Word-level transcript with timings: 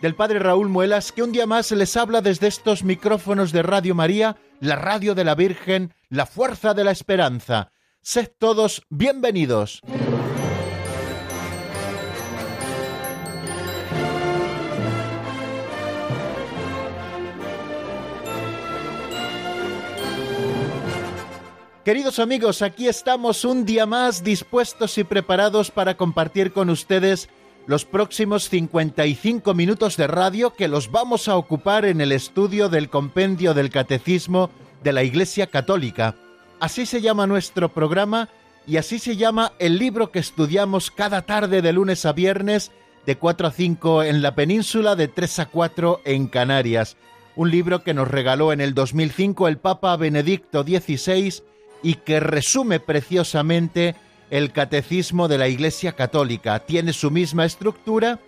del 0.00 0.14
Padre 0.14 0.38
Raúl 0.38 0.68
Muelas, 0.68 1.12
que 1.12 1.22
un 1.22 1.32
día 1.32 1.46
más 1.46 1.70
les 1.72 1.96
habla 1.96 2.20
desde 2.20 2.46
estos 2.46 2.84
micrófonos 2.84 3.52
de 3.52 3.62
Radio 3.62 3.94
María, 3.94 4.36
la 4.60 4.76
radio 4.76 5.14
de 5.14 5.24
la 5.24 5.34
Virgen, 5.34 5.94
la 6.08 6.26
fuerza 6.26 6.74
de 6.74 6.84
la 6.84 6.90
esperanza. 6.90 7.72
Sed 8.02 8.30
todos 8.38 8.82
bienvenidos. 8.88 9.80
Queridos 21.86 22.18
amigos, 22.18 22.62
aquí 22.62 22.88
estamos 22.88 23.44
un 23.44 23.64
día 23.64 23.86
más 23.86 24.24
dispuestos 24.24 24.98
y 24.98 25.04
preparados 25.04 25.70
para 25.70 25.96
compartir 25.96 26.52
con 26.52 26.68
ustedes 26.68 27.28
los 27.66 27.84
próximos 27.84 28.48
55 28.48 29.52
minutos 29.54 29.96
de 29.96 30.06
radio 30.06 30.54
que 30.54 30.68
los 30.68 30.90
vamos 30.90 31.26
a 31.28 31.36
ocupar 31.36 31.84
en 31.84 32.00
el 32.00 32.12
estudio 32.12 32.68
del 32.68 32.88
compendio 32.88 33.54
del 33.54 33.70
Catecismo 33.70 34.50
de 34.84 34.92
la 34.92 35.02
Iglesia 35.02 35.48
Católica. 35.48 36.14
Así 36.60 36.86
se 36.86 37.00
llama 37.00 37.26
nuestro 37.26 37.72
programa 37.72 38.28
y 38.66 38.76
así 38.76 38.98
se 38.98 39.16
llama 39.16 39.52
el 39.58 39.78
libro 39.78 40.12
que 40.12 40.20
estudiamos 40.20 40.90
cada 40.90 41.22
tarde 41.22 41.60
de 41.60 41.72
lunes 41.72 42.06
a 42.06 42.12
viernes 42.12 42.70
de 43.04 43.16
4 43.16 43.48
a 43.48 43.50
5 43.50 44.02
en 44.04 44.22
la 44.22 44.34
península, 44.34 44.94
de 44.94 45.08
3 45.08 45.40
a 45.40 45.46
4 45.46 46.02
en 46.04 46.28
Canarias. 46.28 46.96
Un 47.34 47.50
libro 47.50 47.82
que 47.82 47.94
nos 47.94 48.08
regaló 48.08 48.52
en 48.52 48.60
el 48.60 48.74
2005 48.74 49.48
el 49.48 49.58
Papa 49.58 49.96
Benedicto 49.96 50.62
XVI 50.62 51.42
y 51.82 51.94
que 51.94 52.20
resume 52.20 52.80
preciosamente 52.80 53.96
el 54.30 54.52
catecismo 54.52 55.28
de 55.28 55.38
la 55.38 55.48
Iglesia 55.48 55.92
Católica. 55.92 56.60
Tiene 56.60 56.92
su 56.92 57.10
misma 57.10 57.44
estructura, 57.44 58.20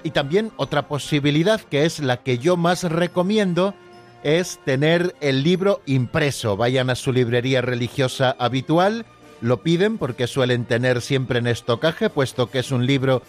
y 0.04 0.12
también 0.12 0.52
otra 0.58 0.88
posibilidad, 0.88 1.62
que 1.62 1.86
es 1.86 2.00
la 2.00 2.18
que 2.18 2.38
yo 2.38 2.58
más 2.58 2.84
recomiendo, 2.84 3.74
es 4.24 4.60
tener 4.66 5.16
el 5.22 5.44
libro 5.44 5.82
impreso. 5.86 6.58
Vayan 6.58 6.90
a 6.90 6.96
su 6.96 7.12
librería 7.12 7.62
religiosa 7.62 8.36
habitual, 8.40 9.06
lo 9.42 9.62
piden 9.62 9.98
porque 9.98 10.28
suelen 10.28 10.66
tener 10.66 11.02
siempre 11.02 11.40
en 11.40 11.48
estocaje, 11.48 12.10
puesto 12.10 12.50
que 12.50 12.60
es 12.60 12.72
un 12.72 12.86
libro 12.86 13.22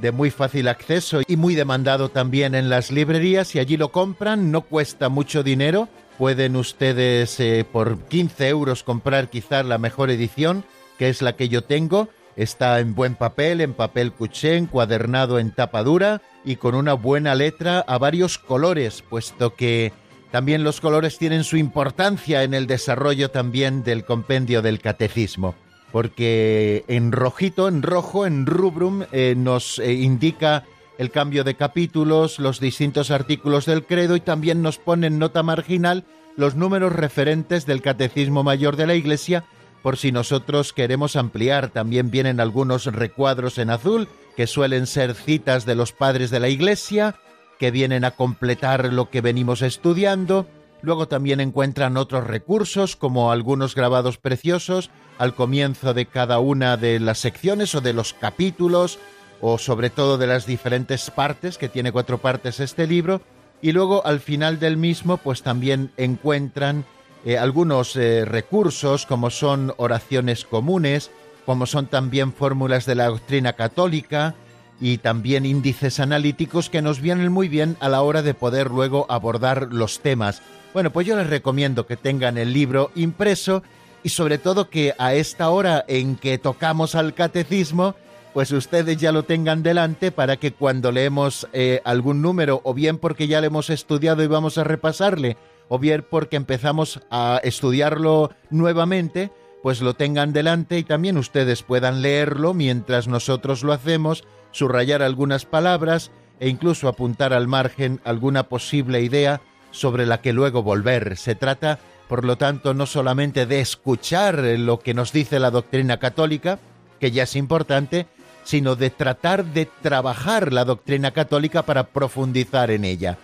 de 0.00 0.12
muy 0.12 0.30
fácil 0.30 0.68
acceso 0.68 1.20
y 1.26 1.36
muy 1.36 1.54
demandado 1.54 2.08
también 2.08 2.54
en 2.54 2.68
las 2.68 2.90
librerías 2.90 3.54
y 3.54 3.58
allí 3.58 3.76
lo 3.76 3.90
compran, 3.90 4.52
no 4.52 4.62
cuesta 4.62 5.08
mucho 5.08 5.42
dinero, 5.42 5.88
pueden 6.18 6.56
ustedes 6.56 7.38
eh, 7.40 7.66
por 7.70 7.98
15 8.04 8.48
euros 8.48 8.82
comprar 8.82 9.28
quizás 9.28 9.66
la 9.66 9.78
mejor 9.78 10.10
edición, 10.10 10.64
que 10.98 11.08
es 11.08 11.20
la 11.20 11.34
que 11.34 11.48
yo 11.48 11.64
tengo, 11.64 12.08
Está 12.38 12.78
en 12.78 12.94
buen 12.94 13.16
papel, 13.16 13.60
en 13.60 13.74
papel 13.74 14.12
cuché, 14.12 14.56
encuadernado 14.56 15.40
en 15.40 15.50
tapa 15.50 15.82
dura 15.82 16.22
y 16.44 16.54
con 16.54 16.76
una 16.76 16.94
buena 16.94 17.34
letra 17.34 17.80
a 17.80 17.98
varios 17.98 18.38
colores, 18.38 19.02
puesto 19.02 19.56
que 19.56 19.92
también 20.30 20.62
los 20.62 20.80
colores 20.80 21.18
tienen 21.18 21.42
su 21.42 21.56
importancia 21.56 22.44
en 22.44 22.54
el 22.54 22.68
desarrollo 22.68 23.32
también 23.32 23.82
del 23.82 24.04
compendio 24.04 24.62
del 24.62 24.80
catecismo, 24.80 25.56
porque 25.90 26.84
en 26.86 27.10
rojito, 27.10 27.66
en 27.66 27.82
rojo, 27.82 28.24
en 28.24 28.46
rubrum, 28.46 29.02
eh, 29.10 29.34
nos 29.36 29.80
eh, 29.80 29.94
indica 29.94 30.62
el 30.96 31.10
cambio 31.10 31.42
de 31.42 31.56
capítulos, 31.56 32.38
los 32.38 32.60
distintos 32.60 33.10
artículos 33.10 33.66
del 33.66 33.84
credo 33.84 34.14
y 34.14 34.20
también 34.20 34.62
nos 34.62 34.78
pone 34.78 35.08
en 35.08 35.18
nota 35.18 35.42
marginal 35.42 36.04
los 36.36 36.54
números 36.54 36.92
referentes 36.92 37.66
del 37.66 37.82
Catecismo 37.82 38.44
Mayor 38.44 38.76
de 38.76 38.86
la 38.86 38.94
Iglesia 38.94 39.44
por 39.82 39.96
si 39.96 40.12
nosotros 40.12 40.72
queremos 40.72 41.16
ampliar. 41.16 41.70
También 41.70 42.10
vienen 42.10 42.40
algunos 42.40 42.86
recuadros 42.86 43.58
en 43.58 43.70
azul, 43.70 44.08
que 44.36 44.46
suelen 44.46 44.86
ser 44.86 45.14
citas 45.14 45.66
de 45.66 45.74
los 45.74 45.92
padres 45.92 46.30
de 46.30 46.40
la 46.40 46.48
Iglesia, 46.48 47.16
que 47.58 47.70
vienen 47.70 48.04
a 48.04 48.12
completar 48.12 48.92
lo 48.92 49.10
que 49.10 49.20
venimos 49.20 49.62
estudiando. 49.62 50.46
Luego 50.80 51.08
también 51.08 51.40
encuentran 51.40 51.96
otros 51.96 52.24
recursos, 52.24 52.94
como 52.94 53.32
algunos 53.32 53.74
grabados 53.74 54.16
preciosos, 54.18 54.90
al 55.18 55.34
comienzo 55.34 55.92
de 55.92 56.06
cada 56.06 56.38
una 56.38 56.76
de 56.76 57.00
las 57.00 57.18
secciones 57.18 57.74
o 57.74 57.80
de 57.80 57.92
los 57.92 58.12
capítulos, 58.12 58.98
o 59.40 59.58
sobre 59.58 59.90
todo 59.90 60.18
de 60.18 60.28
las 60.28 60.46
diferentes 60.46 61.10
partes, 61.10 61.58
que 61.58 61.68
tiene 61.68 61.90
cuatro 61.90 62.18
partes 62.18 62.60
este 62.60 62.86
libro, 62.86 63.20
y 63.60 63.72
luego 63.72 64.06
al 64.06 64.20
final 64.20 64.60
del 64.60 64.76
mismo, 64.76 65.16
pues 65.16 65.42
también 65.42 65.90
encuentran 65.96 66.84
eh, 67.28 67.36
algunos 67.36 67.94
eh, 67.94 68.24
recursos 68.24 69.04
como 69.04 69.28
son 69.28 69.74
oraciones 69.76 70.46
comunes, 70.46 71.10
como 71.44 71.66
son 71.66 71.86
también 71.86 72.32
fórmulas 72.32 72.86
de 72.86 72.94
la 72.94 73.08
doctrina 73.08 73.52
católica 73.52 74.34
y 74.80 74.96
también 74.96 75.44
índices 75.44 76.00
analíticos 76.00 76.70
que 76.70 76.80
nos 76.80 77.02
vienen 77.02 77.30
muy 77.30 77.48
bien 77.48 77.76
a 77.80 77.90
la 77.90 78.00
hora 78.00 78.22
de 78.22 78.32
poder 78.32 78.70
luego 78.70 79.04
abordar 79.10 79.68
los 79.70 80.00
temas. 80.00 80.40
Bueno, 80.72 80.90
pues 80.90 81.06
yo 81.06 81.18
les 81.18 81.26
recomiendo 81.26 81.86
que 81.86 81.98
tengan 81.98 82.38
el 82.38 82.54
libro 82.54 82.92
impreso 82.94 83.62
y 84.02 84.08
sobre 84.08 84.38
todo 84.38 84.70
que 84.70 84.94
a 84.96 85.12
esta 85.12 85.50
hora 85.50 85.84
en 85.86 86.16
que 86.16 86.38
tocamos 86.38 86.94
al 86.94 87.12
catecismo, 87.12 87.94
pues 88.32 88.52
ustedes 88.52 88.96
ya 88.96 89.12
lo 89.12 89.24
tengan 89.24 89.62
delante 89.62 90.12
para 90.12 90.38
que 90.38 90.52
cuando 90.52 90.92
leemos 90.92 91.46
eh, 91.52 91.82
algún 91.84 92.22
número 92.22 92.62
o 92.64 92.72
bien 92.72 92.96
porque 92.96 93.26
ya 93.28 93.42
lo 93.42 93.48
hemos 93.48 93.68
estudiado 93.68 94.22
y 94.22 94.28
vamos 94.28 94.56
a 94.56 94.64
repasarle, 94.64 95.36
o 95.68 95.78
bien 95.78 96.04
porque 96.08 96.36
empezamos 96.36 97.00
a 97.10 97.40
estudiarlo 97.42 98.30
nuevamente, 98.50 99.30
pues 99.62 99.80
lo 99.80 99.94
tengan 99.94 100.32
delante 100.32 100.78
y 100.78 100.84
también 100.84 101.18
ustedes 101.18 101.62
puedan 101.62 102.02
leerlo 102.02 102.54
mientras 102.54 103.08
nosotros 103.08 103.62
lo 103.62 103.72
hacemos, 103.72 104.24
subrayar 104.50 105.02
algunas 105.02 105.44
palabras 105.44 106.10
e 106.40 106.48
incluso 106.48 106.88
apuntar 106.88 107.32
al 107.32 107.48
margen 107.48 108.00
alguna 108.04 108.44
posible 108.44 109.02
idea 109.02 109.40
sobre 109.70 110.06
la 110.06 110.20
que 110.20 110.32
luego 110.32 110.62
volver. 110.62 111.16
Se 111.16 111.34
trata, 111.34 111.78
por 112.08 112.24
lo 112.24 112.36
tanto, 112.36 112.74
no 112.74 112.86
solamente 112.86 113.46
de 113.46 113.60
escuchar 113.60 114.38
lo 114.38 114.78
que 114.80 114.94
nos 114.94 115.12
dice 115.12 115.38
la 115.38 115.50
doctrina 115.50 115.98
católica, 115.98 116.58
que 117.00 117.10
ya 117.10 117.24
es 117.24 117.36
importante, 117.36 118.06
sino 118.44 118.76
de 118.76 118.90
tratar 118.90 119.44
de 119.44 119.66
trabajar 119.82 120.52
la 120.52 120.64
doctrina 120.64 121.10
católica 121.10 121.64
para 121.64 121.88
profundizar 121.88 122.70
en 122.70 122.84
ella. 122.84 123.18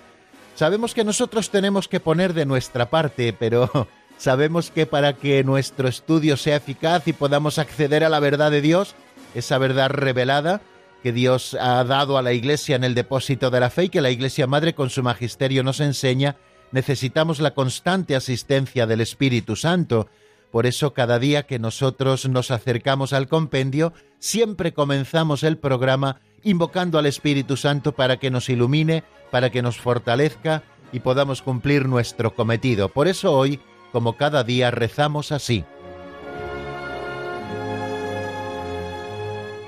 Sabemos 0.54 0.94
que 0.94 1.04
nosotros 1.04 1.50
tenemos 1.50 1.88
que 1.88 2.00
poner 2.00 2.32
de 2.32 2.46
nuestra 2.46 2.88
parte, 2.88 3.32
pero 3.32 3.70
sabemos 4.18 4.70
que 4.70 4.86
para 4.86 5.14
que 5.14 5.42
nuestro 5.42 5.88
estudio 5.88 6.36
sea 6.36 6.56
eficaz 6.56 7.08
y 7.08 7.12
podamos 7.12 7.58
acceder 7.58 8.04
a 8.04 8.08
la 8.08 8.20
verdad 8.20 8.50
de 8.50 8.60
Dios, 8.60 8.94
esa 9.34 9.58
verdad 9.58 9.90
revelada 9.90 10.60
que 11.02 11.12
Dios 11.12 11.54
ha 11.60 11.84
dado 11.84 12.16
a 12.16 12.22
la 12.22 12.32
Iglesia 12.32 12.76
en 12.76 12.84
el 12.84 12.94
depósito 12.94 13.50
de 13.50 13.60
la 13.60 13.68
fe 13.68 13.84
y 13.84 13.88
que 13.90 14.00
la 14.00 14.10
Iglesia 14.10 14.46
Madre 14.46 14.74
con 14.74 14.88
su 14.88 15.02
magisterio 15.02 15.62
nos 15.62 15.80
enseña, 15.80 16.36
necesitamos 16.72 17.40
la 17.40 17.52
constante 17.52 18.16
asistencia 18.16 18.86
del 18.86 19.02
Espíritu 19.02 19.54
Santo. 19.54 20.08
Por 20.50 20.64
eso 20.64 20.94
cada 20.94 21.18
día 21.18 21.42
que 21.42 21.58
nosotros 21.58 22.26
nos 22.28 22.50
acercamos 22.50 23.12
al 23.12 23.28
compendio, 23.28 23.92
siempre 24.18 24.72
comenzamos 24.72 25.42
el 25.42 25.58
programa 25.58 26.20
invocando 26.42 26.98
al 26.98 27.06
Espíritu 27.06 27.56
Santo 27.56 27.92
para 27.92 28.18
que 28.18 28.30
nos 28.30 28.48
ilumine, 28.48 29.04
para 29.34 29.50
que 29.50 29.62
nos 29.62 29.78
fortalezca 29.78 30.62
y 30.92 31.00
podamos 31.00 31.42
cumplir 31.42 31.88
nuestro 31.88 32.36
cometido. 32.36 32.88
Por 32.88 33.08
eso 33.08 33.32
hoy, 33.32 33.58
como 33.90 34.16
cada 34.16 34.44
día, 34.44 34.70
rezamos 34.70 35.32
así. 35.32 35.64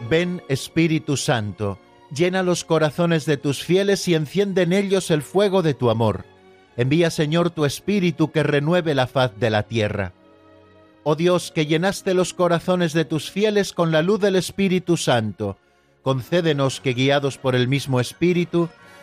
Ven 0.09 0.41
Espíritu 0.49 1.17
Santo, 1.17 1.81
llena 2.15 2.45
los 2.45 2.63
corazones 2.63 3.27
de 3.27 3.39
tus 3.39 3.65
fieles 3.65 4.07
y 4.07 4.15
enciende 4.15 4.63
en 4.63 4.73
ellos 4.73 5.11
el 5.11 5.23
fuego 5.23 5.63
de 5.63 5.75
tu 5.75 5.91
amor. 5.91 6.25
Envía 6.77 7.11
Señor 7.11 7.51
tu 7.51 7.65
Espíritu 7.65 8.31
que 8.31 8.45
renueve 8.45 8.95
la 8.95 9.09
faz 9.09 9.33
de 9.37 9.51
la 9.51 9.65
tierra. 9.65 10.13
Oh 11.03 11.17
Dios, 11.17 11.51
que 11.51 11.67
llenaste 11.67 12.15
los 12.15 12.35
corazones 12.35 12.93
de 12.93 13.05
tus 13.05 13.33
fieles 13.33 13.73
con 13.73 13.91
la 13.91 14.03
luz 14.03 14.21
del 14.21 14.37
Espíritu 14.37 14.97
Santo, 14.97 15.59
concédenos 16.03 16.81
que 16.81 16.95
guiados 16.95 17.37
por 17.37 17.57
el 17.57 17.67
mismo 17.67 17.99
Espíritu, 17.99 18.69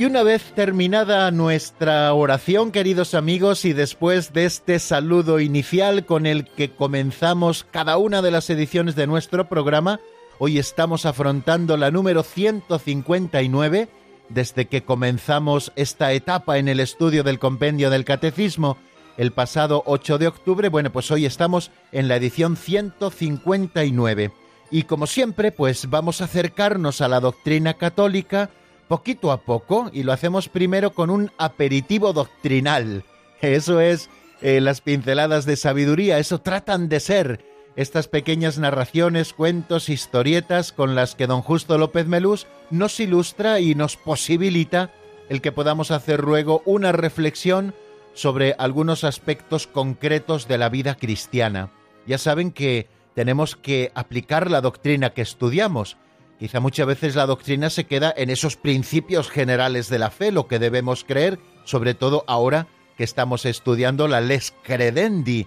Y 0.00 0.06
una 0.06 0.22
vez 0.22 0.54
terminada 0.54 1.30
nuestra 1.30 2.14
oración, 2.14 2.72
queridos 2.72 3.12
amigos, 3.12 3.66
y 3.66 3.74
después 3.74 4.32
de 4.32 4.46
este 4.46 4.78
saludo 4.78 5.40
inicial 5.40 6.06
con 6.06 6.24
el 6.24 6.46
que 6.46 6.70
comenzamos 6.70 7.66
cada 7.70 7.98
una 7.98 8.22
de 8.22 8.30
las 8.30 8.48
ediciones 8.48 8.96
de 8.96 9.06
nuestro 9.06 9.50
programa, 9.50 10.00
hoy 10.38 10.58
estamos 10.58 11.04
afrontando 11.04 11.76
la 11.76 11.90
número 11.90 12.22
159, 12.22 13.90
desde 14.30 14.68
que 14.68 14.84
comenzamos 14.84 15.70
esta 15.76 16.14
etapa 16.14 16.56
en 16.56 16.68
el 16.68 16.80
estudio 16.80 17.22
del 17.22 17.38
compendio 17.38 17.90
del 17.90 18.06
catecismo 18.06 18.78
el 19.18 19.32
pasado 19.32 19.82
8 19.84 20.16
de 20.16 20.28
octubre, 20.28 20.70
bueno, 20.70 20.90
pues 20.90 21.10
hoy 21.10 21.26
estamos 21.26 21.70
en 21.92 22.08
la 22.08 22.16
edición 22.16 22.56
159. 22.56 24.32
Y 24.70 24.84
como 24.84 25.06
siempre, 25.06 25.52
pues 25.52 25.90
vamos 25.90 26.22
a 26.22 26.24
acercarnos 26.24 27.02
a 27.02 27.08
la 27.08 27.20
doctrina 27.20 27.74
católica, 27.74 28.48
poquito 28.90 29.30
a 29.30 29.42
poco 29.42 29.88
y 29.92 30.02
lo 30.02 30.12
hacemos 30.12 30.48
primero 30.48 30.90
con 30.90 31.10
un 31.10 31.30
aperitivo 31.38 32.12
doctrinal. 32.12 33.04
Eso 33.40 33.80
es 33.80 34.10
eh, 34.42 34.60
las 34.60 34.80
pinceladas 34.80 35.44
de 35.44 35.54
sabiduría, 35.54 36.18
eso 36.18 36.40
tratan 36.40 36.88
de 36.88 36.98
ser 36.98 37.44
estas 37.76 38.08
pequeñas 38.08 38.58
narraciones, 38.58 39.32
cuentos, 39.32 39.88
historietas 39.88 40.72
con 40.72 40.96
las 40.96 41.14
que 41.14 41.28
don 41.28 41.40
Justo 41.40 41.78
López 41.78 42.06
Melús 42.06 42.48
nos 42.70 42.98
ilustra 42.98 43.60
y 43.60 43.74
nos 43.76 43.96
posibilita 43.96 44.90
el 45.28 45.40
que 45.40 45.52
podamos 45.52 45.92
hacer 45.92 46.24
luego 46.24 46.62
una 46.64 46.90
reflexión 46.90 47.74
sobre 48.14 48.56
algunos 48.58 49.04
aspectos 49.04 49.68
concretos 49.68 50.48
de 50.48 50.58
la 50.58 50.68
vida 50.68 50.96
cristiana. 50.96 51.70
Ya 52.06 52.18
saben 52.18 52.50
que 52.50 52.88
tenemos 53.14 53.54
que 53.54 53.92
aplicar 53.94 54.50
la 54.50 54.60
doctrina 54.60 55.10
que 55.10 55.22
estudiamos, 55.22 55.96
Quizá 56.40 56.58
muchas 56.58 56.86
veces 56.86 57.16
la 57.16 57.26
doctrina 57.26 57.68
se 57.68 57.84
queda 57.84 58.14
en 58.16 58.30
esos 58.30 58.56
principios 58.56 59.28
generales 59.28 59.90
de 59.90 59.98
la 59.98 60.10
fe, 60.10 60.32
lo 60.32 60.48
que 60.48 60.58
debemos 60.58 61.04
creer, 61.04 61.38
sobre 61.64 61.92
todo 61.92 62.24
ahora 62.26 62.66
que 62.96 63.04
estamos 63.04 63.44
estudiando 63.44 64.08
la 64.08 64.22
les 64.22 64.54
credendi. 64.62 65.46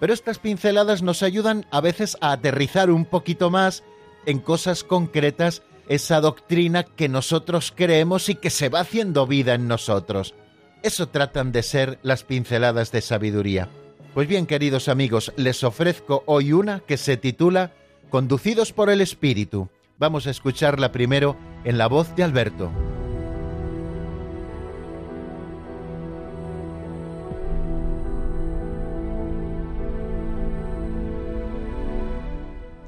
Pero 0.00 0.12
estas 0.12 0.40
pinceladas 0.40 1.00
nos 1.00 1.22
ayudan 1.22 1.64
a 1.70 1.80
veces 1.80 2.16
a 2.20 2.32
aterrizar 2.32 2.90
un 2.90 3.04
poquito 3.04 3.50
más 3.50 3.84
en 4.26 4.40
cosas 4.40 4.82
concretas 4.82 5.62
esa 5.88 6.20
doctrina 6.20 6.82
que 6.82 7.08
nosotros 7.08 7.72
creemos 7.72 8.28
y 8.28 8.34
que 8.34 8.50
se 8.50 8.68
va 8.68 8.80
haciendo 8.80 9.28
vida 9.28 9.54
en 9.54 9.68
nosotros. 9.68 10.34
Eso 10.82 11.06
tratan 11.08 11.52
de 11.52 11.62
ser 11.62 12.00
las 12.02 12.24
pinceladas 12.24 12.90
de 12.90 13.00
sabiduría. 13.00 13.68
Pues 14.12 14.26
bien, 14.26 14.46
queridos 14.46 14.88
amigos, 14.88 15.32
les 15.36 15.62
ofrezco 15.62 16.24
hoy 16.26 16.52
una 16.52 16.80
que 16.80 16.96
se 16.96 17.16
titula 17.16 17.70
Conducidos 18.10 18.72
por 18.72 18.90
el 18.90 19.00
Espíritu 19.00 19.70
Vamos 20.02 20.26
a 20.26 20.30
escucharla 20.30 20.90
primero 20.90 21.36
en 21.62 21.78
la 21.78 21.86
voz 21.86 22.16
de 22.16 22.24
Alberto. 22.24 22.72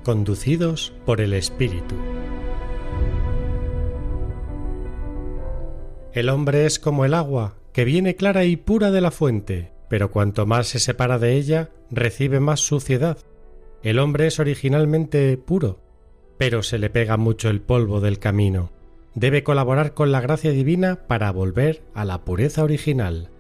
Conducidos 0.02 0.92
por 1.06 1.20
el 1.20 1.34
Espíritu. 1.34 1.94
El 6.14 6.28
hombre 6.30 6.66
es 6.66 6.80
como 6.80 7.04
el 7.04 7.14
agua, 7.14 7.54
que 7.72 7.84
viene 7.84 8.16
clara 8.16 8.44
y 8.44 8.56
pura 8.56 8.90
de 8.90 9.00
la 9.00 9.12
fuente, 9.12 9.70
pero 9.88 10.10
cuanto 10.10 10.46
más 10.46 10.66
se 10.66 10.80
separa 10.80 11.20
de 11.20 11.34
ella, 11.34 11.70
recibe 11.92 12.40
más 12.40 12.58
suciedad. 12.58 13.18
El 13.84 14.00
hombre 14.00 14.26
es 14.26 14.40
originalmente 14.40 15.36
puro, 15.36 15.83
pero 16.38 16.62
se 16.62 16.78
le 16.78 16.90
pega 16.90 17.16
mucho 17.16 17.48
el 17.48 17.60
polvo 17.60 18.00
del 18.00 18.18
camino. 18.18 18.70
Debe 19.14 19.42
colaborar 19.44 19.94
con 19.94 20.10
la 20.12 20.20
gracia 20.20 20.50
divina 20.50 21.06
para 21.06 21.30
volver 21.30 21.82
a 21.94 22.04
la 22.04 22.24
pureza 22.24 22.64
original. 22.64 23.30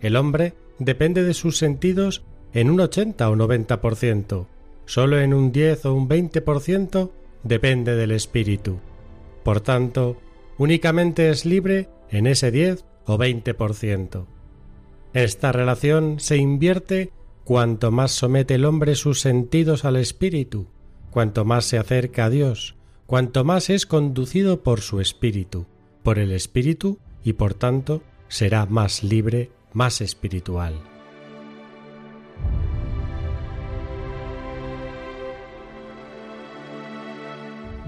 El 0.00 0.16
hombre 0.16 0.54
depende 0.78 1.22
de 1.22 1.34
sus 1.34 1.56
sentidos 1.56 2.22
en 2.52 2.70
un 2.70 2.80
80 2.80 3.28
o 3.30 3.36
90%. 3.36 4.46
Solo 4.84 5.20
en 5.20 5.34
un 5.34 5.52
10 5.52 5.86
o 5.86 5.94
un 5.94 6.08
20% 6.08 7.10
depende 7.42 7.96
del 7.96 8.12
espíritu. 8.12 8.78
Por 9.42 9.60
tanto, 9.60 10.16
únicamente 10.58 11.30
es 11.30 11.44
libre 11.44 11.88
en 12.10 12.26
ese 12.26 12.50
10 12.50 12.84
o 13.06 13.18
20%. 13.18 14.26
Esta 15.12 15.52
relación 15.52 16.20
se 16.20 16.36
invierte 16.36 17.10
cuanto 17.44 17.90
más 17.90 18.12
somete 18.12 18.56
el 18.56 18.64
hombre 18.64 18.96
sus 18.96 19.20
sentidos 19.20 19.84
al 19.84 19.96
espíritu, 19.96 20.66
cuanto 21.16 21.46
más 21.46 21.64
se 21.64 21.78
acerca 21.78 22.26
a 22.26 22.28
Dios, 22.28 22.74
cuanto 23.06 23.42
más 23.42 23.70
es 23.70 23.86
conducido 23.86 24.62
por 24.62 24.82
su 24.82 25.00
Espíritu, 25.00 25.64
por 26.02 26.18
el 26.18 26.30
Espíritu, 26.30 26.98
y 27.24 27.32
por 27.32 27.54
tanto 27.54 28.02
será 28.28 28.66
más 28.66 29.02
libre, 29.02 29.50
más 29.72 30.02
espiritual. 30.02 30.74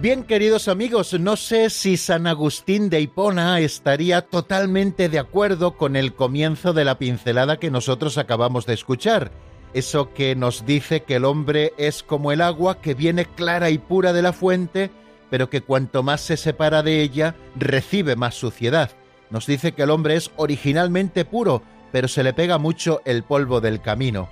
Bien, 0.01 0.25
queridos 0.25 0.67
amigos, 0.67 1.13
no 1.21 1.37
sé 1.37 1.69
si 1.69 1.99
San 1.99 2.27
Agustín 2.27 2.89
de 2.89 3.03
Hipona 3.03 3.61
estaría 3.61 4.23
totalmente 4.23 5.11
de 5.11 5.19
acuerdo 5.19 5.77
con 5.77 5.97
el 5.97 6.15
comienzo 6.15 6.73
de 6.73 6.87
la 6.87 6.99
pincelada 6.99 7.59
que 7.59 7.71
nosotros 7.71 8.17
acabamos 8.17 8.65
de 8.65 8.73
escuchar, 8.73 9.33
eso 9.75 10.13
que 10.15 10.35
nos 10.35 10.65
dice 10.67 11.03
que 11.03 11.17
el 11.17 11.25
hombre 11.25 11.73
es 11.77 12.03
como 12.03 12.33
el 12.33 12.41
agua 12.41 12.81
que 12.81 12.95
viene 12.95 13.27
clara 13.27 13.71
y 13.71 13.79
pura 13.79 14.13
de 14.13 14.23
la 14.23 14.33
fuente, 14.33 14.91
pero 15.31 15.51
que 15.51 15.61
cuanto 15.61 16.03
más 16.03 16.21
se 16.21 16.37
separa 16.37 16.83
de 16.83 17.03
ella, 17.03 17.35
recibe 17.57 18.17
más 18.17 18.35
suciedad. 18.35 18.91
Nos 19.31 19.47
dice 19.47 19.73
que 19.73 19.83
el 19.83 19.91
hombre 19.91 20.17
es 20.17 20.31
originalmente 20.37 21.25
puro, 21.25 21.63
pero 21.93 22.09
se 22.09 22.23
le 22.23 22.33
pega 22.33 22.59
mucho 22.59 23.03
el 23.05 23.23
polvo 23.23 23.61
del 23.61 23.81
camino. 23.81 24.29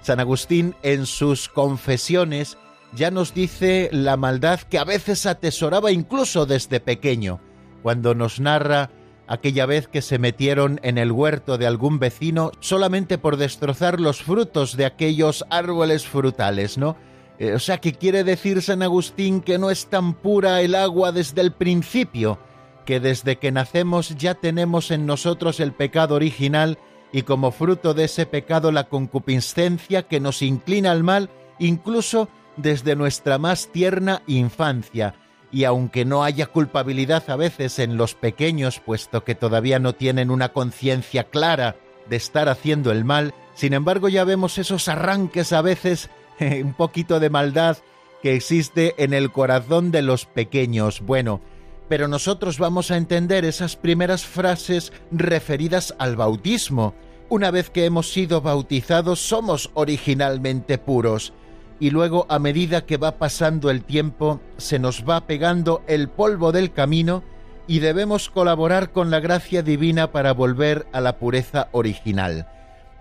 San 0.00 0.20
Agustín 0.20 0.74
en 0.82 1.06
sus 1.06 1.48
confesiones 1.48 2.56
ya 2.94 3.10
nos 3.10 3.34
dice 3.34 3.90
la 3.92 4.16
maldad 4.16 4.60
que 4.60 4.78
a 4.78 4.84
veces 4.84 5.26
atesoraba 5.26 5.90
incluso 5.90 6.46
desde 6.46 6.80
pequeño, 6.80 7.40
cuando 7.82 8.14
nos 8.14 8.40
narra 8.40 8.90
aquella 9.28 9.66
vez 9.66 9.86
que 9.86 10.02
se 10.02 10.18
metieron 10.18 10.80
en 10.82 10.98
el 10.98 11.12
huerto 11.12 11.58
de 11.58 11.66
algún 11.66 11.98
vecino 11.98 12.50
solamente 12.60 13.18
por 13.18 13.36
destrozar 13.36 14.00
los 14.00 14.22
frutos 14.22 14.76
de 14.76 14.86
aquellos 14.86 15.44
árboles 15.50 16.06
frutales, 16.06 16.78
¿no? 16.78 16.96
Eh, 17.38 17.52
o 17.52 17.58
sea, 17.58 17.78
que 17.78 17.92
quiere 17.92 18.24
decir 18.24 18.62
San 18.62 18.82
Agustín 18.82 19.40
que 19.42 19.58
no 19.58 19.70
es 19.70 19.86
tan 19.86 20.14
pura 20.14 20.60
el 20.60 20.74
agua 20.74 21.12
desde 21.12 21.40
el 21.40 21.52
principio, 21.52 22.38
que 22.84 22.98
desde 22.98 23.36
que 23.36 23.52
nacemos 23.52 24.16
ya 24.16 24.34
tenemos 24.34 24.90
en 24.90 25.06
nosotros 25.06 25.60
el 25.60 25.72
pecado 25.72 26.14
original 26.14 26.78
y 27.12 27.22
como 27.22 27.52
fruto 27.52 27.94
de 27.94 28.04
ese 28.04 28.26
pecado 28.26 28.72
la 28.72 28.88
concupiscencia 28.88 30.04
que 30.08 30.20
nos 30.20 30.42
inclina 30.42 30.90
al 30.90 31.04
mal 31.04 31.30
incluso 31.58 32.28
desde 32.56 32.96
nuestra 32.96 33.38
más 33.38 33.68
tierna 33.72 34.22
infancia 34.26 35.14
y 35.50 35.64
aunque 35.64 36.04
no 36.04 36.24
haya 36.24 36.46
culpabilidad 36.46 37.28
a 37.30 37.36
veces 37.36 37.78
en 37.78 37.96
los 37.96 38.14
pequeños, 38.14 38.80
puesto 38.80 39.24
que 39.24 39.34
todavía 39.34 39.78
no 39.78 39.94
tienen 39.94 40.30
una 40.30 40.50
conciencia 40.50 41.24
clara 41.24 41.76
de 42.08 42.16
estar 42.16 42.48
haciendo 42.48 42.92
el 42.92 43.04
mal, 43.04 43.34
sin 43.54 43.72
embargo 43.72 44.08
ya 44.08 44.24
vemos 44.24 44.58
esos 44.58 44.88
arranques 44.88 45.52
a 45.52 45.62
veces 45.62 46.10
un 46.40 46.74
poquito 46.74 47.20
de 47.20 47.30
maldad 47.30 47.78
que 48.22 48.34
existe 48.34 48.94
en 49.02 49.14
el 49.14 49.30
corazón 49.30 49.90
de 49.90 50.02
los 50.02 50.26
pequeños. 50.26 51.00
Bueno, 51.00 51.40
pero 51.88 52.08
nosotros 52.08 52.58
vamos 52.58 52.90
a 52.90 52.96
entender 52.96 53.44
esas 53.44 53.76
primeras 53.76 54.24
frases 54.24 54.92
referidas 55.10 55.94
al 55.98 56.16
bautismo. 56.16 56.94
Una 57.30 57.50
vez 57.50 57.70
que 57.70 57.84
hemos 57.84 58.10
sido 58.12 58.40
bautizados 58.40 59.20
somos 59.20 59.70
originalmente 59.74 60.78
puros 60.78 61.32
y 61.80 61.90
luego 61.90 62.26
a 62.28 62.38
medida 62.38 62.84
que 62.86 62.96
va 62.96 63.18
pasando 63.18 63.70
el 63.70 63.84
tiempo 63.84 64.40
se 64.56 64.78
nos 64.78 65.08
va 65.08 65.26
pegando 65.26 65.82
el 65.86 66.08
polvo 66.08 66.52
del 66.52 66.72
camino 66.72 67.22
y 67.66 67.80
debemos 67.80 68.30
colaborar 68.30 68.90
con 68.90 69.10
la 69.10 69.20
gracia 69.20 69.62
divina 69.62 70.10
para 70.10 70.32
volver 70.32 70.86
a 70.92 71.00
la 71.00 71.18
pureza 71.18 71.68
original. 71.72 72.48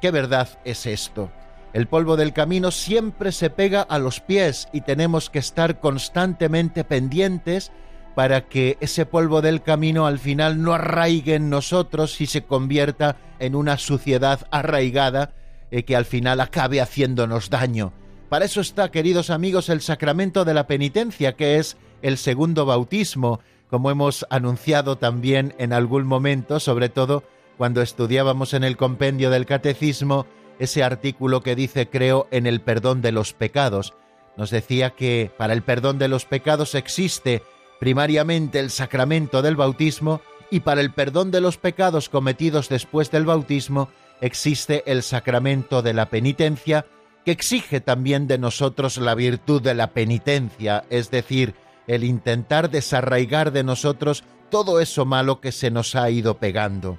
¿Qué 0.02 0.12
verdad 0.12 0.50
es 0.66 0.86
esto? 0.86 1.32
El 1.74 1.88
polvo 1.88 2.18
del 2.18 2.34
camino 2.34 2.72
siempre 2.72 3.32
se 3.32 3.50
pega 3.50 3.82
a 3.82 4.00
los 4.00 4.20
pies 4.20 4.68
y 4.74 4.82
tenemos 4.82 5.30
que 5.30 5.40
estar 5.40 5.80
constantemente 5.80 6.84
pendientes 6.84 7.72
para 8.16 8.48
que 8.48 8.78
ese 8.80 9.06
polvo 9.06 9.42
del 9.42 9.62
camino 9.62 10.08
al 10.08 10.18
final 10.20 10.62
no 10.62 10.74
arraigue 10.74 11.36
en 11.36 11.50
nosotros 11.50 12.20
y 12.20 12.26
se 12.26 12.44
convierta 12.44 13.16
en 13.40 13.56
una 13.56 13.78
suciedad 13.78 14.48
arraigada 14.50 15.34
eh, 15.70 15.84
que 15.84 15.96
al 15.96 16.06
final 16.06 16.42
acabe 16.42 16.82
haciéndonos 16.82 17.50
daño. 17.50 17.94
Para 18.30 18.44
eso 18.44 18.60
está, 18.60 18.92
queridos 18.92 19.30
amigos, 19.30 19.70
el 19.70 19.82
sacramento 19.82 20.44
de 20.44 20.54
la 20.54 20.68
penitencia, 20.68 21.38
que 21.38 21.58
es 21.58 21.78
el 22.02 22.18
segundo 22.18 22.66
bautismo, 22.66 23.40
como 23.70 23.90
hemos 23.90 24.26
anunciado 24.30 24.98
también 24.98 25.56
en 25.60 25.72
algún 25.72 26.06
momento, 26.06 26.60
sobre 26.60 26.90
todo 26.90 27.24
cuando 27.58 27.82
estudiábamos 27.82 28.54
en 28.54 28.66
el 28.66 28.76
compendio 28.76 29.30
del 29.30 29.46
catecismo 29.46 30.26
ese 30.60 30.84
artículo 30.84 31.42
que 31.42 31.56
dice 31.56 31.90
creo 31.90 32.28
en 32.32 32.48
el 32.48 32.62
perdón 32.62 33.02
de 33.02 33.14
los 33.14 33.34
pecados. 33.34 33.94
Nos 34.36 34.50
decía 34.50 34.92
que 34.92 35.32
para 35.38 35.54
el 35.54 35.64
perdón 35.64 35.98
de 35.98 36.08
los 36.08 36.26
pecados 36.26 36.76
existe 36.76 37.44
primariamente 37.80 38.60
el 38.60 38.72
sacramento 38.72 39.42
del 39.42 39.56
bautismo 39.56 40.22
y 40.52 40.62
para 40.62 40.82
el 40.82 40.92
perdón 40.94 41.32
de 41.32 41.42
los 41.42 41.58
pecados 41.58 42.10
cometidos 42.10 42.70
después 42.70 43.10
del 43.12 43.26
bautismo 43.26 43.90
existe 44.20 44.84
el 44.86 45.04
sacramento 45.04 45.82
de 45.82 45.94
la 45.94 46.10
penitencia 46.10 46.86
que 47.28 47.34
exige 47.34 47.82
también 47.82 48.26
de 48.26 48.38
nosotros 48.38 48.96
la 48.96 49.14
virtud 49.14 49.62
de 49.62 49.74
la 49.74 49.92
penitencia, 49.92 50.86
es 50.90 51.12
decir, 51.12 51.56
el 51.86 52.06
intentar 52.06 52.70
desarraigar 52.70 53.52
de 53.52 53.66
nosotros 53.66 54.24
todo 54.50 54.80
eso 54.80 55.04
malo 55.04 55.42
que 55.42 55.52
se 55.52 55.70
nos 55.70 55.96
ha 55.96 56.10
ido 56.10 56.38
pegando. 56.38 56.98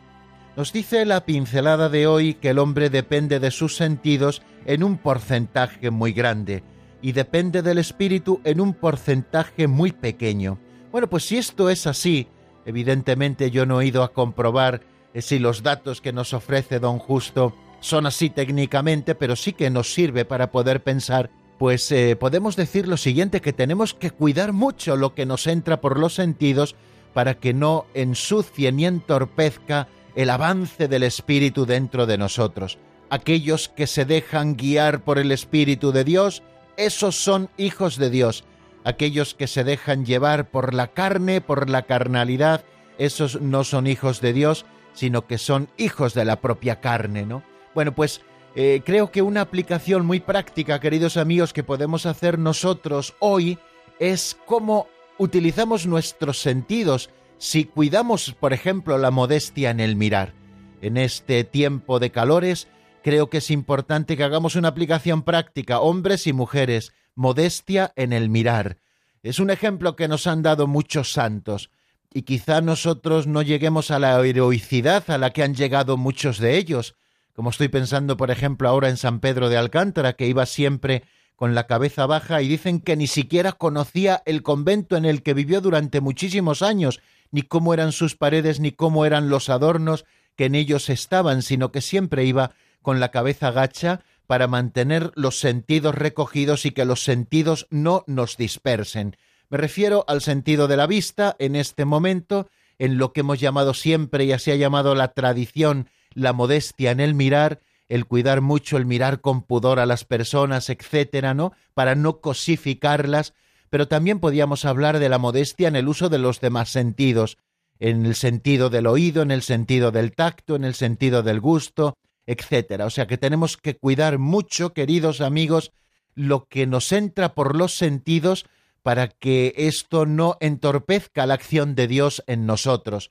Nos 0.54 0.70
dice 0.70 1.06
la 1.06 1.24
pincelada 1.24 1.88
de 1.88 2.06
hoy 2.06 2.34
que 2.34 2.50
el 2.50 2.58
hombre 2.58 2.90
depende 2.90 3.40
de 3.40 3.50
sus 3.50 3.74
sentidos 3.74 4.42
en 4.66 4.84
un 4.84 4.98
porcentaje 4.98 5.90
muy 5.90 6.12
grande 6.12 6.62
y 7.00 7.12
depende 7.12 7.62
del 7.62 7.78
espíritu 7.78 8.42
en 8.44 8.60
un 8.60 8.74
porcentaje 8.74 9.66
muy 9.66 9.92
pequeño. 9.92 10.58
Bueno, 10.92 11.08
pues 11.08 11.24
si 11.24 11.38
esto 11.38 11.70
es 11.70 11.86
así, 11.86 12.28
evidentemente 12.66 13.50
yo 13.50 13.64
no 13.64 13.80
he 13.80 13.86
ido 13.86 14.02
a 14.02 14.12
comprobar 14.12 14.82
eh, 15.14 15.22
si 15.22 15.38
los 15.38 15.62
datos 15.62 16.02
que 16.02 16.12
nos 16.12 16.34
ofrece 16.34 16.80
don 16.80 16.98
Justo 16.98 17.54
son 17.80 18.06
así 18.06 18.30
técnicamente, 18.30 19.14
pero 19.14 19.36
sí 19.36 19.52
que 19.52 19.70
nos 19.70 19.92
sirve 19.92 20.24
para 20.24 20.50
poder 20.50 20.82
pensar 20.82 21.30
pues 21.58 21.90
eh, 21.90 22.16
podemos 22.16 22.54
decir 22.54 22.86
lo 22.86 22.96
siguiente, 22.96 23.40
que 23.40 23.52
tenemos 23.52 23.92
que 23.92 24.12
cuidar 24.12 24.52
mucho 24.52 24.96
lo 24.96 25.14
que 25.14 25.26
nos 25.26 25.46
entra 25.46 25.80
por 25.80 25.98
los 25.98 26.14
sentidos 26.14 26.76
para 27.12 27.34
que 27.34 27.52
no 27.52 27.86
ensucie 27.94 28.70
ni 28.70 28.86
entorpezca 28.86 29.88
el 30.14 30.30
avance 30.30 30.86
del 30.86 31.02
Espíritu 31.02 31.66
dentro 31.66 32.06
de 32.06 32.16
nosotros. 32.16 32.78
Aquellos 33.10 33.68
que 33.68 33.86
se 33.88 34.04
dejan 34.04 34.56
guiar 34.56 35.02
por 35.02 35.18
el 35.18 35.32
Espíritu 35.32 35.90
de 35.90 36.04
Dios, 36.04 36.44
esos 36.76 37.16
son 37.16 37.50
hijos 37.56 37.96
de 37.96 38.10
Dios. 38.10 38.44
Aquellos 38.84 39.34
que 39.34 39.48
se 39.48 39.64
dejan 39.64 40.06
llevar 40.06 40.50
por 40.50 40.74
la 40.74 40.88
carne, 40.88 41.40
por 41.40 41.68
la 41.68 41.82
carnalidad, 41.82 42.64
esos 42.98 43.40
no 43.40 43.64
son 43.64 43.88
hijos 43.88 44.20
de 44.20 44.32
Dios, 44.32 44.64
sino 44.92 45.26
que 45.26 45.38
son 45.38 45.68
hijos 45.76 46.14
de 46.14 46.24
la 46.24 46.40
propia 46.40 46.80
carne, 46.80 47.26
¿no? 47.26 47.42
Bueno, 47.78 47.94
pues 47.94 48.22
eh, 48.56 48.82
creo 48.84 49.12
que 49.12 49.22
una 49.22 49.40
aplicación 49.40 50.04
muy 50.04 50.18
práctica, 50.18 50.80
queridos 50.80 51.16
amigos, 51.16 51.52
que 51.52 51.62
podemos 51.62 52.06
hacer 52.06 52.36
nosotros 52.36 53.14
hoy 53.20 53.56
es 54.00 54.36
cómo 54.46 54.88
utilizamos 55.16 55.86
nuestros 55.86 56.40
sentidos 56.40 57.08
si 57.36 57.66
cuidamos, 57.66 58.34
por 58.34 58.52
ejemplo, 58.52 58.98
la 58.98 59.12
modestia 59.12 59.70
en 59.70 59.78
el 59.78 59.94
mirar. 59.94 60.34
En 60.82 60.96
este 60.96 61.44
tiempo 61.44 62.00
de 62.00 62.10
calores, 62.10 62.66
creo 63.04 63.30
que 63.30 63.38
es 63.38 63.48
importante 63.48 64.16
que 64.16 64.24
hagamos 64.24 64.56
una 64.56 64.66
aplicación 64.66 65.22
práctica, 65.22 65.78
hombres 65.78 66.26
y 66.26 66.32
mujeres, 66.32 66.92
modestia 67.14 67.92
en 67.94 68.12
el 68.12 68.28
mirar. 68.28 68.78
Es 69.22 69.38
un 69.38 69.50
ejemplo 69.50 69.94
que 69.94 70.08
nos 70.08 70.26
han 70.26 70.42
dado 70.42 70.66
muchos 70.66 71.12
santos, 71.12 71.70
y 72.12 72.22
quizá 72.22 72.60
nosotros 72.60 73.28
no 73.28 73.40
lleguemos 73.42 73.92
a 73.92 74.00
la 74.00 74.20
heroicidad 74.26 75.08
a 75.12 75.16
la 75.16 75.30
que 75.30 75.44
han 75.44 75.54
llegado 75.54 75.96
muchos 75.96 76.38
de 76.38 76.58
ellos, 76.58 76.96
como 77.38 77.50
estoy 77.50 77.68
pensando, 77.68 78.16
por 78.16 78.32
ejemplo, 78.32 78.68
ahora 78.68 78.88
en 78.88 78.96
San 78.96 79.20
Pedro 79.20 79.48
de 79.48 79.56
Alcántara, 79.56 80.14
que 80.14 80.26
iba 80.26 80.44
siempre 80.44 81.04
con 81.36 81.54
la 81.54 81.68
cabeza 81.68 82.04
baja 82.04 82.42
y 82.42 82.48
dicen 82.48 82.80
que 82.80 82.96
ni 82.96 83.06
siquiera 83.06 83.52
conocía 83.52 84.24
el 84.26 84.42
convento 84.42 84.96
en 84.96 85.04
el 85.04 85.22
que 85.22 85.34
vivió 85.34 85.60
durante 85.60 86.00
muchísimos 86.00 86.62
años, 86.62 87.00
ni 87.30 87.42
cómo 87.42 87.72
eran 87.72 87.92
sus 87.92 88.16
paredes, 88.16 88.58
ni 88.58 88.72
cómo 88.72 89.06
eran 89.06 89.30
los 89.30 89.50
adornos 89.50 90.04
que 90.34 90.46
en 90.46 90.56
ellos 90.56 90.90
estaban, 90.90 91.42
sino 91.42 91.70
que 91.70 91.80
siempre 91.80 92.24
iba 92.24 92.50
con 92.82 92.98
la 92.98 93.12
cabeza 93.12 93.52
gacha 93.52 94.00
para 94.26 94.48
mantener 94.48 95.12
los 95.14 95.38
sentidos 95.38 95.94
recogidos 95.94 96.66
y 96.66 96.72
que 96.72 96.84
los 96.84 97.04
sentidos 97.04 97.68
no 97.70 98.02
nos 98.08 98.36
dispersen. 98.36 99.16
Me 99.48 99.58
refiero 99.58 100.04
al 100.08 100.22
sentido 100.22 100.66
de 100.66 100.76
la 100.76 100.88
vista 100.88 101.36
en 101.38 101.54
este 101.54 101.84
momento, 101.84 102.50
en 102.80 102.98
lo 102.98 103.12
que 103.12 103.20
hemos 103.20 103.38
llamado 103.38 103.74
siempre 103.74 104.24
y 104.24 104.32
así 104.32 104.50
ha 104.50 104.56
llamado 104.56 104.96
la 104.96 105.12
tradición 105.12 105.88
la 106.18 106.32
modestia 106.32 106.90
en 106.90 107.00
el 107.00 107.14
mirar, 107.14 107.60
el 107.88 108.04
cuidar 108.04 108.40
mucho, 108.40 108.76
el 108.76 108.86
mirar 108.86 109.20
con 109.20 109.42
pudor 109.42 109.80
a 109.80 109.86
las 109.86 110.04
personas, 110.04 110.68
etcétera, 110.68 111.32
¿no? 111.32 111.52
Para 111.74 111.94
no 111.94 112.20
cosificarlas, 112.20 113.34
pero 113.70 113.88
también 113.88 114.20
podíamos 114.20 114.64
hablar 114.64 114.98
de 114.98 115.08
la 115.08 115.18
modestia 115.18 115.68
en 115.68 115.76
el 115.76 115.88
uso 115.88 116.08
de 116.08 116.18
los 116.18 116.40
demás 116.40 116.70
sentidos, 116.70 117.38
en 117.78 118.04
el 118.04 118.14
sentido 118.14 118.70
del 118.70 118.86
oído, 118.86 119.22
en 119.22 119.30
el 119.30 119.42
sentido 119.42 119.90
del 119.90 120.12
tacto, 120.12 120.56
en 120.56 120.64
el 120.64 120.74
sentido 120.74 121.22
del 121.22 121.40
gusto, 121.40 121.96
etcétera. 122.26 122.84
O 122.86 122.90
sea 122.90 123.06
que 123.06 123.16
tenemos 123.16 123.56
que 123.56 123.76
cuidar 123.76 124.18
mucho, 124.18 124.74
queridos 124.74 125.20
amigos, 125.20 125.72
lo 126.14 126.46
que 126.46 126.66
nos 126.66 126.92
entra 126.92 127.34
por 127.34 127.56
los 127.56 127.74
sentidos 127.74 128.46
para 128.82 129.08
que 129.08 129.54
esto 129.56 130.06
no 130.06 130.36
entorpezca 130.40 131.26
la 131.26 131.34
acción 131.34 131.74
de 131.74 131.86
Dios 131.86 132.22
en 132.26 132.46
nosotros. 132.46 133.10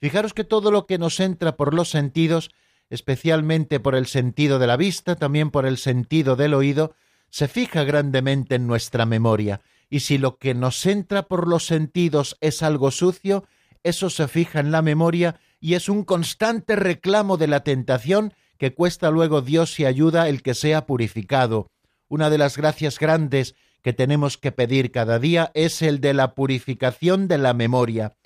Fijaros 0.00 0.34
que 0.34 0.44
todo 0.44 0.70
lo 0.70 0.86
que 0.86 0.98
nos 0.98 1.20
entra 1.20 1.56
por 1.56 1.74
los 1.74 1.90
sentidos, 1.90 2.50
especialmente 2.90 3.80
por 3.80 3.94
el 3.94 4.06
sentido 4.06 4.58
de 4.58 4.66
la 4.66 4.76
vista, 4.76 5.16
también 5.16 5.50
por 5.50 5.66
el 5.66 5.78
sentido 5.78 6.36
del 6.36 6.54
oído, 6.54 6.94
se 7.30 7.48
fija 7.48 7.84
grandemente 7.84 8.54
en 8.54 8.66
nuestra 8.66 9.06
memoria, 9.06 9.60
y 9.88 10.00
si 10.00 10.18
lo 10.18 10.38
que 10.38 10.54
nos 10.54 10.84
entra 10.86 11.22
por 11.24 11.48
los 11.48 11.66
sentidos 11.66 12.36
es 12.40 12.62
algo 12.62 12.90
sucio, 12.90 13.44
eso 13.82 14.10
se 14.10 14.26
fija 14.28 14.60
en 14.60 14.72
la 14.72 14.82
memoria 14.82 15.38
y 15.60 15.74
es 15.74 15.88
un 15.88 16.04
constante 16.04 16.76
reclamo 16.76 17.36
de 17.36 17.46
la 17.46 17.60
tentación 17.60 18.34
que 18.58 18.74
cuesta 18.74 19.10
luego 19.10 19.42
Dios 19.42 19.78
y 19.78 19.84
ayuda 19.84 20.28
el 20.28 20.42
que 20.42 20.54
sea 20.54 20.86
purificado. 20.86 21.70
Una 22.08 22.30
de 22.30 22.38
las 22.38 22.56
gracias 22.56 22.98
grandes 22.98 23.54
que 23.82 23.92
tenemos 23.92 24.38
que 24.38 24.50
pedir 24.50 24.90
cada 24.90 25.18
día 25.18 25.50
es 25.54 25.82
el 25.82 26.00
de 26.00 26.14
la 26.14 26.34
purificación 26.34 27.28
de 27.28 27.38
la 27.38 27.54
memoria. 27.54 28.16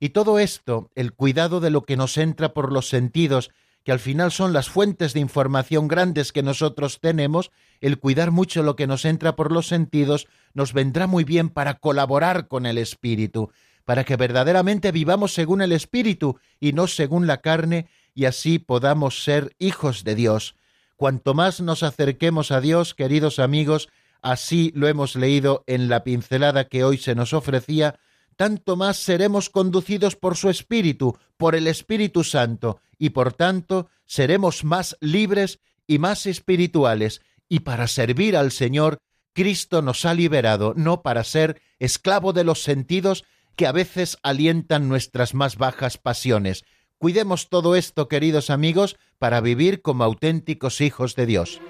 Y 0.00 0.10
todo 0.10 0.38
esto, 0.38 0.90
el 0.94 1.12
cuidado 1.12 1.60
de 1.60 1.70
lo 1.70 1.82
que 1.82 1.96
nos 1.96 2.16
entra 2.18 2.54
por 2.54 2.72
los 2.72 2.88
sentidos, 2.88 3.50
que 3.84 3.92
al 3.92 3.98
final 3.98 4.30
son 4.30 4.52
las 4.52 4.68
fuentes 4.68 5.14
de 5.14 5.20
información 5.20 5.88
grandes 5.88 6.30
que 6.32 6.42
nosotros 6.42 7.00
tenemos, 7.00 7.50
el 7.80 7.98
cuidar 7.98 8.30
mucho 8.30 8.62
lo 8.62 8.76
que 8.76 8.86
nos 8.86 9.04
entra 9.04 9.34
por 9.34 9.50
los 9.50 9.66
sentidos, 9.66 10.28
nos 10.52 10.72
vendrá 10.72 11.06
muy 11.06 11.24
bien 11.24 11.48
para 11.48 11.74
colaborar 11.74 12.48
con 12.48 12.66
el 12.66 12.78
Espíritu, 12.78 13.50
para 13.84 14.04
que 14.04 14.16
verdaderamente 14.16 14.92
vivamos 14.92 15.32
según 15.32 15.62
el 15.62 15.72
Espíritu 15.72 16.38
y 16.60 16.74
no 16.74 16.86
según 16.86 17.26
la 17.26 17.38
carne, 17.40 17.88
y 18.14 18.26
así 18.26 18.58
podamos 18.58 19.24
ser 19.24 19.54
hijos 19.58 20.04
de 20.04 20.14
Dios. 20.14 20.54
Cuanto 20.96 21.32
más 21.32 21.60
nos 21.60 21.82
acerquemos 21.82 22.50
a 22.50 22.60
Dios, 22.60 22.94
queridos 22.94 23.38
amigos, 23.38 23.88
así 24.20 24.72
lo 24.74 24.88
hemos 24.88 25.16
leído 25.16 25.64
en 25.66 25.88
la 25.88 26.04
pincelada 26.04 26.64
que 26.64 26.84
hoy 26.84 26.98
se 26.98 27.14
nos 27.14 27.32
ofrecía, 27.32 27.98
tanto 28.38 28.76
más 28.76 28.98
seremos 28.98 29.50
conducidos 29.50 30.14
por 30.14 30.36
su 30.36 30.48
Espíritu, 30.48 31.18
por 31.36 31.56
el 31.56 31.66
Espíritu 31.66 32.22
Santo, 32.22 32.80
y 32.96 33.10
por 33.10 33.32
tanto 33.32 33.88
seremos 34.06 34.62
más 34.62 34.96
libres 35.00 35.58
y 35.88 35.98
más 35.98 36.24
espirituales, 36.24 37.20
y 37.48 37.60
para 37.60 37.88
servir 37.88 38.36
al 38.36 38.52
Señor, 38.52 38.98
Cristo 39.34 39.82
nos 39.82 40.04
ha 40.04 40.14
liberado, 40.14 40.72
no 40.76 41.02
para 41.02 41.24
ser 41.24 41.60
esclavo 41.80 42.32
de 42.32 42.44
los 42.44 42.62
sentidos 42.62 43.24
que 43.56 43.66
a 43.66 43.72
veces 43.72 44.16
alientan 44.22 44.88
nuestras 44.88 45.34
más 45.34 45.56
bajas 45.56 45.98
pasiones. 45.98 46.64
Cuidemos 46.98 47.48
todo 47.48 47.74
esto, 47.74 48.06
queridos 48.06 48.50
amigos, 48.50 48.98
para 49.18 49.40
vivir 49.40 49.82
como 49.82 50.04
auténticos 50.04 50.80
hijos 50.80 51.16
de 51.16 51.26
Dios. 51.26 51.60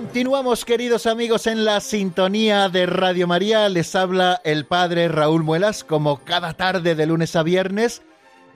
Continuamos, 0.00 0.64
queridos 0.64 1.04
amigos, 1.04 1.46
en 1.46 1.66
la 1.66 1.78
sintonía 1.80 2.70
de 2.70 2.86
Radio 2.86 3.26
María. 3.26 3.68
Les 3.68 3.94
habla 3.94 4.40
el 4.44 4.64
padre 4.64 5.08
Raúl 5.08 5.44
Muelas, 5.44 5.84
como 5.84 6.24
cada 6.24 6.54
tarde 6.54 6.94
de 6.94 7.04
lunes 7.04 7.36
a 7.36 7.42
viernes, 7.42 8.00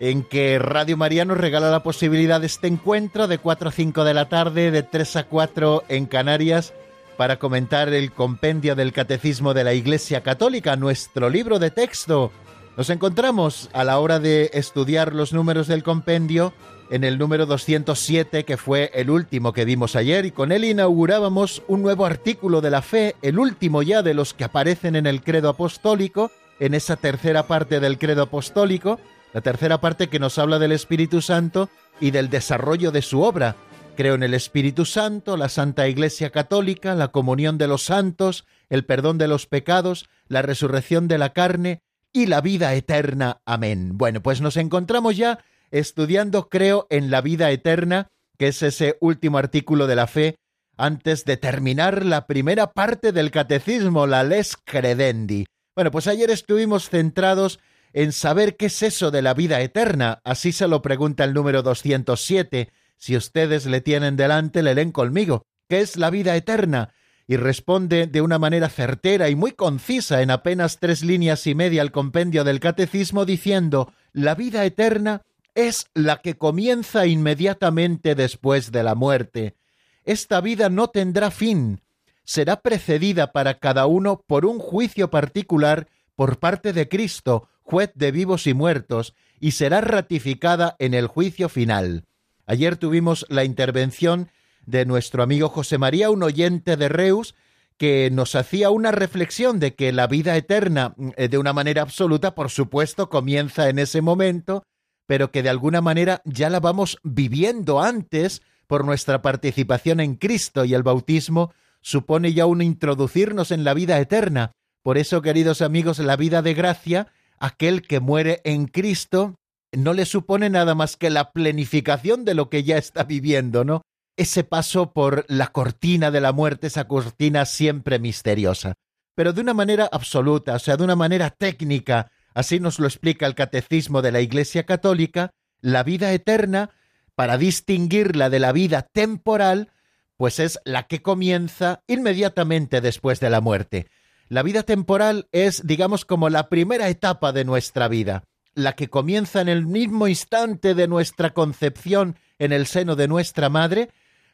en 0.01 0.23
que 0.25 0.59
Radio 0.59 0.97
María 0.97 1.27
nos 1.27 1.37
regala 1.37 1.71
la 1.71 1.83
posibilidad 1.83 2.41
de 2.41 2.47
este 2.47 2.67
encuentro 2.69 3.29
de 3.29 3.37
4 3.37 3.69
a 3.69 3.73
5 3.73 4.05
de 4.05 4.15
la 4.15 4.31
tarde, 4.31 4.71
de 4.71 4.83
3 4.83 5.17
a 5.17 5.25
4 5.25 5.85
en 5.89 6.07
Canarias, 6.07 6.73
para 7.19 7.39
comentar 7.39 7.91
el 7.91 8.11
compendio 8.11 8.75
del 8.75 8.95
Catecismo 8.95 9.53
de 9.53 9.65
la 9.65 9.75
Iglesia 9.75 10.23
Católica, 10.23 10.77
nuestro 10.77 11.29
libro 11.29 11.59
de 11.59 11.71
texto. 11.71 12.33
Nos 12.79 12.89
encontramos 12.89 13.69
a 13.75 13.85
la 13.85 13.99
hora 13.99 14.19
de 14.19 14.51
estudiar 14.55 15.15
los 15.15 15.35
números 15.35 15.67
del 15.67 15.83
compendio 15.83 16.55
en 16.91 17.05
el 17.05 17.19
número 17.19 17.47
207, 17.47 18.45
que 18.45 18.57
fue 18.57 18.91
el 18.95 19.11
último 19.11 19.53
que 19.53 19.65
vimos 19.65 19.97
ayer, 19.97 20.27
y 20.27 20.31
con 20.31 20.53
él 20.53 20.65
inaugurábamos 20.65 21.63
un 21.69 21.83
nuevo 21.83 22.07
artículo 22.07 22.61
de 22.61 22.71
la 22.71 22.83
fe, 22.83 23.17
el 23.23 23.39
último 23.39 23.83
ya 23.83 24.03
de 24.03 24.15
los 24.15 24.35
que 24.35 24.45
aparecen 24.45 24.97
en 24.97 25.07
el 25.07 25.23
credo 25.23 25.49
apostólico, 25.49 26.31
en 26.61 26.75
esa 26.75 26.97
tercera 26.97 27.47
parte 27.47 27.81
del 27.81 27.99
credo 27.99 28.23
apostólico, 28.23 29.01
la 29.33 29.41
tercera 29.41 29.81
parte 29.81 30.09
que 30.09 30.21
nos 30.21 30.39
habla 30.39 30.59
del 30.59 30.73
Espíritu 30.73 31.21
Santo 31.21 31.69
y 32.01 32.11
del 32.11 32.31
desarrollo 32.31 32.93
de 32.93 33.03
su 33.03 33.23
obra. 33.23 33.57
Creo 33.97 34.15
en 34.15 34.23
el 34.23 34.35
Espíritu 34.35 34.85
Santo, 34.85 35.37
la 35.37 35.49
Santa 35.49 35.89
Iglesia 35.89 36.31
Católica, 36.31 36.95
la 36.95 37.09
comunión 37.09 37.59
de 37.59 37.69
los 37.69 37.85
santos, 37.85 38.45
el 38.69 38.85
perdón 38.85 39.19
de 39.19 39.29
los 39.29 39.47
pecados, 39.47 40.09
la 40.29 40.43
resurrección 40.43 41.09
de 41.09 41.19
la 41.19 41.33
carne 41.33 41.83
y 42.13 42.27
la 42.27 42.41
vida 42.41 42.75
eterna. 42.75 43.41
Amén. 43.45 43.99
Bueno, 43.99 44.23
pues 44.23 44.41
nos 44.41 44.57
encontramos 44.57 45.17
ya 45.17 45.41
estudiando, 45.75 46.49
creo, 46.49 46.87
en 46.89 47.11
la 47.11 47.21
vida 47.21 47.51
eterna, 47.51 48.07
que 48.39 48.49
es 48.49 48.63
ese 48.63 48.97
último 49.01 49.39
artículo 49.39 49.89
de 49.89 49.97
la 49.97 50.07
fe, 50.07 50.37
antes 50.77 51.25
de 51.25 51.37
terminar 51.37 52.05
la 52.05 52.29
primera 52.29 52.73
parte 52.73 53.11
del 53.11 53.33
catecismo, 53.33 54.07
la 54.07 54.23
les 54.23 54.57
credendi. 54.57 55.47
Bueno, 55.75 55.91
pues 55.91 56.07
ayer 56.07 56.31
estuvimos 56.31 56.89
centrados 56.89 57.59
en 57.93 58.13
saber 58.13 58.57
qué 58.57 58.67
es 58.67 58.83
eso 58.83 59.11
de 59.11 59.23
la 59.23 59.35
vida 59.35 59.61
eterna. 59.61 60.21
Así 60.23 60.53
se 60.53 60.69
lo 60.69 60.81
pregunta 60.81 61.25
el 61.25 61.35
número 61.35 61.63
207. 61.63 62.71
Si 62.97 63.17
ustedes 63.17 63.67
le 63.67 63.81
tienen 63.81 64.15
delante, 64.15 64.63
le 64.63 64.77
leen 64.77 64.93
conmigo. 64.93 65.43
¿Qué 65.69 65.81
es 65.81 65.97
la 65.97 66.11
vida 66.11 66.37
eterna? 66.37 66.95
Y 67.27 67.37
responde 67.37 68.07
de 68.07 68.21
una 68.21 68.39
manera 68.39 68.69
certera 68.69 69.29
y 69.29 69.35
muy 69.35 69.53
concisa 69.53 70.23
en 70.23 70.31
apenas 70.31 70.79
tres 70.79 71.03
líneas 71.03 71.49
y 71.49 71.57
media 71.57 71.83
al 71.83 71.91
compendio 71.91 72.45
del 72.45 72.61
catecismo 72.61 73.25
diciendo, 73.25 73.93
la 74.13 74.37
vida 74.37 74.65
eterna 74.65 75.23
es 75.55 75.87
la 75.95 76.21
que 76.21 76.37
comienza 76.37 77.07
inmediatamente 77.07 78.15
después 78.15 78.73
de 78.73 78.83
la 78.83 78.95
muerte. 78.95 79.57
Esta 80.05 80.41
vida 80.41 80.69
no 80.69 80.89
tendrá 80.89 81.31
fin, 81.31 81.81
será 82.25 82.61
precedida 82.61 83.33
para 83.33 83.59
cada 83.59 83.87
uno 83.87 84.23
por 84.27 84.47
un 84.47 84.59
juicio 84.59 85.11
particular 85.11 85.89
por 86.17 86.39
parte 86.39 86.73
de 86.73 86.89
Cristo, 86.89 87.49
juez 87.63 87.91
de 87.95 88.13
vivos 88.13 88.47
y 88.47 88.55
muertos, 88.55 89.15
y 89.41 89.53
será 89.53 89.81
ratificada 89.81 90.77
en 90.79 90.95
el 90.95 91.07
juicio 91.07 91.49
final. 91.49 92.05
Ayer 92.47 92.77
tuvimos 92.77 93.27
la 93.29 93.45
intervención 93.45 94.31
de 94.67 94.87
nuestro 94.87 95.23
amigo 95.23 95.49
José 95.49 95.79
María, 95.79 96.11
un 96.11 96.23
oyente 96.23 96.77
de 96.77 96.89
Reus, 96.89 97.35
que 97.77 98.11
nos 98.11 98.35
hacía 98.35 98.71
una 98.71 98.93
reflexión 98.93 99.59
de 99.59 99.75
que 99.75 99.93
la 99.93 100.07
vida 100.07 100.37
eterna, 100.37 100.95
eh, 101.17 101.29
de 101.29 101.39
una 101.39 101.53
manera 101.53 101.83
absoluta, 101.83 102.35
por 102.35 102.51
supuesto, 102.51 103.09
comienza 103.09 103.69
en 103.69 103.79
ese 103.79 104.01
momento, 104.01 104.65
pero 105.07 105.31
que 105.31 105.43
de 105.43 105.51
alguna 105.51 105.81
manera 105.81 106.23
ya 106.25 106.51
la 106.51 106.61
vamos 106.61 106.99
viviendo 107.03 107.81
antes 107.81 108.43
por 108.67 108.85
nuestra 108.85 109.23
participación 109.23 110.01
en 110.01 110.17
Cristo 110.17 110.65
y 110.65 110.75
el 110.75 110.83
bautismo 110.83 111.53
supone 111.81 112.33
ya 112.33 112.47
un 112.47 112.63
introducirnos 112.63 113.51
en 113.51 113.65
la 113.65 113.75
vida 113.75 114.01
eterna. 114.01 114.53
Por 114.83 114.99
eso, 114.99 115.23
queridos 115.23 115.63
amigos, 115.63 115.99
la 115.99 116.17
vida 116.17 116.43
de 116.43 116.55
gracia, 116.55 117.09
aquel 117.39 117.83
que 117.83 118.01
muere 118.01 118.41
en 118.45 118.67
Cristo, 118.67 119.37
no 119.73 119.93
le 119.93 120.07
supone 120.07 120.51
nada 120.51 120.75
más 120.75 120.97
que 120.97 121.11
la 121.11 121.33
plenificación 121.33 122.25
de 122.25 122.35
lo 122.35 122.49
que 122.49 122.65
ya 122.65 122.79
está 122.79 123.05
viviendo, 123.05 123.65
¿no? 123.65 123.83
Ese 124.17 124.45
paso 124.45 124.93
por 124.93 125.25
la 125.29 125.49
cortina 125.49 126.11
de 126.11 126.21
la 126.21 126.33
muerte, 126.33 126.69
esa 126.69 126.87
cortina 126.87 127.45
siempre 127.45 127.99
misteriosa. 127.99 128.75
Pero 129.15 129.33
de 129.33 129.41
una 129.41 129.55
manera 129.55 129.89
absoluta, 129.91 130.55
o 130.55 130.59
sea, 130.59 130.77
de 130.77 130.85
una 130.85 130.97
manera 130.97 131.31
técnica, 131.31 132.11
Así 132.35 132.61
nos 132.61 132.81
lo 132.81 132.87
explica 132.87 133.27
el 133.27 133.35
Catecismo 133.35 134.03
de 134.03 134.13
la 134.13 134.21
Iglesia 134.21 134.67
Católica, 134.67 135.31
la 135.61 135.85
vida 135.85 136.13
eterna, 136.13 136.71
para 137.15 137.39
distinguirla 137.39 138.29
de 138.29 138.41
la 138.41 138.53
vida 138.53 138.83
temporal, 138.83 139.71
pues 140.17 140.41
es 140.41 140.59
la 140.65 140.89
que 140.89 141.01
comienza 141.01 141.83
inmediatamente 141.87 142.81
después 142.81 143.21
de 143.21 143.31
la 143.31 143.41
muerte. 143.41 143.87
La 144.29 144.43
vida 144.43 144.65
temporal 144.65 145.29
es, 145.33 145.65
digamos, 145.65 146.05
como 146.05 146.29
la 146.29 146.49
primera 146.49 146.89
etapa 146.89 147.33
de 147.33 147.45
nuestra 147.45 147.89
vida, 147.89 148.25
la 148.55 148.73
que 148.73 148.89
comienza 148.89 149.41
en 149.41 149.49
el 149.49 149.67
mismo 149.67 150.09
instante 150.09 150.75
de 150.75 150.89
nuestra 150.89 151.31
concepción 151.31 152.17
en 152.39 152.53
el 152.53 152.67
seno 152.67 152.97
de 152.97 153.07
nuestra 153.07 153.49
madre, 153.49 153.91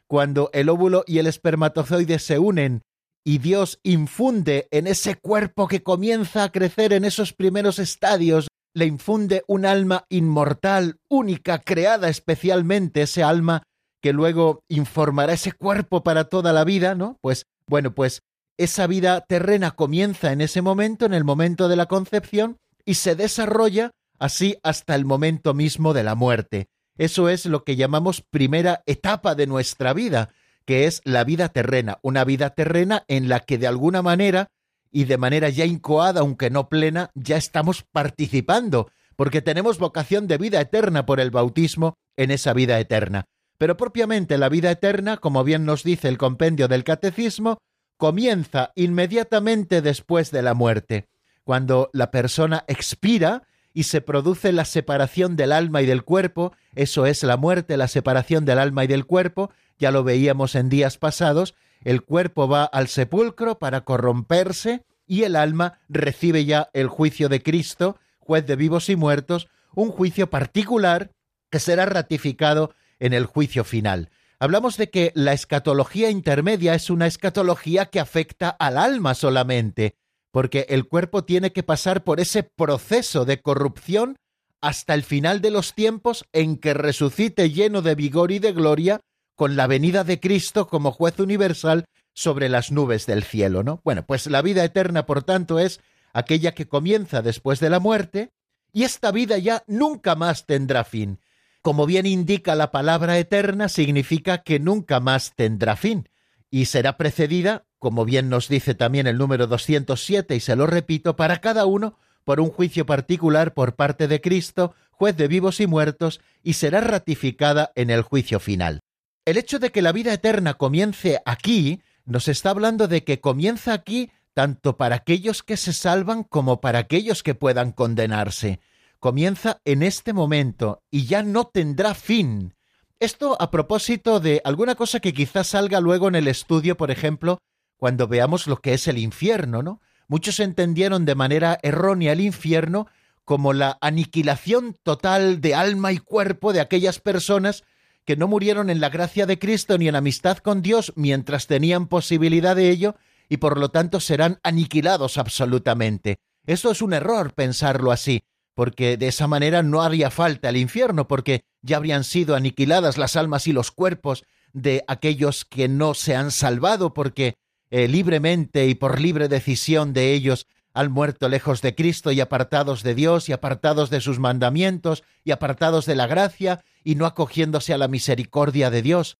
cuando 0.07 0.49
el 0.53 0.69
óvulo 0.69 1.03
y 1.05 1.19
el 1.19 1.27
espermatozoide 1.27 2.19
se 2.19 2.39
unen 2.39 2.83
y 3.23 3.37
Dios 3.37 3.79
infunde 3.83 4.67
en 4.71 4.87
ese 4.87 5.15
cuerpo 5.15 5.67
que 5.67 5.83
comienza 5.83 6.43
a 6.43 6.51
crecer 6.51 6.93
en 6.93 7.05
esos 7.05 7.33
primeros 7.33 7.79
estadios, 7.79 8.47
le 8.73 8.85
infunde 8.85 9.43
un 9.47 9.65
alma 9.65 10.05
inmortal, 10.09 10.97
única, 11.09 11.59
creada 11.59 12.09
especialmente, 12.09 13.03
ese 13.03 13.23
alma 13.23 13.63
que 14.01 14.13
luego 14.13 14.63
informará 14.67 15.33
ese 15.33 15.51
cuerpo 15.51 16.03
para 16.03 16.25
toda 16.25 16.53
la 16.53 16.63
vida, 16.63 16.95
¿no? 16.95 17.17
Pues 17.21 17.45
bueno, 17.67 17.93
pues 17.93 18.21
esa 18.57 18.87
vida 18.87 19.21
terrena 19.21 19.71
comienza 19.71 20.31
en 20.31 20.41
ese 20.41 20.61
momento, 20.61 21.05
en 21.05 21.13
el 21.13 21.23
momento 21.23 21.67
de 21.67 21.75
la 21.75 21.85
concepción, 21.85 22.57
y 22.85 22.95
se 22.95 23.15
desarrolla 23.15 23.91
así 24.19 24.57
hasta 24.63 24.95
el 24.95 25.05
momento 25.05 25.53
mismo 25.53 25.93
de 25.93 26.03
la 26.03 26.15
muerte. 26.15 26.67
Eso 26.97 27.29
es 27.29 27.45
lo 27.45 27.63
que 27.63 27.75
llamamos 27.75 28.21
primera 28.21 28.83
etapa 28.85 29.35
de 29.35 29.47
nuestra 29.47 29.93
vida, 29.93 30.29
que 30.65 30.85
es 30.85 31.01
la 31.03 31.23
vida 31.23 31.49
terrena, 31.49 31.99
una 32.01 32.23
vida 32.23 32.51
terrena 32.51 33.03
en 33.07 33.29
la 33.29 33.41
que 33.41 33.57
de 33.57 33.67
alguna 33.67 34.01
manera 34.01 34.49
y 34.91 35.05
de 35.05 35.17
manera 35.17 35.49
ya 35.49 35.65
incoada, 35.65 36.21
aunque 36.21 36.49
no 36.49 36.69
plena, 36.69 37.11
ya 37.15 37.37
estamos 37.37 37.83
participando, 37.91 38.91
porque 39.15 39.41
tenemos 39.41 39.79
vocación 39.79 40.27
de 40.27 40.37
vida 40.37 40.59
eterna 40.59 41.05
por 41.05 41.19
el 41.19 41.31
bautismo 41.31 41.95
en 42.17 42.31
esa 42.31 42.53
vida 42.53 42.79
eterna. 42.79 43.25
Pero 43.57 43.77
propiamente 43.77 44.37
la 44.37 44.49
vida 44.49 44.71
eterna, 44.71 45.17
como 45.17 45.43
bien 45.43 45.65
nos 45.65 45.83
dice 45.83 46.07
el 46.07 46.17
compendio 46.17 46.67
del 46.67 46.83
Catecismo, 46.83 47.59
comienza 47.97 48.71
inmediatamente 48.75 49.81
después 49.81 50.31
de 50.31 50.41
la 50.41 50.55
muerte, 50.55 51.07
cuando 51.43 51.89
la 51.93 52.11
persona 52.11 52.65
expira 52.67 53.43
y 53.73 53.83
se 53.83 54.01
produce 54.01 54.51
la 54.51 54.65
separación 54.65 55.35
del 55.35 55.51
alma 55.51 55.81
y 55.81 55.85
del 55.85 56.03
cuerpo, 56.03 56.53
eso 56.75 57.05
es 57.05 57.23
la 57.23 57.37
muerte, 57.37 57.77
la 57.77 57.87
separación 57.87 58.43
del 58.43 58.59
alma 58.59 58.83
y 58.83 58.87
del 58.87 59.05
cuerpo, 59.05 59.51
ya 59.81 59.91
lo 59.91 60.03
veíamos 60.03 60.55
en 60.55 60.69
días 60.69 60.97
pasados, 60.97 61.55
el 61.83 62.03
cuerpo 62.03 62.47
va 62.47 62.63
al 62.63 62.87
sepulcro 62.87 63.57
para 63.57 63.81
corromperse 63.81 64.85
y 65.07 65.23
el 65.23 65.35
alma 65.35 65.79
recibe 65.89 66.45
ya 66.45 66.69
el 66.73 66.87
juicio 66.87 67.27
de 67.27 67.41
Cristo, 67.41 67.97
juez 68.19 68.45
de 68.45 68.55
vivos 68.55 68.89
y 68.89 68.95
muertos, 68.95 69.49
un 69.73 69.89
juicio 69.89 70.29
particular 70.29 71.11
que 71.49 71.59
será 71.59 71.87
ratificado 71.87 72.73
en 72.99 73.13
el 73.13 73.25
juicio 73.25 73.63
final. 73.63 74.11
Hablamos 74.39 74.77
de 74.77 74.89
que 74.89 75.11
la 75.15 75.33
escatología 75.33 76.11
intermedia 76.11 76.75
es 76.75 76.89
una 76.89 77.07
escatología 77.07 77.87
que 77.87 77.99
afecta 77.99 78.49
al 78.49 78.77
alma 78.77 79.15
solamente, 79.15 79.95
porque 80.31 80.67
el 80.69 80.87
cuerpo 80.87 81.23
tiene 81.23 81.51
que 81.51 81.63
pasar 81.63 82.03
por 82.03 82.19
ese 82.19 82.43
proceso 82.43 83.25
de 83.25 83.41
corrupción 83.41 84.17
hasta 84.61 84.93
el 84.93 85.03
final 85.03 85.41
de 85.41 85.49
los 85.49 85.73
tiempos 85.73 86.25
en 86.33 86.57
que 86.57 86.75
resucite 86.75 87.49
lleno 87.49 87.81
de 87.81 87.95
vigor 87.95 88.31
y 88.31 88.37
de 88.37 88.53
gloria 88.53 89.01
con 89.41 89.55
la 89.55 89.65
venida 89.65 90.03
de 90.03 90.19
Cristo 90.19 90.67
como 90.67 90.91
juez 90.91 91.19
universal 91.19 91.85
sobre 92.13 92.47
las 92.47 92.71
nubes 92.71 93.07
del 93.07 93.23
cielo, 93.23 93.63
¿no? 93.63 93.81
Bueno, 93.83 94.05
pues 94.05 94.27
la 94.27 94.43
vida 94.43 94.63
eterna, 94.63 95.07
por 95.07 95.23
tanto, 95.23 95.57
es 95.57 95.81
aquella 96.13 96.51
que 96.51 96.67
comienza 96.67 97.23
después 97.23 97.59
de 97.59 97.71
la 97.71 97.79
muerte, 97.79 98.29
y 98.71 98.83
esta 98.83 99.09
vida 99.09 99.39
ya 99.39 99.63
nunca 99.65 100.13
más 100.13 100.45
tendrá 100.45 100.83
fin. 100.83 101.17
Como 101.63 101.87
bien 101.87 102.05
indica 102.05 102.53
la 102.53 102.69
palabra 102.69 103.17
eterna, 103.17 103.67
significa 103.67 104.43
que 104.43 104.59
nunca 104.59 104.99
más 104.99 105.33
tendrá 105.33 105.75
fin, 105.75 106.07
y 106.51 106.65
será 106.65 106.95
precedida, 106.95 107.65
como 107.79 108.05
bien 108.05 108.29
nos 108.29 108.47
dice 108.47 108.75
también 108.75 109.07
el 109.07 109.17
número 109.17 109.47
207, 109.47 110.35
y 110.35 110.39
se 110.39 110.55
lo 110.55 110.67
repito, 110.67 111.15
para 111.15 111.41
cada 111.41 111.65
uno 111.65 111.97
por 112.25 112.41
un 112.41 112.51
juicio 112.51 112.85
particular 112.85 113.55
por 113.55 113.73
parte 113.75 114.07
de 114.07 114.21
Cristo, 114.21 114.75
juez 114.91 115.17
de 115.17 115.27
vivos 115.27 115.59
y 115.61 115.65
muertos, 115.65 116.21
y 116.43 116.53
será 116.53 116.79
ratificada 116.79 117.71
en 117.73 117.89
el 117.89 118.03
juicio 118.03 118.39
final. 118.39 118.81
El 119.23 119.37
hecho 119.37 119.59
de 119.59 119.71
que 119.71 119.83
la 119.83 119.91
vida 119.91 120.13
eterna 120.13 120.55
comience 120.55 121.21
aquí 121.25 121.83
nos 122.05 122.27
está 122.27 122.49
hablando 122.49 122.87
de 122.87 123.03
que 123.03 123.21
comienza 123.21 123.71
aquí 123.73 124.11
tanto 124.33 124.77
para 124.77 124.95
aquellos 124.95 125.43
que 125.43 125.57
se 125.57 125.73
salvan 125.73 126.23
como 126.23 126.59
para 126.59 126.79
aquellos 126.79 127.21
que 127.21 127.35
puedan 127.35 127.71
condenarse. 127.71 128.61
Comienza 128.99 129.61
en 129.63 129.83
este 129.83 130.13
momento 130.13 130.81
y 130.89 131.05
ya 131.05 131.21
no 131.21 131.45
tendrá 131.45 131.93
fin. 131.93 132.55
Esto 132.99 133.39
a 133.39 133.51
propósito 133.51 134.19
de 134.19 134.41
alguna 134.43 134.73
cosa 134.73 134.99
que 134.99 135.13
quizás 135.13 135.47
salga 135.47 135.79
luego 135.79 136.07
en 136.07 136.15
el 136.15 136.27
estudio, 136.27 136.75
por 136.75 136.89
ejemplo, 136.89 137.37
cuando 137.77 138.07
veamos 138.07 138.47
lo 138.47 138.57
que 138.57 138.73
es 138.73 138.87
el 138.87 138.97
infierno, 138.97 139.61
¿no? 139.61 139.81
Muchos 140.07 140.39
entendieron 140.39 141.05
de 141.05 141.15
manera 141.15 141.59
errónea 141.61 142.13
el 142.13 142.21
infierno 142.21 142.87
como 143.23 143.53
la 143.53 143.77
aniquilación 143.81 144.75
total 144.81 145.41
de 145.41 145.53
alma 145.53 145.91
y 145.91 145.99
cuerpo 145.99 146.53
de 146.53 146.61
aquellas 146.61 146.99
personas 146.99 147.63
que 148.05 148.15
no 148.15 148.27
murieron 148.27 148.69
en 148.69 148.81
la 148.81 148.89
gracia 148.89 149.25
de 149.25 149.39
Cristo 149.39 149.77
ni 149.77 149.87
en 149.87 149.95
amistad 149.95 150.37
con 150.37 150.61
Dios 150.61 150.93
mientras 150.95 151.47
tenían 151.47 151.87
posibilidad 151.87 152.55
de 152.55 152.69
ello 152.69 152.95
y 153.29 153.37
por 153.37 153.57
lo 153.57 153.69
tanto 153.69 153.99
serán 153.99 154.39
aniquilados 154.43 155.17
absolutamente. 155.17 156.17
Esto 156.45 156.71
es 156.71 156.81
un 156.81 156.93
error 156.93 157.33
pensarlo 157.33 157.91
así, 157.91 158.23
porque 158.55 158.97
de 158.97 159.07
esa 159.07 159.27
manera 159.27 159.63
no 159.63 159.81
haría 159.81 160.09
falta 160.09 160.49
el 160.49 160.57
infierno, 160.57 161.07
porque 161.07 161.45
ya 161.61 161.77
habrían 161.77 162.03
sido 162.03 162.35
aniquiladas 162.35 162.97
las 162.97 163.15
almas 163.15 163.47
y 163.47 163.53
los 163.53 163.71
cuerpos 163.71 164.25
de 164.53 164.83
aquellos 164.87 165.45
que 165.45 165.67
no 165.67 165.93
se 165.93 166.15
han 166.15 166.31
salvado, 166.31 166.93
porque 166.93 167.35
eh, 167.69 167.87
libremente 167.87 168.67
y 168.67 168.75
por 168.75 168.99
libre 168.99 169.29
decisión 169.29 169.93
de 169.93 170.13
ellos 170.13 170.47
han 170.73 170.91
muerto 170.91 171.29
lejos 171.29 171.61
de 171.61 171.75
Cristo 171.75 172.11
y 172.11 172.21
apartados 172.21 172.83
de 172.83 172.95
Dios 172.95 173.29
y 173.29 173.33
apartados 173.33 173.89
de 173.89 174.01
sus 174.01 174.19
mandamientos 174.19 175.03
y 175.23 175.31
apartados 175.31 175.85
de 175.85 175.95
la 175.95 176.07
gracia 176.07 176.63
y 176.83 176.95
no 176.95 177.05
acogiéndose 177.05 177.73
a 177.73 177.77
la 177.77 177.87
misericordia 177.87 178.69
de 178.69 178.81
Dios. 178.81 179.17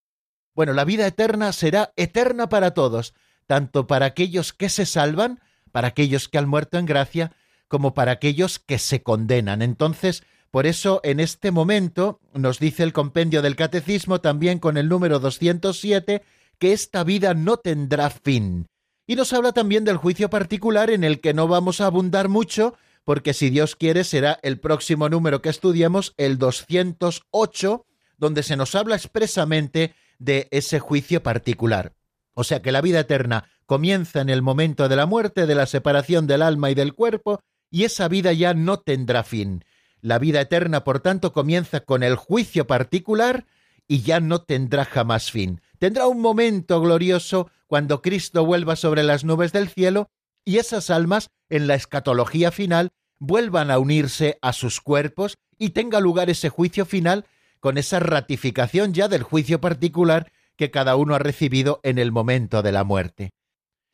Bueno, 0.55 0.73
la 0.73 0.85
vida 0.85 1.07
eterna 1.07 1.53
será 1.53 1.93
eterna 1.95 2.49
para 2.49 2.71
todos, 2.71 3.13
tanto 3.47 3.87
para 3.87 4.05
aquellos 4.05 4.53
que 4.53 4.69
se 4.69 4.85
salvan, 4.85 5.39
para 5.71 5.89
aquellos 5.89 6.27
que 6.27 6.37
han 6.37 6.47
muerto 6.47 6.77
en 6.77 6.85
gracia, 6.85 7.33
como 7.67 7.93
para 7.93 8.13
aquellos 8.13 8.59
que 8.59 8.79
se 8.79 9.01
condenan. 9.01 9.61
Entonces, 9.61 10.23
por 10.51 10.67
eso 10.67 10.99
en 11.03 11.21
este 11.21 11.51
momento 11.51 12.19
nos 12.33 12.59
dice 12.59 12.83
el 12.83 12.91
compendio 12.91 13.41
del 13.41 13.55
Catecismo 13.55 14.19
también 14.19 14.59
con 14.59 14.77
el 14.77 14.89
número 14.89 15.19
207 15.19 16.23
que 16.59 16.73
esta 16.73 17.03
vida 17.03 17.33
no 17.33 17.57
tendrá 17.57 18.09
fin. 18.09 18.67
Y 19.11 19.17
nos 19.17 19.33
habla 19.33 19.51
también 19.51 19.83
del 19.83 19.97
juicio 19.97 20.29
particular 20.29 20.89
en 20.89 21.03
el 21.03 21.19
que 21.19 21.33
no 21.33 21.49
vamos 21.49 21.81
a 21.81 21.85
abundar 21.85 22.29
mucho, 22.29 22.77
porque 23.03 23.33
si 23.33 23.49
Dios 23.49 23.75
quiere 23.75 24.05
será 24.05 24.39
el 24.41 24.57
próximo 24.57 25.09
número 25.09 25.41
que 25.41 25.49
estudiemos, 25.49 26.13
el 26.15 26.37
208, 26.37 27.85
donde 28.17 28.41
se 28.41 28.55
nos 28.55 28.73
habla 28.73 28.95
expresamente 28.95 29.93
de 30.17 30.47
ese 30.51 30.79
juicio 30.79 31.21
particular. 31.23 31.91
O 32.35 32.45
sea 32.45 32.61
que 32.61 32.71
la 32.71 32.79
vida 32.79 33.01
eterna 33.01 33.49
comienza 33.65 34.21
en 34.21 34.29
el 34.29 34.41
momento 34.41 34.87
de 34.87 34.95
la 34.95 35.05
muerte, 35.05 35.45
de 35.45 35.55
la 35.55 35.65
separación 35.65 36.25
del 36.25 36.41
alma 36.41 36.71
y 36.71 36.73
del 36.73 36.93
cuerpo, 36.93 37.41
y 37.69 37.83
esa 37.83 38.07
vida 38.07 38.31
ya 38.31 38.53
no 38.53 38.79
tendrá 38.79 39.25
fin. 39.25 39.65
La 39.99 40.19
vida 40.19 40.39
eterna, 40.39 40.85
por 40.85 41.01
tanto, 41.01 41.33
comienza 41.33 41.81
con 41.81 42.03
el 42.03 42.15
juicio 42.15 42.65
particular 42.65 43.45
y 43.91 44.03
ya 44.03 44.21
no 44.21 44.41
tendrá 44.43 44.85
jamás 44.85 45.31
fin. 45.31 45.59
Tendrá 45.77 46.07
un 46.07 46.21
momento 46.21 46.79
glorioso 46.79 47.51
cuando 47.67 48.01
Cristo 48.01 48.45
vuelva 48.45 48.77
sobre 48.77 49.03
las 49.03 49.25
nubes 49.25 49.51
del 49.51 49.67
cielo 49.67 50.09
y 50.45 50.59
esas 50.59 50.89
almas, 50.89 51.29
en 51.49 51.67
la 51.67 51.75
escatología 51.75 52.51
final, 52.51 52.91
vuelvan 53.19 53.69
a 53.69 53.79
unirse 53.79 54.39
a 54.41 54.53
sus 54.53 54.79
cuerpos 54.79 55.35
y 55.57 55.71
tenga 55.71 55.99
lugar 55.99 56.29
ese 56.29 56.47
juicio 56.47 56.85
final 56.85 57.25
con 57.59 57.77
esa 57.77 57.99
ratificación 57.99 58.93
ya 58.93 59.09
del 59.09 59.23
juicio 59.23 59.59
particular 59.59 60.31
que 60.55 60.71
cada 60.71 60.95
uno 60.95 61.13
ha 61.13 61.19
recibido 61.19 61.81
en 61.83 61.99
el 61.99 62.13
momento 62.13 62.61
de 62.61 62.71
la 62.71 62.85
muerte. 62.85 63.31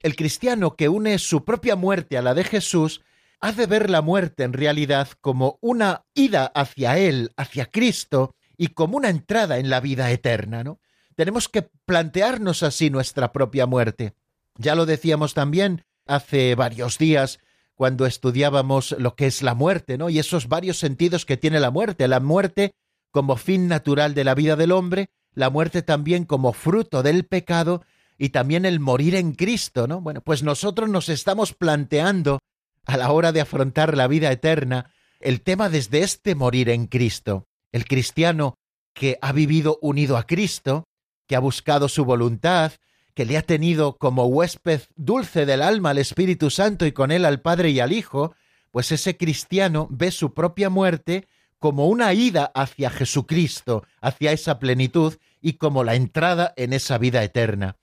El 0.04 0.16
cristiano 0.16 0.76
que 0.76 0.90
une 0.90 1.18
su 1.18 1.44
propia 1.44 1.76
muerte 1.76 2.20
a 2.20 2.22
la 2.22 2.36
de 2.36 2.44
Jesús 2.44 3.02
ha 3.40 3.52
de 3.52 3.66
ver 3.66 3.90
la 3.90 4.04
muerte 4.04 4.44
en 4.44 4.54
realidad 4.54 5.08
como 5.22 5.58
una 5.60 6.06
ida 6.14 6.46
hacia 6.46 7.00
Él, 7.00 7.32
hacia 7.36 7.66
Cristo, 7.66 8.36
y 8.58 8.70
como 8.70 8.98
una 8.98 9.10
entrada 9.10 9.60
en 9.60 9.70
la 9.70 9.80
vida 9.80 10.12
eterna, 10.12 10.64
¿no? 10.64 10.80
Tenemos 11.16 11.48
que 11.50 11.70
plantearnos 11.86 12.64
así 12.64 12.90
nuestra 12.90 13.32
propia 13.32 13.66
muerte. 13.66 14.14
Ya 14.58 14.76
lo 14.76 14.86
decíamos 14.86 15.34
también 15.34 15.84
hace 16.06 16.56
varios 16.56 16.98
días 16.98 17.40
cuando 17.76 18.06
estudiábamos 18.06 18.96
lo 19.00 19.16
que 19.16 19.28
es 19.28 19.42
la 19.44 19.54
muerte, 19.54 19.98
¿no? 19.98 20.10
Y 20.10 20.20
esos 20.20 20.48
varios 20.48 20.78
sentidos 20.78 21.26
que 21.26 21.38
tiene 21.38 21.60
la 21.60 21.72
muerte. 21.72 22.08
La 22.08 22.20
muerte 22.20 22.74
como 23.12 23.36
fin 23.36 23.68
natural 23.68 24.14
de 24.14 24.24
la 24.24 24.36
vida 24.36 24.56
del 24.56 24.72
hombre, 24.72 25.10
la 25.34 25.50
muerte 25.50 25.82
también 25.82 26.26
como 26.26 26.54
fruto 26.54 27.04
del 27.04 27.26
pecado 27.26 27.84
y 28.18 28.30
también 28.30 28.66
el 28.66 28.80
morir 28.80 29.16
en 29.16 29.34
Cristo, 29.34 29.88
¿no? 29.88 30.02
Bueno, 30.02 30.22
pues 30.22 30.44
nosotros 30.44 30.90
nos 30.90 31.10
estamos 31.10 31.54
planteando 31.54 32.40
a 32.86 32.98
la 32.98 33.12
hora 33.12 33.32
de 33.32 33.42
afrontar 33.42 33.98
la 33.98 34.08
vida 34.08 34.32
eterna, 34.32 34.92
el 35.20 35.42
tema 35.42 35.70
desde 35.70 36.02
este 36.02 36.36
morir 36.36 36.70
en 36.70 36.88
Cristo. 36.88 37.47
El 37.72 37.86
cristiano 37.86 38.58
que 38.94 39.18
ha 39.22 39.32
vivido 39.32 39.78
unido 39.82 40.18
a 40.18 40.24
Cristo, 40.24 40.88
que 41.28 41.36
ha 41.36 41.40
buscado 41.40 41.90
su 41.90 42.06
voluntad, 42.06 42.72
que 43.14 43.26
le 43.26 43.38
ha 43.38 43.42
tenido 43.42 43.98
como 43.98 44.26
huésped 44.26 44.82
dulce 44.96 45.46
del 45.46 45.62
alma 45.62 45.92
al 45.92 45.98
Espíritu 45.98 46.50
Santo 46.50 46.86
y 46.86 46.92
con 46.92 47.12
él 47.12 47.26
al 47.26 47.42
Padre 47.42 47.70
y 47.72 47.80
al 47.80 47.92
Hijo, 47.92 48.36
pues 48.72 48.92
ese 48.92 49.18
cristiano 49.18 49.88
ve 49.90 50.12
su 50.12 50.34
propia 50.34 50.70
muerte 50.70 51.28
como 51.60 51.88
una 51.88 52.14
ida 52.14 52.52
hacia 52.54 52.90
Jesucristo, 52.90 53.84
hacia 54.02 54.32
esa 54.32 54.60
plenitud 54.60 55.16
y 55.42 55.54
como 55.54 55.84
la 55.84 55.96
entrada 55.96 56.54
en 56.56 56.74
esa 56.74 56.98
vida 56.98 57.24
eterna. 57.24 57.78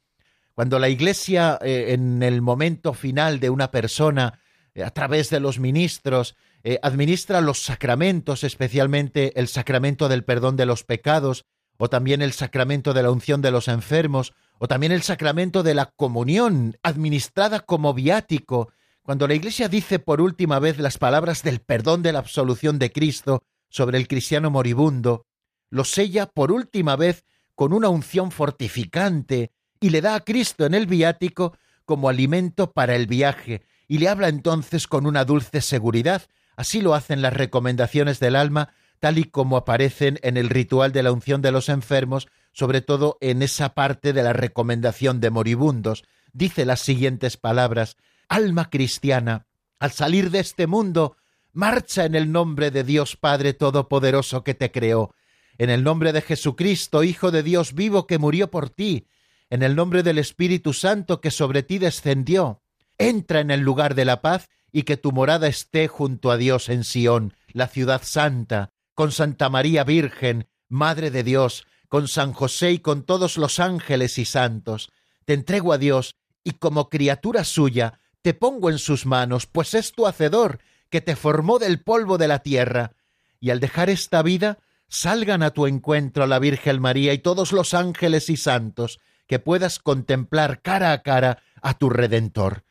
Cuando 0.54 0.78
la 0.78 0.88
Iglesia, 0.88 1.58
eh, 1.62 1.86
en 1.88 2.22
el 2.22 2.40
momento 2.40 2.94
final 2.94 3.40
de 3.40 3.50
una 3.50 3.70
persona, 3.72 4.38
eh, 4.74 4.84
a 4.84 4.90
través 4.90 5.30
de 5.30 5.40
los 5.40 5.58
ministros, 5.58 6.36
eh, 6.64 6.78
administra 6.82 7.42
los 7.42 7.62
sacramentos, 7.62 8.42
especialmente 8.42 9.38
el 9.38 9.48
sacramento 9.48 10.08
del 10.08 10.24
perdón 10.24 10.56
de 10.56 10.66
los 10.66 10.82
pecados, 10.82 11.44
o 11.76 11.90
también 11.90 12.22
el 12.22 12.32
sacramento 12.32 12.94
de 12.94 13.02
la 13.02 13.10
unción 13.10 13.42
de 13.42 13.50
los 13.50 13.68
enfermos, 13.68 14.32
o 14.58 14.66
también 14.66 14.90
el 14.90 15.02
sacramento 15.02 15.62
de 15.62 15.74
la 15.74 15.92
comunión, 15.94 16.78
administrada 16.82 17.60
como 17.60 17.92
viático. 17.92 18.72
Cuando 19.02 19.28
la 19.28 19.34
Iglesia 19.34 19.68
dice 19.68 19.98
por 19.98 20.20
última 20.22 20.58
vez 20.58 20.78
las 20.78 20.96
palabras 20.96 21.42
del 21.42 21.60
perdón 21.60 22.02
de 22.02 22.12
la 22.12 22.20
absolución 22.20 22.78
de 22.78 22.90
Cristo 22.90 23.42
sobre 23.68 23.98
el 23.98 24.08
cristiano 24.08 24.50
moribundo, 24.50 25.26
lo 25.68 25.84
sella 25.84 26.26
por 26.26 26.50
última 26.50 26.96
vez 26.96 27.24
con 27.54 27.72
una 27.72 27.88
unción 27.88 28.30
fortificante 28.30 29.52
y 29.80 29.90
le 29.90 30.00
da 30.00 30.14
a 30.14 30.20
Cristo 30.20 30.64
en 30.64 30.72
el 30.72 30.86
viático 30.86 31.56
como 31.84 32.08
alimento 32.08 32.72
para 32.72 32.96
el 32.96 33.06
viaje, 33.06 33.62
y 33.86 33.98
le 33.98 34.08
habla 34.08 34.28
entonces 34.28 34.86
con 34.86 35.04
una 35.06 35.26
dulce 35.26 35.60
seguridad. 35.60 36.22
Así 36.56 36.80
lo 36.80 36.94
hacen 36.94 37.22
las 37.22 37.32
recomendaciones 37.32 38.20
del 38.20 38.36
alma, 38.36 38.72
tal 39.00 39.18
y 39.18 39.24
como 39.24 39.56
aparecen 39.56 40.18
en 40.22 40.36
el 40.36 40.48
ritual 40.48 40.92
de 40.92 41.02
la 41.02 41.12
unción 41.12 41.42
de 41.42 41.52
los 41.52 41.68
enfermos, 41.68 42.28
sobre 42.52 42.80
todo 42.80 43.18
en 43.20 43.42
esa 43.42 43.74
parte 43.74 44.12
de 44.12 44.22
la 44.22 44.32
recomendación 44.32 45.20
de 45.20 45.30
moribundos. 45.30 46.04
Dice 46.32 46.64
las 46.64 46.80
siguientes 46.80 47.36
palabras 47.36 47.96
Alma 48.28 48.70
cristiana, 48.70 49.46
al 49.78 49.92
salir 49.92 50.30
de 50.30 50.40
este 50.40 50.66
mundo, 50.66 51.16
marcha 51.52 52.04
en 52.04 52.14
el 52.14 52.32
nombre 52.32 52.70
de 52.70 52.84
Dios 52.84 53.16
Padre 53.16 53.52
Todopoderoso 53.52 54.42
que 54.42 54.54
te 54.54 54.70
creó, 54.70 55.14
en 55.58 55.70
el 55.70 55.84
nombre 55.84 56.12
de 56.12 56.22
Jesucristo, 56.22 57.04
Hijo 57.04 57.30
de 57.30 57.42
Dios 57.42 57.74
vivo 57.74 58.06
que 58.06 58.18
murió 58.18 58.50
por 58.50 58.70
ti, 58.70 59.06
en 59.50 59.62
el 59.62 59.76
nombre 59.76 60.02
del 60.02 60.18
Espíritu 60.18 60.72
Santo 60.72 61.20
que 61.20 61.30
sobre 61.30 61.62
ti 61.62 61.78
descendió, 61.78 62.62
entra 62.98 63.40
en 63.40 63.50
el 63.50 63.60
lugar 63.60 63.94
de 63.94 64.04
la 64.04 64.20
paz 64.22 64.48
y 64.76 64.82
que 64.82 64.96
tu 64.96 65.12
morada 65.12 65.46
esté 65.46 65.86
junto 65.86 66.32
a 66.32 66.36
Dios 66.36 66.68
en 66.68 66.82
Sión, 66.82 67.32
la 67.52 67.68
ciudad 67.68 68.02
santa, 68.02 68.70
con 68.94 69.12
Santa 69.12 69.48
María 69.48 69.84
Virgen, 69.84 70.48
Madre 70.68 71.12
de 71.12 71.22
Dios, 71.22 71.64
con 71.88 72.08
San 72.08 72.32
José 72.32 72.72
y 72.72 72.78
con 72.80 73.04
todos 73.04 73.38
los 73.38 73.60
ángeles 73.60 74.18
y 74.18 74.24
santos. 74.24 74.90
Te 75.26 75.34
entrego 75.34 75.72
a 75.72 75.78
Dios 75.78 76.16
y 76.42 76.54
como 76.54 76.90
criatura 76.90 77.44
suya 77.44 78.00
te 78.20 78.34
pongo 78.34 78.68
en 78.68 78.78
sus 78.80 79.06
manos, 79.06 79.46
pues 79.46 79.74
es 79.74 79.92
tu 79.92 80.08
hacedor, 80.08 80.58
que 80.90 81.00
te 81.00 81.14
formó 81.14 81.60
del 81.60 81.80
polvo 81.80 82.18
de 82.18 82.26
la 82.26 82.40
tierra. 82.40 82.94
Y 83.38 83.50
al 83.50 83.60
dejar 83.60 83.90
esta 83.90 84.22
vida, 84.22 84.58
salgan 84.88 85.44
a 85.44 85.50
tu 85.50 85.68
encuentro 85.68 86.26
la 86.26 86.40
Virgen 86.40 86.80
María 86.80 87.12
y 87.12 87.18
todos 87.18 87.52
los 87.52 87.74
ángeles 87.74 88.28
y 88.28 88.36
santos, 88.36 88.98
que 89.28 89.38
puedas 89.38 89.78
contemplar 89.78 90.62
cara 90.62 90.90
a 90.90 91.02
cara 91.02 91.44
a 91.62 91.74
tu 91.78 91.90
Redentor. 91.90 92.63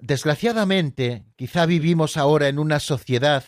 Desgraciadamente, 0.00 1.24
quizá 1.36 1.66
vivimos 1.66 2.16
ahora 2.16 2.48
en 2.48 2.58
una 2.58 2.80
sociedad 2.80 3.44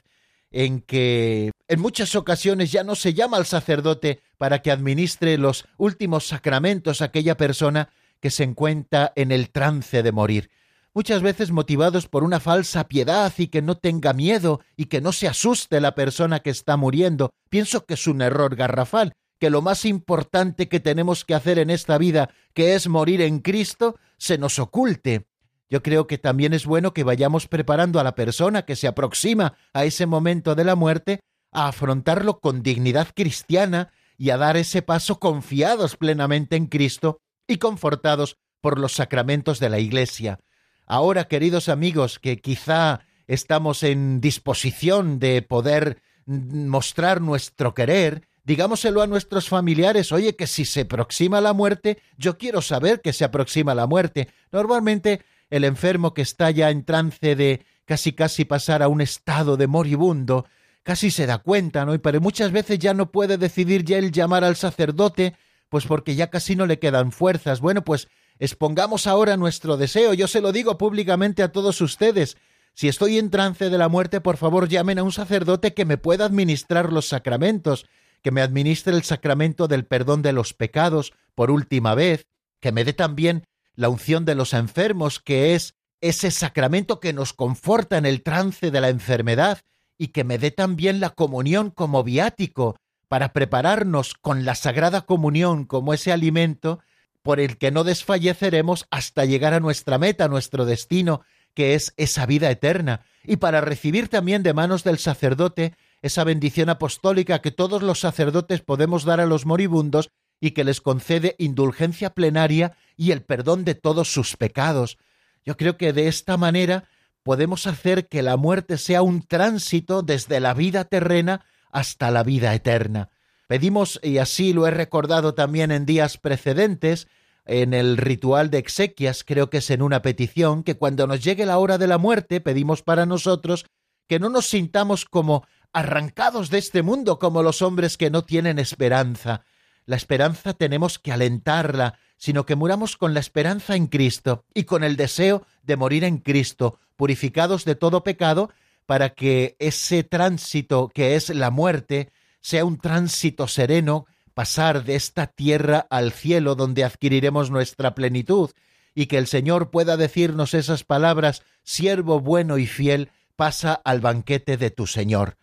en 0.50 0.80
que 0.80 1.52
en 1.68 1.80
muchas 1.80 2.16
ocasiones 2.16 2.72
ya 2.72 2.82
no 2.82 2.96
se 2.96 3.14
llama 3.14 3.36
al 3.36 3.46
sacerdote 3.46 4.20
para 4.36 4.60
que 4.60 4.72
administre 4.72 5.38
los 5.38 5.66
últimos 5.78 6.26
sacramentos 6.26 7.00
a 7.00 7.06
aquella 7.06 7.36
persona 7.36 7.90
que 8.18 8.30
se 8.30 8.42
encuentra 8.42 9.12
en 9.14 9.30
el 9.30 9.50
trance 9.50 10.02
de 10.02 10.12
morir. 10.12 10.50
Muchas 10.92 11.22
veces 11.22 11.52
motivados 11.52 12.08
por 12.08 12.24
una 12.24 12.40
falsa 12.40 12.88
piedad 12.88 13.32
y 13.38 13.46
que 13.46 13.62
no 13.62 13.76
tenga 13.76 14.12
miedo 14.12 14.60
y 14.76 14.86
que 14.86 15.00
no 15.00 15.12
se 15.12 15.28
asuste 15.28 15.80
la 15.80 15.94
persona 15.94 16.40
que 16.40 16.50
está 16.50 16.76
muriendo. 16.76 17.30
Pienso 17.48 17.86
que 17.86 17.94
es 17.94 18.08
un 18.08 18.22
error 18.22 18.56
garrafal, 18.56 19.12
que 19.38 19.50
lo 19.50 19.62
más 19.62 19.84
importante 19.84 20.68
que 20.68 20.80
tenemos 20.80 21.24
que 21.24 21.34
hacer 21.34 21.60
en 21.60 21.70
esta 21.70 21.96
vida, 21.96 22.30
que 22.54 22.74
es 22.74 22.88
morir 22.88 23.22
en 23.22 23.38
Cristo, 23.38 23.96
se 24.18 24.36
nos 24.36 24.58
oculte 24.58 25.29
yo 25.70 25.82
creo 25.82 26.08
que 26.08 26.18
también 26.18 26.52
es 26.52 26.66
bueno 26.66 26.92
que 26.92 27.04
vayamos 27.04 27.46
preparando 27.46 28.00
a 28.00 28.04
la 28.04 28.16
persona 28.16 28.62
que 28.62 28.76
se 28.76 28.88
aproxima 28.88 29.54
a 29.72 29.84
ese 29.84 30.04
momento 30.04 30.56
de 30.56 30.64
la 30.64 30.74
muerte 30.74 31.20
a 31.52 31.68
afrontarlo 31.68 32.40
con 32.40 32.62
dignidad 32.62 33.08
cristiana 33.14 33.92
y 34.18 34.30
a 34.30 34.36
dar 34.36 34.56
ese 34.56 34.82
paso 34.82 35.20
confiados 35.20 35.96
plenamente 35.96 36.56
en 36.56 36.66
Cristo 36.66 37.20
y 37.46 37.58
confortados 37.58 38.36
por 38.60 38.78
los 38.78 38.92
sacramentos 38.92 39.60
de 39.60 39.70
la 39.70 39.78
Iglesia. 39.78 40.40
Ahora, 40.86 41.28
queridos 41.28 41.68
amigos, 41.68 42.18
que 42.18 42.40
quizá 42.40 43.00
estamos 43.28 43.84
en 43.84 44.20
disposición 44.20 45.20
de 45.20 45.40
poder 45.40 46.02
mostrar 46.26 47.20
nuestro 47.20 47.74
querer, 47.74 48.26
digámoselo 48.44 49.02
a 49.02 49.06
nuestros 49.06 49.48
familiares, 49.48 50.10
oye, 50.10 50.34
que 50.34 50.48
si 50.48 50.64
se 50.64 50.82
aproxima 50.82 51.40
la 51.40 51.52
muerte, 51.52 51.98
yo 52.18 52.38
quiero 52.38 52.60
saber 52.60 53.00
que 53.00 53.12
se 53.12 53.24
aproxima 53.24 53.74
la 53.74 53.86
muerte. 53.86 54.28
Normalmente 54.50 55.22
el 55.50 55.64
enfermo 55.64 56.14
que 56.14 56.22
está 56.22 56.50
ya 56.50 56.70
en 56.70 56.84
trance 56.84 57.36
de 57.36 57.64
casi 57.84 58.12
casi 58.12 58.44
pasar 58.44 58.82
a 58.82 58.88
un 58.88 59.00
estado 59.00 59.56
de 59.56 59.66
moribundo, 59.66 60.46
casi 60.82 61.10
se 61.10 61.26
da 61.26 61.38
cuenta, 61.38 61.84
¿no? 61.84 61.94
Y 61.94 61.98
pero 61.98 62.20
muchas 62.20 62.52
veces 62.52 62.78
ya 62.78 62.94
no 62.94 63.10
puede 63.10 63.36
decidir 63.36 63.84
ya 63.84 63.98
el 63.98 64.12
llamar 64.12 64.44
al 64.44 64.56
sacerdote, 64.56 65.34
pues 65.68 65.86
porque 65.86 66.14
ya 66.14 66.30
casi 66.30 66.56
no 66.56 66.66
le 66.66 66.78
quedan 66.78 67.12
fuerzas. 67.12 67.60
Bueno, 67.60 67.82
pues 67.82 68.08
expongamos 68.38 69.06
ahora 69.06 69.36
nuestro 69.36 69.76
deseo. 69.76 70.14
Yo 70.14 70.28
se 70.28 70.40
lo 70.40 70.52
digo 70.52 70.78
públicamente 70.78 71.42
a 71.42 71.52
todos 71.52 71.80
ustedes. 71.80 72.36
Si 72.74 72.88
estoy 72.88 73.18
en 73.18 73.30
trance 73.30 73.68
de 73.68 73.78
la 73.78 73.88
muerte, 73.88 74.20
por 74.20 74.36
favor 74.36 74.68
llamen 74.68 74.98
a 74.98 75.02
un 75.02 75.12
sacerdote 75.12 75.74
que 75.74 75.84
me 75.84 75.98
pueda 75.98 76.24
administrar 76.24 76.92
los 76.92 77.08
sacramentos, 77.08 77.86
que 78.22 78.30
me 78.30 78.40
administre 78.40 78.94
el 78.94 79.02
sacramento 79.02 79.66
del 79.68 79.84
perdón 79.84 80.22
de 80.22 80.32
los 80.32 80.54
pecados 80.54 81.12
por 81.34 81.50
última 81.50 81.94
vez, 81.94 82.26
que 82.60 82.72
me 82.72 82.84
dé 82.84 82.92
también 82.92 83.46
la 83.80 83.88
unción 83.88 84.26
de 84.26 84.34
los 84.34 84.52
enfermos, 84.52 85.20
que 85.20 85.54
es 85.54 85.74
ese 86.02 86.30
sacramento 86.30 87.00
que 87.00 87.14
nos 87.14 87.32
conforta 87.32 87.96
en 87.96 88.04
el 88.04 88.22
trance 88.22 88.70
de 88.70 88.78
la 88.78 88.90
enfermedad, 88.90 89.62
y 89.96 90.08
que 90.08 90.22
me 90.22 90.36
dé 90.36 90.50
también 90.50 91.00
la 91.00 91.08
comunión 91.10 91.70
como 91.70 92.04
viático, 92.04 92.76
para 93.08 93.32
prepararnos 93.32 94.12
con 94.12 94.44
la 94.44 94.54
Sagrada 94.54 95.00
Comunión 95.00 95.64
como 95.64 95.94
ese 95.94 96.12
alimento 96.12 96.80
por 97.22 97.40
el 97.40 97.56
que 97.56 97.70
no 97.70 97.82
desfalleceremos 97.82 98.86
hasta 98.90 99.24
llegar 99.24 99.54
a 99.54 99.60
nuestra 99.60 99.96
meta, 99.96 100.28
nuestro 100.28 100.66
destino, 100.66 101.22
que 101.54 101.74
es 101.74 101.94
esa 101.96 102.26
vida 102.26 102.50
eterna, 102.50 103.00
y 103.24 103.36
para 103.36 103.62
recibir 103.62 104.08
también 104.08 104.42
de 104.42 104.52
manos 104.52 104.84
del 104.84 104.98
sacerdote 104.98 105.74
esa 106.02 106.24
bendición 106.24 106.68
apostólica 106.68 107.40
que 107.40 107.50
todos 107.50 107.82
los 107.82 108.00
sacerdotes 108.00 108.60
podemos 108.60 109.04
dar 109.04 109.20
a 109.20 109.26
los 109.26 109.46
moribundos 109.46 110.10
y 110.40 110.52
que 110.52 110.64
les 110.64 110.80
concede 110.80 111.36
indulgencia 111.38 112.10
plenaria 112.10 112.76
y 112.96 113.12
el 113.12 113.22
perdón 113.22 113.64
de 113.64 113.74
todos 113.74 114.12
sus 114.12 114.36
pecados. 114.36 114.98
Yo 115.44 115.56
creo 115.56 115.76
que 115.76 115.92
de 115.92 116.08
esta 116.08 116.36
manera 116.36 116.84
podemos 117.22 117.66
hacer 117.66 118.08
que 118.08 118.22
la 118.22 118.36
muerte 118.36 118.78
sea 118.78 119.02
un 119.02 119.22
tránsito 119.22 120.02
desde 120.02 120.40
la 120.40 120.54
vida 120.54 120.84
terrena 120.84 121.44
hasta 121.70 122.10
la 122.10 122.22
vida 122.22 122.54
eterna. 122.54 123.10
Pedimos, 123.46 124.00
y 124.02 124.18
así 124.18 124.52
lo 124.52 124.66
he 124.66 124.70
recordado 124.70 125.34
también 125.34 125.70
en 125.70 125.84
días 125.84 126.18
precedentes, 126.18 127.08
en 127.46 127.74
el 127.74 127.96
ritual 127.96 128.50
de 128.50 128.58
exequias, 128.58 129.24
creo 129.24 129.50
que 129.50 129.58
es 129.58 129.70
en 129.70 129.82
una 129.82 130.02
petición, 130.02 130.62
que 130.62 130.76
cuando 130.76 131.06
nos 131.06 131.22
llegue 131.22 131.46
la 131.46 131.58
hora 131.58 131.78
de 131.78 131.88
la 131.88 131.98
muerte 131.98 132.40
pedimos 132.40 132.82
para 132.82 133.06
nosotros 133.06 133.66
que 134.06 134.18
no 134.18 134.28
nos 134.28 134.46
sintamos 134.46 135.04
como 135.04 135.44
arrancados 135.72 136.50
de 136.50 136.58
este 136.58 136.82
mundo 136.82 137.18
como 137.18 137.42
los 137.42 137.62
hombres 137.62 137.96
que 137.96 138.10
no 138.10 138.24
tienen 138.24 138.58
esperanza. 138.58 139.44
La 139.86 139.96
esperanza 139.96 140.54
tenemos 140.54 140.98
que 140.98 141.12
alentarla, 141.12 141.98
sino 142.16 142.46
que 142.46 142.54
muramos 142.54 142.96
con 142.96 143.14
la 143.14 143.20
esperanza 143.20 143.76
en 143.76 143.86
Cristo 143.86 144.44
y 144.54 144.64
con 144.64 144.84
el 144.84 144.96
deseo 144.96 145.46
de 145.62 145.76
morir 145.76 146.04
en 146.04 146.18
Cristo, 146.18 146.78
purificados 146.96 147.64
de 147.64 147.74
todo 147.74 148.04
pecado, 148.04 148.50
para 148.86 149.10
que 149.10 149.56
ese 149.58 150.02
tránsito 150.02 150.90
que 150.92 151.14
es 151.14 151.30
la 151.30 151.50
muerte 151.50 152.10
sea 152.40 152.64
un 152.64 152.78
tránsito 152.78 153.48
sereno, 153.48 154.06
pasar 154.34 154.84
de 154.84 154.96
esta 154.96 155.26
tierra 155.28 155.86
al 155.90 156.12
cielo 156.12 156.54
donde 156.54 156.84
adquiriremos 156.84 157.50
nuestra 157.50 157.94
plenitud, 157.94 158.50
y 158.94 159.06
que 159.06 159.18
el 159.18 159.26
Señor 159.26 159.70
pueda 159.70 159.96
decirnos 159.96 160.54
esas 160.54 160.84
palabras, 160.84 161.42
siervo 161.62 162.20
bueno 162.20 162.58
y 162.58 162.66
fiel, 162.66 163.10
pasa 163.36 163.74
al 163.74 164.00
banquete 164.00 164.56
de 164.56 164.70
tu 164.70 164.86
Señor. 164.86 165.36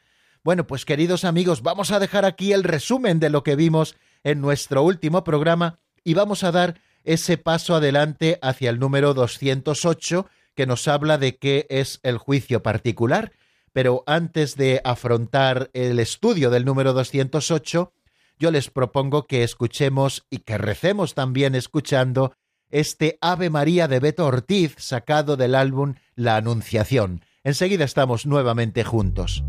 Bueno, 0.44 0.68
pues 0.68 0.86
queridos 0.86 1.26
amigos, 1.26 1.62
vamos 1.62 1.92
a 1.92 2.00
dejar 2.00 2.24
aquí 2.26 2.54
el 2.54 2.64
resumen 2.64 3.20
de 3.20 3.30
lo 3.30 3.44
que 3.44 3.56
vimos 3.56 3.96
en 4.24 4.42
nuestro 4.42 4.84
último 4.84 5.24
programa 5.24 5.80
y 6.04 6.14
vamos 6.14 6.44
a 6.44 6.52
dar 6.52 6.80
ese 7.04 7.38
paso 7.38 7.76
adelante 7.76 8.38
hacia 8.42 8.70
el 8.70 8.80
número 8.80 9.14
208 9.14 10.28
que 10.56 10.66
nos 10.66 10.88
habla 10.88 11.18
de 11.18 11.38
qué 11.38 11.68
es 11.70 12.00
el 12.04 12.18
juicio 12.18 12.64
particular. 12.64 13.32
Pero 13.74 14.04
antes 14.08 14.56
de 14.56 14.82
afrontar 14.84 15.70
el 15.74 16.00
estudio 16.00 16.50
del 16.50 16.66
número 16.66 16.94
208, 16.94 17.94
yo 18.40 18.52
les 18.52 18.70
propongo 18.70 19.28
que 19.28 19.44
escuchemos 19.44 20.26
y 20.30 20.40
que 20.40 20.58
recemos 20.58 21.14
también 21.14 21.56
escuchando 21.56 22.34
este 22.70 23.18
Ave 23.22 23.50
María 23.50 23.88
de 23.88 24.00
Beto 24.00 24.26
Ortiz 24.26 24.76
sacado 24.78 25.38
del 25.38 25.56
álbum 25.56 25.96
La 26.16 26.36
Anunciación. 26.38 27.24
Enseguida 27.44 27.86
estamos 27.86 28.26
nuevamente 28.26 28.84
juntos. 28.84 29.44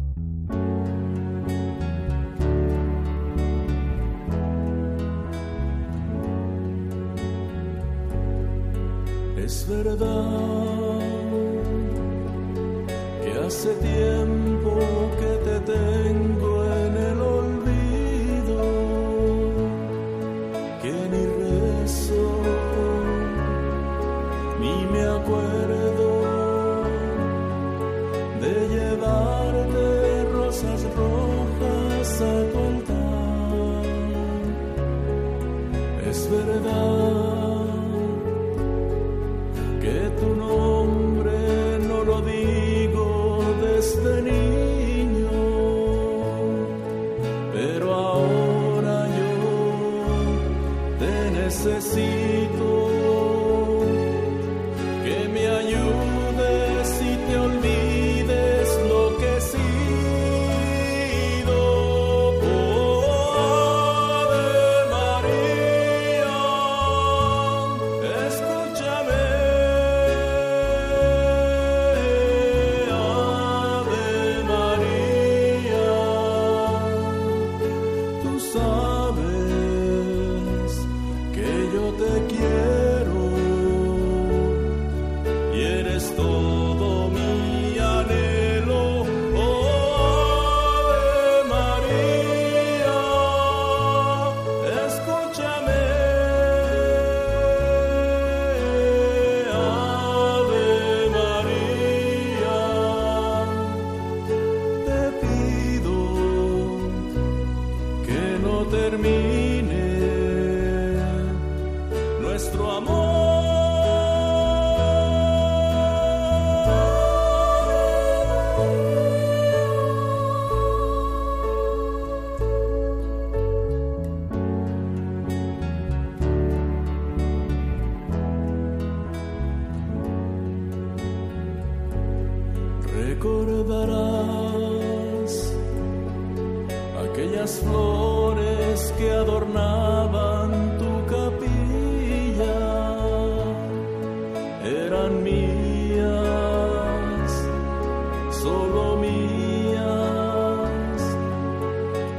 Es 9.49 9.67
verdad 9.67 11.01
que 13.23 13.33
hace 13.47 13.71
tiempo 13.77 14.73
que 15.21 15.33
te 15.49 15.57
tengo 15.61 16.53
en 16.85 16.93
el 17.11 17.19
olvido, 17.39 18.61
que 20.83 20.93
ni 21.13 21.25
rezo 21.41 22.27
ni 24.61 24.77
me 24.93 25.03
acuerdo 25.17 26.09
de 28.43 28.53
llevarte 28.75 29.85
rosas 30.31 30.81
rojas 30.95 32.21
a 32.21 32.37
tu 32.53 32.59
altar. 32.69 33.87
Es 36.07 36.31
verdad 36.31 37.38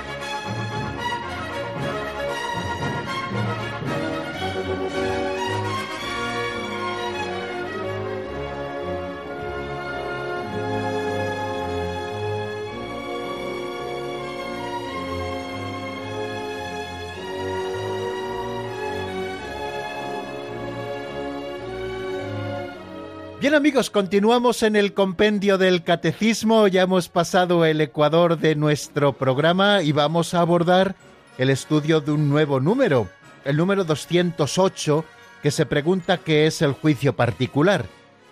Bien 23.41 23.55
amigos, 23.55 23.89
continuamos 23.89 24.61
en 24.61 24.75
el 24.75 24.93
compendio 24.93 25.57
del 25.57 25.83
catecismo, 25.83 26.67
ya 26.67 26.83
hemos 26.83 27.09
pasado 27.09 27.65
el 27.65 27.81
ecuador 27.81 28.37
de 28.37 28.53
nuestro 28.53 29.13
programa 29.13 29.81
y 29.81 29.93
vamos 29.93 30.35
a 30.35 30.41
abordar 30.41 30.95
el 31.39 31.49
estudio 31.49 32.01
de 32.01 32.11
un 32.11 32.29
nuevo 32.29 32.59
número, 32.59 33.09
el 33.43 33.57
número 33.57 33.83
208, 33.83 35.03
que 35.41 35.49
se 35.49 35.65
pregunta 35.65 36.19
qué 36.19 36.45
es 36.45 36.61
el 36.61 36.73
juicio 36.73 37.15
particular. 37.15 37.87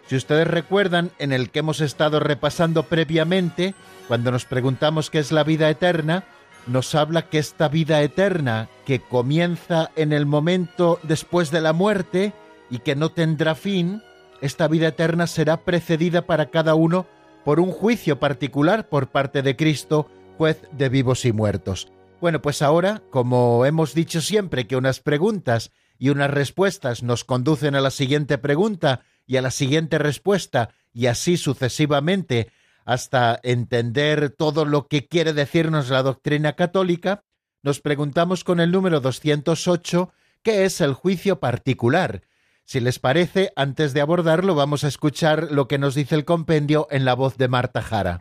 Si 0.06 0.16
ustedes 0.16 0.46
recuerdan, 0.46 1.10
en 1.18 1.32
el 1.32 1.50
que 1.50 1.60
hemos 1.60 1.82
estado 1.82 2.20
repasando 2.20 2.84
previamente, 2.84 3.74
cuando 4.08 4.30
nos 4.30 4.46
preguntamos 4.46 5.10
qué 5.10 5.18
es 5.18 5.32
la 5.32 5.44
vida 5.44 5.72
eterna, 5.72 6.24
nos 6.68 6.94
habla 6.94 7.24
que 7.24 7.40
esta 7.40 7.68
vida 7.68 8.04
eterna, 8.04 8.70
que 8.86 9.00
comienza 9.00 9.90
en 9.96 10.14
el 10.14 10.28
momento 10.28 11.00
después 11.02 11.50
de 11.50 11.62
la 11.62 11.74
muerte 11.74 12.32
y 12.70 12.78
que 12.78 12.96
no 12.96 13.10
tendrá 13.10 13.56
fin, 13.56 14.04
esta 14.42 14.68
vida 14.68 14.88
eterna 14.88 15.28
será 15.28 15.64
precedida 15.64 16.26
para 16.26 16.50
cada 16.50 16.76
uno 16.76 17.08
por 17.44 17.60
un 17.60 17.72
juicio 17.72 18.20
particular 18.20 18.90
por 18.90 19.10
parte 19.10 19.42
de 19.42 19.56
Cristo, 19.56 20.10
juez 20.38 20.62
de 20.72 20.90
vivos 20.90 21.26
y 21.26 21.32
muertos. 21.32 21.92
Bueno, 22.22 22.42
pues 22.42 22.62
ahora, 22.62 23.02
como 23.10 23.66
hemos 23.66 23.94
dicho 23.94 24.22
siempre 24.22 24.68
que 24.68 24.76
unas 24.76 25.00
preguntas 25.00 25.72
y 25.98 26.10
unas 26.10 26.32
respuestas 26.32 27.02
nos 27.04 27.24
conducen 27.24 27.76
a 27.76 27.82
la 27.82 27.92
siguiente 27.92 28.38
pregunta 28.38 29.02
y 29.26 29.38
a 29.38 29.42
la 29.42 29.52
siguiente 29.52 29.98
respuesta 29.98 30.70
y 30.94 31.06
así 31.06 31.38
sucesivamente 31.38 32.52
hasta 32.86 33.40
entender 33.44 34.32
todo 34.32 34.66
lo 34.66 34.88
que 34.88 35.08
quiere 35.08 35.34
decirnos 35.34 35.90
la 35.90 36.02
doctrina 36.02 36.54
católica, 36.54 37.24
nos 37.62 37.82
preguntamos 37.82 38.44
con 38.44 38.60
el 38.60 38.72
número 38.72 39.00
208 39.00 40.12
qué 40.42 40.66
es 40.66 40.82
el 40.82 40.94
juicio 40.94 41.40
particular. 41.40 42.24
Si 42.70 42.80
les 42.80 43.00
parece, 43.00 43.52
antes 43.56 43.96
de 43.96 44.02
abordarlo 44.02 44.54
vamos 44.54 44.84
a 44.84 44.90
escuchar 44.90 45.48
lo 45.50 45.68
que 45.68 45.80
nos 45.80 45.96
dice 45.96 46.14
el 46.14 46.24
compendio 46.24 46.88
en 46.92 47.04
la 47.04 47.16
voz 47.16 47.36
de 47.36 47.48
Marta 47.48 47.82
Jara. 47.82 48.20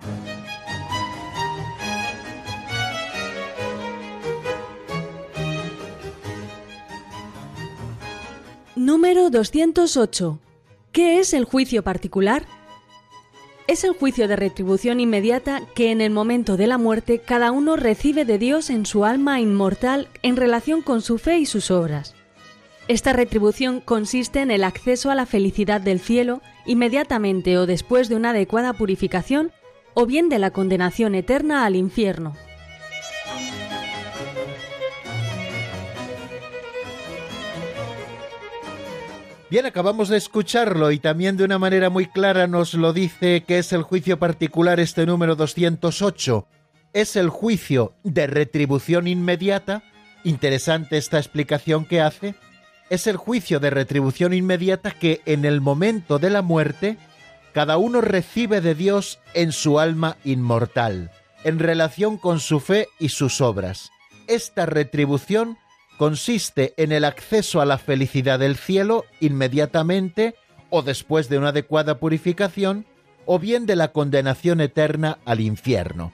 Número 8.74 9.28
208. 9.28 10.38
¿Qué 10.92 11.20
es 11.20 11.34
el 11.34 11.44
juicio 11.44 11.84
particular? 11.84 12.46
Es 13.66 13.84
el 13.84 13.92
juicio 13.92 14.28
de 14.28 14.36
retribución 14.36 14.98
inmediata 14.98 15.60
que 15.74 15.90
en 15.90 16.00
el 16.00 16.10
momento 16.10 16.56
de 16.56 16.68
la 16.68 16.78
muerte 16.78 17.18
cada 17.18 17.50
uno 17.50 17.76
recibe 17.76 18.24
de 18.24 18.38
Dios 18.38 18.70
en 18.70 18.86
su 18.86 19.04
alma 19.04 19.42
inmortal 19.42 20.08
en 20.22 20.36
relación 20.36 20.80
con 20.80 21.02
su 21.02 21.18
fe 21.18 21.36
y 21.36 21.44
sus 21.44 21.70
obras. 21.70 22.14
Esta 22.88 23.12
retribución 23.12 23.82
consiste 23.82 24.40
en 24.40 24.50
el 24.50 24.64
acceso 24.64 25.10
a 25.10 25.14
la 25.14 25.26
felicidad 25.26 25.78
del 25.82 26.00
cielo 26.00 26.40
inmediatamente 26.64 27.58
o 27.58 27.66
después 27.66 28.08
de 28.08 28.16
una 28.16 28.30
adecuada 28.30 28.72
purificación 28.72 29.52
o 29.92 30.06
bien 30.06 30.30
de 30.30 30.38
la 30.38 30.52
condenación 30.52 31.14
eterna 31.14 31.66
al 31.66 31.76
infierno. 31.76 32.34
Bien, 39.50 39.66
acabamos 39.66 40.08
de 40.08 40.16
escucharlo 40.16 40.90
y 40.90 40.98
también 40.98 41.36
de 41.36 41.44
una 41.44 41.58
manera 41.58 41.90
muy 41.90 42.06
clara 42.06 42.46
nos 42.46 42.72
lo 42.72 42.94
dice 42.94 43.44
que 43.46 43.58
es 43.58 43.74
el 43.74 43.82
juicio 43.82 44.18
particular 44.18 44.80
este 44.80 45.04
número 45.04 45.36
208. 45.36 46.46
Es 46.94 47.16
el 47.16 47.28
juicio 47.28 47.92
de 48.02 48.26
retribución 48.26 49.06
inmediata. 49.06 49.82
Interesante 50.24 50.96
esta 50.96 51.18
explicación 51.18 51.84
que 51.84 52.00
hace. 52.00 52.34
Es 52.90 53.06
el 53.06 53.16
juicio 53.16 53.60
de 53.60 53.70
retribución 53.70 54.32
inmediata 54.32 54.90
que 54.90 55.20
en 55.26 55.44
el 55.44 55.60
momento 55.60 56.18
de 56.18 56.30
la 56.30 56.42
muerte 56.42 56.96
cada 57.52 57.76
uno 57.76 58.00
recibe 58.00 58.60
de 58.60 58.74
Dios 58.74 59.18
en 59.34 59.52
su 59.52 59.78
alma 59.78 60.16
inmortal, 60.24 61.10
en 61.44 61.58
relación 61.58 62.16
con 62.16 62.40
su 62.40 62.60
fe 62.60 62.88
y 62.98 63.10
sus 63.10 63.40
obras. 63.40 63.90
Esta 64.26 64.66
retribución 64.66 65.58
consiste 65.98 66.74
en 66.76 66.92
el 66.92 67.04
acceso 67.04 67.60
a 67.60 67.66
la 67.66 67.78
felicidad 67.78 68.38
del 68.38 68.56
cielo 68.56 69.04
inmediatamente 69.20 70.34
o 70.70 70.82
después 70.82 71.28
de 71.28 71.38
una 71.38 71.48
adecuada 71.48 71.98
purificación, 71.98 72.86
o 73.26 73.38
bien 73.38 73.66
de 73.66 73.76
la 73.76 73.92
condenación 73.92 74.60
eterna 74.60 75.18
al 75.24 75.40
infierno. 75.40 76.12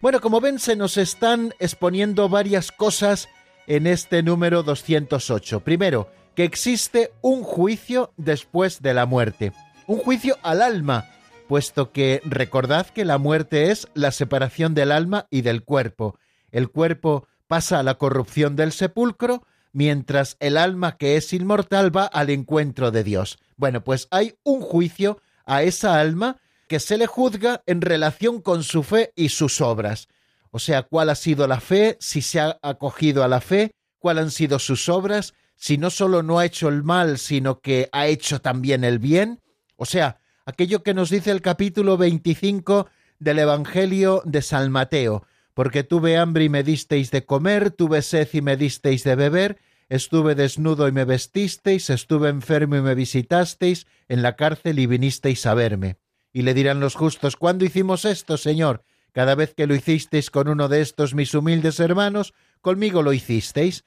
Bueno, 0.00 0.20
como 0.20 0.40
ven, 0.40 0.58
se 0.58 0.76
nos 0.76 0.96
están 0.96 1.54
exponiendo 1.58 2.28
varias 2.28 2.70
cosas 2.72 3.28
en 3.66 3.86
este 3.86 4.22
número 4.22 4.62
208. 4.62 5.60
Primero, 5.60 6.10
que 6.34 6.44
existe 6.44 7.12
un 7.22 7.42
juicio 7.42 8.12
después 8.16 8.82
de 8.82 8.94
la 8.94 9.06
muerte, 9.06 9.52
un 9.86 9.98
juicio 9.98 10.36
al 10.42 10.62
alma, 10.62 11.08
puesto 11.48 11.92
que 11.92 12.20
recordad 12.24 12.86
que 12.86 13.04
la 13.04 13.18
muerte 13.18 13.70
es 13.70 13.88
la 13.94 14.10
separación 14.10 14.74
del 14.74 14.90
alma 14.90 15.26
y 15.30 15.42
del 15.42 15.62
cuerpo. 15.62 16.18
El 16.50 16.70
cuerpo 16.70 17.26
pasa 17.46 17.78
a 17.78 17.82
la 17.82 17.94
corrupción 17.94 18.56
del 18.56 18.72
sepulcro, 18.72 19.46
mientras 19.72 20.36
el 20.40 20.56
alma 20.56 20.96
que 20.96 21.16
es 21.16 21.32
inmortal 21.32 21.94
va 21.94 22.06
al 22.06 22.30
encuentro 22.30 22.90
de 22.90 23.04
Dios. 23.04 23.38
Bueno, 23.56 23.84
pues 23.84 24.08
hay 24.10 24.36
un 24.44 24.60
juicio 24.60 25.20
a 25.44 25.62
esa 25.62 26.00
alma 26.00 26.38
que 26.68 26.80
se 26.80 26.96
le 26.96 27.06
juzga 27.06 27.62
en 27.66 27.80
relación 27.80 28.40
con 28.40 28.62
su 28.62 28.82
fe 28.82 29.12
y 29.16 29.28
sus 29.28 29.60
obras. 29.60 30.08
O 30.54 30.60
sea, 30.60 30.84
cuál 30.84 31.10
ha 31.10 31.16
sido 31.16 31.48
la 31.48 31.58
fe, 31.58 31.96
si 31.98 32.22
se 32.22 32.38
ha 32.38 32.60
acogido 32.62 33.24
a 33.24 33.28
la 33.28 33.40
fe, 33.40 33.72
cuáles 33.98 34.22
han 34.22 34.30
sido 34.30 34.60
sus 34.60 34.88
obras, 34.88 35.34
si 35.56 35.78
no 35.78 35.90
solo 35.90 36.22
no 36.22 36.38
ha 36.38 36.46
hecho 36.46 36.68
el 36.68 36.84
mal, 36.84 37.18
sino 37.18 37.58
que 37.58 37.88
ha 37.90 38.06
hecho 38.06 38.40
también 38.40 38.84
el 38.84 39.00
bien. 39.00 39.40
O 39.74 39.84
sea, 39.84 40.20
aquello 40.46 40.84
que 40.84 40.94
nos 40.94 41.10
dice 41.10 41.32
el 41.32 41.42
capítulo 41.42 41.96
25 41.96 42.86
del 43.18 43.40
Evangelio 43.40 44.22
de 44.24 44.42
San 44.42 44.70
Mateo, 44.70 45.26
porque 45.54 45.82
tuve 45.82 46.18
hambre 46.18 46.44
y 46.44 46.48
me 46.48 46.62
disteis 46.62 47.10
de 47.10 47.24
comer, 47.24 47.72
tuve 47.72 48.00
sed 48.00 48.28
y 48.32 48.40
me 48.40 48.56
disteis 48.56 49.02
de 49.02 49.16
beber, 49.16 49.58
estuve 49.88 50.36
desnudo 50.36 50.86
y 50.86 50.92
me 50.92 51.04
vestisteis, 51.04 51.90
estuve 51.90 52.28
enfermo 52.28 52.76
y 52.76 52.80
me 52.80 52.94
visitasteis, 52.94 53.88
en 54.06 54.22
la 54.22 54.36
cárcel 54.36 54.78
y 54.78 54.86
vinisteis 54.86 55.46
a 55.46 55.54
verme. 55.54 55.96
Y 56.32 56.42
le 56.42 56.54
dirán 56.54 56.78
los 56.78 56.94
justos, 56.94 57.34
¿cuándo 57.34 57.64
hicimos 57.64 58.04
esto, 58.04 58.36
Señor? 58.36 58.84
Cada 59.14 59.36
vez 59.36 59.54
que 59.54 59.68
lo 59.68 59.76
hicisteis 59.76 60.28
con 60.28 60.48
uno 60.48 60.66
de 60.66 60.80
estos 60.80 61.14
mis 61.14 61.34
humildes 61.34 61.78
hermanos, 61.78 62.34
conmigo 62.60 63.00
lo 63.00 63.12
hicisteis. 63.12 63.84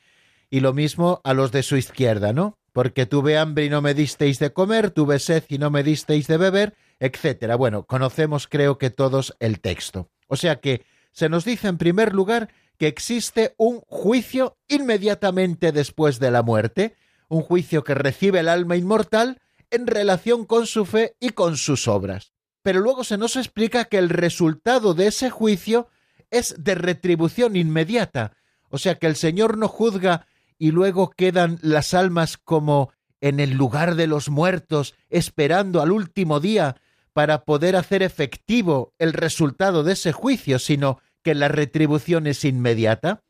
Y 0.49 0.61
lo 0.61 0.71
mismo 0.71 1.19
a 1.25 1.33
los 1.33 1.51
de 1.51 1.63
su 1.63 1.75
izquierda, 1.75 2.31
¿no? 2.31 2.57
Porque 2.71 3.05
tuve 3.05 3.37
hambre 3.37 3.65
y 3.65 3.69
no 3.69 3.81
me 3.81 3.93
disteis 3.93 4.39
de 4.39 4.53
comer, 4.53 4.91
tuve 4.91 5.19
sed 5.19 5.43
y 5.49 5.57
no 5.57 5.69
me 5.69 5.83
disteis 5.83 6.27
de 6.27 6.37
beber, 6.37 6.75
etcétera. 7.01 7.57
Bueno, 7.57 7.83
conocemos 7.83 8.47
creo 8.47 8.77
que 8.77 8.89
todos 8.89 9.35
el 9.41 9.59
texto. 9.59 10.09
O 10.27 10.37
sea 10.37 10.61
que 10.61 10.85
se 11.11 11.27
nos 11.27 11.43
dice 11.43 11.67
en 11.67 11.77
primer 11.77 12.13
lugar 12.13 12.47
que 12.77 12.87
existe 12.87 13.53
un 13.57 13.81
juicio 13.81 14.55
inmediatamente 14.69 15.73
después 15.73 16.19
de 16.19 16.31
la 16.31 16.41
muerte, 16.41 16.95
un 17.27 17.41
juicio 17.41 17.83
que 17.83 17.95
recibe 17.95 18.39
el 18.39 18.47
alma 18.47 18.77
inmortal 18.77 19.41
en 19.71 19.87
relación 19.87 20.45
con 20.45 20.67
su 20.67 20.85
fe 20.85 21.17
y 21.19 21.31
con 21.31 21.57
sus 21.57 21.89
obras. 21.89 22.31
Pero 22.67 22.81
luego 22.81 23.05
se 23.05 23.17
nos 23.17 23.37
explica 23.37 23.85
que 23.85 23.97
el 23.97 24.09
resultado 24.09 24.93
de 24.93 25.07
ese 25.07 25.29
juicio 25.29 25.87
es 26.31 26.53
de 26.61 26.75
retribución 26.75 27.55
inmediata, 27.55 28.33
o 28.69 28.77
sea 28.77 28.95
que 28.95 29.07
el 29.07 29.15
Señor 29.15 29.57
no 29.57 29.69
juzga 29.69 30.27
y 30.57 30.71
luego 30.71 31.09
quedan 31.11 31.59
las 31.61 31.93
almas 31.93 32.35
como 32.35 32.91
en 33.21 33.39
el 33.39 33.51
lugar 33.51 33.95
de 33.95 34.07
los 34.07 34.27
muertos, 34.27 34.95
esperando 35.09 35.81
al 35.81 35.93
último 35.93 36.41
día 36.41 36.75
para 37.13 37.45
poder 37.45 37.77
hacer 37.77 38.03
efectivo 38.03 38.93
el 38.99 39.13
resultado 39.13 39.85
de 39.85 39.93
ese 39.93 40.11
juicio, 40.11 40.59
sino 40.59 40.99
que 41.23 41.35
la 41.35 41.47
retribución 41.47 42.27
es 42.27 42.43
inmediata. 42.43 43.23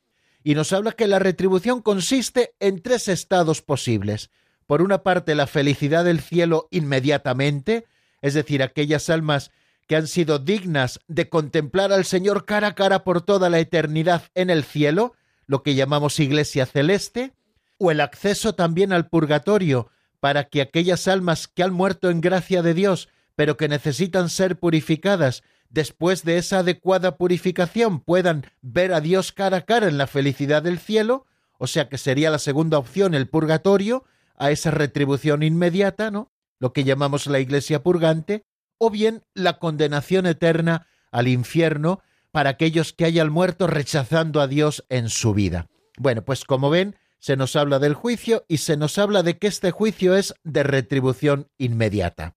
Y 0.43 0.55
nos 0.55 0.73
habla 0.73 0.93
que 0.93 1.05
la 1.05 1.19
retribución 1.19 1.83
consiste 1.83 2.55
en 2.59 2.81
tres 2.81 3.07
estados 3.07 3.61
posibles. 3.61 4.31
Por 4.65 4.81
una 4.81 5.03
parte, 5.03 5.35
la 5.35 5.45
felicidad 5.45 6.05
del 6.05 6.21
cielo 6.21 6.67
inmediatamente, 6.71 7.85
es 8.22 8.34
decir, 8.34 8.63
aquellas 8.63 9.09
almas 9.09 9.51
que 9.88 9.95
han 9.95 10.07
sido 10.07 10.39
dignas 10.39 10.99
de 11.07 11.30
contemplar 11.30 11.91
al 11.91 12.05
Señor 12.05 12.45
cara 12.45 12.68
a 12.68 12.76
cara 12.76 13.03
por 13.03 13.22
toda 13.22 13.49
la 13.49 13.59
eternidad 13.59 14.24
en 14.36 14.49
el 14.49 14.63
cielo, 14.63 15.13
lo 15.45 15.63
que 15.63 15.76
llamamos 15.76 16.20
iglesia 16.20 16.65
celeste, 16.65 17.34
o 17.78 17.91
el 17.91 18.01
acceso 18.01 18.53
también 18.53 18.91
al 18.91 19.07
purgatorio, 19.07 19.89
para 20.20 20.45
que 20.45 20.61
aquellas 20.61 21.07
almas 21.07 21.47
que 21.47 21.63
han 21.63 21.74
muerto 21.74 22.09
en 22.09 22.22
gracia 22.22 22.61
de 22.61 22.74
Dios, 22.74 23.07
pero 23.36 23.55
que 23.55 23.70
necesitan 23.70 24.30
ser 24.30 24.59
purificadas, 24.59 25.43
después 25.70 26.24
de 26.24 26.38
esa 26.38 26.59
adecuada 26.59 27.18
purificación 27.18 27.99
puedan 27.99 28.45
ver 28.61 28.93
a 28.93 29.01
Dios 29.01 29.32
cara 29.32 29.57
a 29.57 29.61
cara 29.61 29.88
en 29.88 29.97
la 29.97 30.07
felicidad 30.07 30.63
del 30.63 30.80
cielo, 30.80 31.26
o 31.59 31.68
sea 31.68 31.88
que 31.88 31.97
sería 31.97 32.30
la 32.30 32.39
segunda 32.39 32.78
opción 32.78 33.13
el 33.13 33.28
purgatorio, 33.28 34.05
a 34.38 34.51
esa 34.51 34.72
retribución 34.72 35.43
inmediata, 35.43 36.11
¿no? 36.11 36.32
Lo 36.60 36.74
que 36.74 36.84
llamamos 36.84 37.28
la 37.28 37.39
iglesia 37.39 37.84
purgante, 37.84 38.45
o 38.78 38.89
bien 38.89 39.24
la 39.34 39.60
condenación 39.60 40.26
eterna 40.26 40.88
al 41.12 41.28
infierno 41.28 42.01
para 42.32 42.51
aquellos 42.51 42.93
que 42.93 43.05
hayan 43.05 43.32
muerto 43.32 43.68
rechazando 43.68 44.41
a 44.41 44.47
Dios 44.47 44.86
en 44.89 45.10
su 45.10 45.34
vida. 45.34 45.68
Bueno, 45.97 46.24
pues 46.24 46.43
como 46.43 46.70
ven, 46.70 46.95
se 47.20 47.36
nos 47.36 47.55
habla 47.55 47.80
del 47.80 47.93
juicio 47.93 48.45
y 48.47 48.58
se 48.58 48.78
nos 48.78 48.97
habla 48.97 49.24
de 49.24 49.38
que 49.38 49.47
este 49.47 49.72
juicio 49.72 50.16
es 50.16 50.36
de 50.43 50.64
retribución 50.64 51.49
inmediata. 51.58 52.36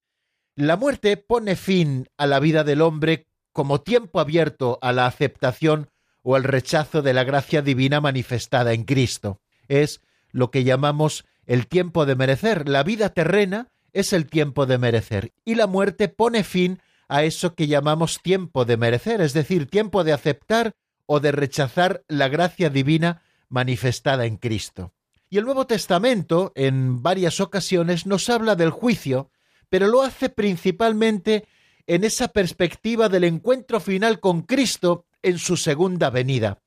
La 0.56 0.76
muerte 0.76 1.16
pone 1.16 1.56
fin 1.56 2.08
a 2.16 2.26
la 2.26 2.40
vida 2.40 2.64
del 2.64 2.80
hombre 2.80 3.26
como 3.52 3.80
tiempo 3.80 4.20
abierto 4.20 4.78
a 4.82 4.92
la 4.92 5.06
aceptación 5.06 5.90
o 6.22 6.36
el 6.36 6.44
rechazo 6.44 7.02
de 7.02 7.12
la 7.12 7.24
gracia 7.24 7.62
divina 7.62 8.00
manifestada 8.00 8.72
en 8.72 8.84
Cristo. 8.84 9.40
Es 9.68 10.00
lo 10.30 10.50
que 10.50 10.64
llamamos 10.64 11.24
el 11.46 11.66
tiempo 11.66 12.06
de 12.06 12.14
merecer. 12.14 12.68
La 12.68 12.82
vida 12.82 13.10
terrena 13.10 13.68
es 13.92 14.12
el 14.12 14.26
tiempo 14.26 14.66
de 14.66 14.78
merecer 14.78 15.32
y 15.44 15.54
la 15.54 15.66
muerte 15.66 16.08
pone 16.08 16.44
fin 16.44 16.80
a 17.08 17.24
eso 17.24 17.54
que 17.54 17.66
llamamos 17.66 18.20
tiempo 18.22 18.64
de 18.64 18.76
merecer, 18.76 19.20
es 19.20 19.32
decir, 19.32 19.66
tiempo 19.66 20.04
de 20.04 20.12
aceptar 20.12 20.74
o 21.06 21.20
de 21.20 21.32
rechazar 21.32 22.04
la 22.08 22.28
gracia 22.28 22.70
divina 22.70 23.22
manifestada 23.48 24.26
en 24.26 24.36
Cristo. 24.36 24.92
Y 25.28 25.38
el 25.38 25.44
Nuevo 25.44 25.66
Testamento, 25.66 26.52
en 26.54 27.02
varias 27.02 27.40
ocasiones, 27.40 28.06
nos 28.06 28.28
habla 28.28 28.54
del 28.56 28.70
juicio 28.70 29.30
pero 29.70 29.86
lo 29.86 30.02
hace 30.02 30.28
principalmente 30.28 31.46
en 31.86 32.04
esa 32.04 32.28
perspectiva 32.28 33.08
del 33.08 33.24
encuentro 33.24 33.80
final 33.80 34.20
con 34.20 34.42
Cristo 34.42 35.06
en 35.22 35.38
su 35.38 35.56
segunda 35.56 36.10
venida. 36.10 36.58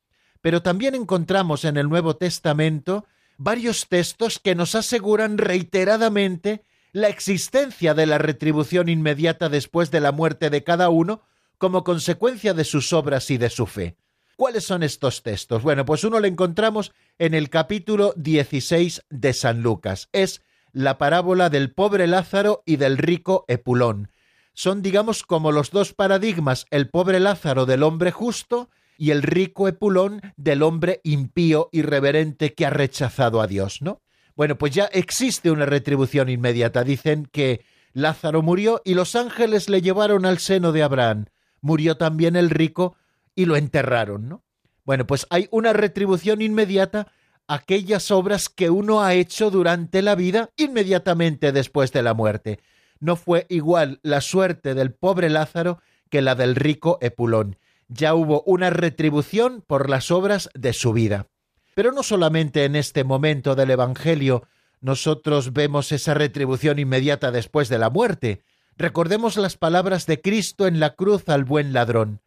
Pero 0.41 0.63
también 0.63 0.95
encontramos 0.95 1.65
en 1.65 1.77
el 1.77 1.87
Nuevo 1.87 2.15
Testamento 2.15 3.05
varios 3.37 3.87
textos 3.87 4.39
que 4.39 4.55
nos 4.55 4.73
aseguran 4.73 5.37
reiteradamente 5.37 6.63
la 6.93 7.09
existencia 7.09 7.95
de 7.95 8.05
la 8.05 8.19
retribución 8.19 8.87
inmediata 8.87 9.49
después 9.49 9.89
de 9.89 9.99
la 9.99 10.11
muerte 10.11 10.51
de 10.51 10.63
cada 10.63 10.89
uno 10.89 11.23
como 11.57 11.83
consecuencia 11.83 12.53
de 12.53 12.63
sus 12.63 12.93
obras 12.93 13.31
y 13.31 13.37
de 13.37 13.49
su 13.49 13.65
fe. 13.65 13.97
¿Cuáles 14.35 14.63
son 14.63 14.83
estos 14.83 15.23
textos? 15.23 15.63
Bueno, 15.63 15.85
pues 15.85 16.03
uno 16.03 16.19
lo 16.19 16.27
encontramos 16.27 16.93
en 17.17 17.33
el 17.33 17.49
capítulo 17.49 18.13
16 18.15 19.03
de 19.09 19.33
San 19.33 19.63
Lucas. 19.63 20.09
Es 20.11 20.41
la 20.71 20.99
parábola 20.99 21.49
del 21.49 21.71
pobre 21.71 22.05
Lázaro 22.05 22.61
y 22.65 22.75
del 22.75 22.97
rico 22.99 23.43
Epulón. 23.47 24.09
Son, 24.53 24.83
digamos, 24.83 25.23
como 25.23 25.51
los 25.51 25.71
dos 25.71 25.93
paradigmas, 25.93 26.67
el 26.69 26.89
pobre 26.89 27.19
Lázaro 27.19 27.65
del 27.65 27.81
hombre 27.81 28.11
justo 28.11 28.69
y 28.97 29.09
el 29.09 29.23
rico 29.23 29.67
Epulón 29.67 30.21
del 30.37 30.61
hombre 30.61 31.01
impío, 31.03 31.69
irreverente 31.71 32.53
que 32.53 32.67
ha 32.67 32.69
rechazado 32.69 33.41
a 33.41 33.47
Dios, 33.47 33.81
¿no? 33.81 34.02
Bueno, 34.35 34.57
pues 34.57 34.73
ya 34.73 34.85
existe 34.85 35.51
una 35.51 35.65
retribución 35.65 36.29
inmediata. 36.29 36.83
Dicen 36.83 37.27
que 37.31 37.63
Lázaro 37.93 38.41
murió 38.41 38.81
y 38.83 38.95
los 38.95 39.15
ángeles 39.15 39.69
le 39.69 39.81
llevaron 39.81 40.25
al 40.25 40.39
seno 40.39 40.71
de 40.71 40.83
Abraham. 40.83 41.25
Murió 41.61 41.97
también 41.97 42.35
el 42.35 42.49
rico 42.49 42.95
y 43.35 43.45
lo 43.45 43.55
enterraron, 43.55 44.27
¿no? 44.27 44.43
Bueno, 44.85 45.07
pues 45.07 45.27
hay 45.29 45.47
una 45.51 45.71
retribución 45.71 46.41
inmediata 46.41 47.07
aquellas 47.47 48.11
obras 48.11 48.49
que 48.49 48.69
uno 48.69 49.03
ha 49.03 49.13
hecho 49.13 49.51
durante 49.51 50.01
la 50.01 50.15
vida 50.15 50.49
inmediatamente 50.57 51.51
después 51.51 51.91
de 51.91 52.01
la 52.01 52.13
muerte. 52.13 52.59
No 52.99 53.15
fue 53.15 53.45
igual 53.49 53.99
la 54.01 54.21
suerte 54.21 54.73
del 54.73 54.93
pobre 54.93 55.29
Lázaro 55.29 55.79
que 56.09 56.21
la 56.21 56.35
del 56.35 56.55
rico 56.55 56.97
Epulón. 57.01 57.57
Ya 57.87 58.15
hubo 58.15 58.43
una 58.45 58.69
retribución 58.69 59.63
por 59.65 59.89
las 59.89 60.09
obras 60.09 60.49
de 60.53 60.73
su 60.73 60.93
vida. 60.93 61.27
Pero 61.75 61.91
no 61.91 62.03
solamente 62.03 62.65
en 62.65 62.75
este 62.75 63.03
momento 63.03 63.55
del 63.55 63.71
Evangelio 63.71 64.43
nosotros 64.81 65.53
vemos 65.53 65.93
esa 65.93 66.13
retribución 66.13 66.77
inmediata 66.77 67.31
después 67.31 67.69
de 67.69 67.79
la 67.79 67.89
muerte. 67.89 68.41
Recordemos 68.75 69.37
las 69.37 69.55
palabras 69.55 70.05
de 70.07 70.19
Cristo 70.19 70.67
en 70.67 70.81
la 70.81 70.95
cruz 70.95 71.29
al 71.29 71.45
buen 71.45 71.71
ladrón. 71.71 72.21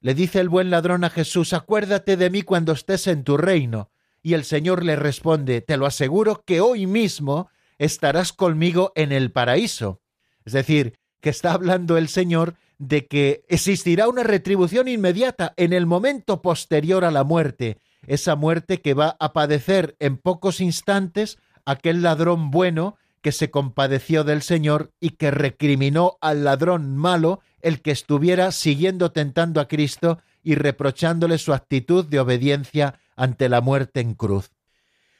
Le 0.00 0.14
dice 0.14 0.40
el 0.40 0.48
buen 0.48 0.68
ladrón 0.68 1.04
a 1.04 1.10
Jesús, 1.10 1.52
acuérdate 1.52 2.16
de 2.16 2.28
mí 2.28 2.42
cuando 2.42 2.72
estés 2.72 3.06
en 3.06 3.24
tu 3.24 3.38
reino. 3.38 3.90
Y 4.22 4.34
el 4.34 4.44
Señor 4.44 4.84
le 4.84 4.96
responde, 4.96 5.62
te 5.62 5.76
lo 5.76 5.86
aseguro 5.86 6.42
que 6.44 6.60
hoy 6.60 6.86
mismo 6.86 7.48
estarás 7.78 8.32
conmigo 8.32 8.92
en 8.94 9.10
el 9.10 9.32
paraíso. 9.32 10.02
Es 10.44 10.52
decir, 10.52 10.98
que 11.20 11.30
está 11.30 11.52
hablando 11.52 11.96
el 11.96 12.08
Señor 12.08 12.56
de 12.78 13.06
que 13.06 13.44
existirá 13.48 14.08
una 14.08 14.22
retribución 14.24 14.88
inmediata 14.88 15.54
en 15.56 15.72
el 15.72 15.86
momento 15.86 16.42
posterior 16.42 17.04
a 17.04 17.10
la 17.10 17.24
muerte, 17.24 17.78
esa 18.06 18.36
muerte 18.36 18.80
que 18.80 18.94
va 18.94 19.16
a 19.20 19.32
padecer 19.32 19.96
en 20.00 20.16
pocos 20.16 20.60
instantes 20.60 21.38
aquel 21.64 22.02
ladrón 22.02 22.50
bueno 22.50 22.96
que 23.20 23.32
se 23.32 23.50
compadeció 23.50 24.24
del 24.24 24.42
Señor 24.42 24.92
y 25.00 25.10
que 25.10 25.30
recriminó 25.30 26.18
al 26.20 26.44
ladrón 26.44 26.96
malo 26.96 27.40
el 27.60 27.80
que 27.80 27.92
estuviera 27.92 28.50
siguiendo 28.50 29.12
tentando 29.12 29.60
a 29.60 29.68
Cristo 29.68 30.20
y 30.42 30.56
reprochándole 30.56 31.38
su 31.38 31.52
actitud 31.52 32.04
de 32.04 32.18
obediencia 32.18 32.98
ante 33.14 33.48
la 33.48 33.60
muerte 33.60 34.00
en 34.00 34.14
cruz. 34.14 34.50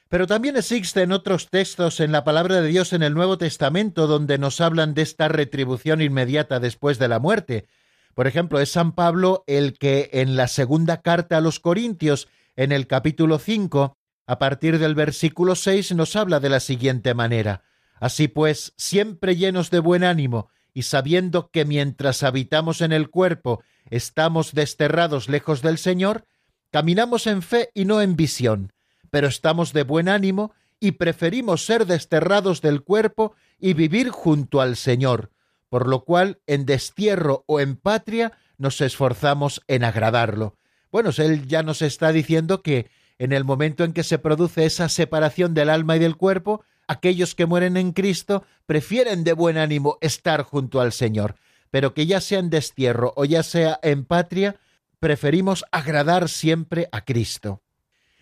Pero 0.08 0.26
también 0.26 0.56
existen 0.56 1.12
otros 1.12 1.48
textos 1.48 2.00
en 2.00 2.12
la 2.12 2.24
palabra 2.24 2.60
de 2.60 2.68
Dios 2.68 2.92
en 2.92 3.02
el 3.02 3.14
Nuevo 3.14 3.38
Testamento 3.38 4.06
donde 4.06 4.36
nos 4.36 4.60
hablan 4.60 4.92
de 4.92 5.02
esta 5.02 5.28
retribución 5.28 6.02
inmediata 6.02 6.60
después 6.60 6.98
de 6.98 7.08
la 7.08 7.18
muerte. 7.18 7.66
Por 8.14 8.26
ejemplo, 8.26 8.60
es 8.60 8.72
San 8.72 8.92
Pablo 8.92 9.42
el 9.46 9.78
que 9.78 10.10
en 10.12 10.36
la 10.36 10.48
segunda 10.48 11.00
carta 11.00 11.38
a 11.38 11.40
los 11.40 11.60
Corintios, 11.60 12.28
en 12.56 12.72
el 12.72 12.86
capítulo 12.86 13.38
5, 13.38 13.96
a 14.26 14.38
partir 14.38 14.78
del 14.78 14.94
versículo 14.94 15.54
6, 15.54 15.94
nos 15.94 16.16
habla 16.16 16.40
de 16.40 16.48
la 16.48 16.60
siguiente 16.60 17.14
manera. 17.14 17.64
Así 18.00 18.28
pues, 18.28 18.72
siempre 18.76 19.36
llenos 19.36 19.70
de 19.70 19.78
buen 19.78 20.04
ánimo, 20.04 20.48
y 20.74 20.82
sabiendo 20.82 21.50
que 21.50 21.64
mientras 21.64 22.22
habitamos 22.22 22.80
en 22.80 22.92
el 22.92 23.10
cuerpo 23.10 23.62
estamos 23.90 24.52
desterrados 24.52 25.28
lejos 25.28 25.60
del 25.60 25.76
Señor, 25.76 26.26
Caminamos 26.72 27.26
en 27.26 27.42
fe 27.42 27.70
y 27.74 27.84
no 27.84 28.00
en 28.00 28.16
visión, 28.16 28.72
pero 29.10 29.28
estamos 29.28 29.74
de 29.74 29.82
buen 29.82 30.08
ánimo 30.08 30.54
y 30.80 30.92
preferimos 30.92 31.66
ser 31.66 31.84
desterrados 31.84 32.62
del 32.62 32.82
cuerpo 32.82 33.34
y 33.60 33.74
vivir 33.74 34.08
junto 34.08 34.62
al 34.62 34.76
Señor, 34.76 35.30
por 35.68 35.86
lo 35.86 36.04
cual 36.04 36.40
en 36.46 36.64
destierro 36.64 37.44
o 37.46 37.60
en 37.60 37.76
patria 37.76 38.32
nos 38.56 38.80
esforzamos 38.80 39.60
en 39.68 39.84
agradarlo. 39.84 40.56
Bueno, 40.92 41.10
él 41.16 41.48
ya 41.48 41.62
nos 41.62 41.80
está 41.80 42.12
diciendo 42.12 42.62
que 42.62 42.90
en 43.18 43.32
el 43.32 43.44
momento 43.44 43.82
en 43.82 43.94
que 43.94 44.04
se 44.04 44.18
produce 44.18 44.66
esa 44.66 44.90
separación 44.90 45.54
del 45.54 45.70
alma 45.70 45.96
y 45.96 45.98
del 45.98 46.16
cuerpo, 46.16 46.64
aquellos 46.86 47.34
que 47.34 47.46
mueren 47.46 47.78
en 47.78 47.92
Cristo 47.92 48.44
prefieren 48.66 49.24
de 49.24 49.32
buen 49.32 49.56
ánimo 49.56 49.96
estar 50.02 50.42
junto 50.42 50.82
al 50.82 50.92
Señor, 50.92 51.36
pero 51.70 51.94
que 51.94 52.04
ya 52.04 52.20
sea 52.20 52.40
en 52.40 52.50
destierro 52.50 53.14
o 53.16 53.24
ya 53.24 53.42
sea 53.42 53.80
en 53.82 54.04
patria, 54.04 54.56
preferimos 55.00 55.64
agradar 55.72 56.28
siempre 56.28 56.88
a 56.92 57.06
Cristo. 57.06 57.62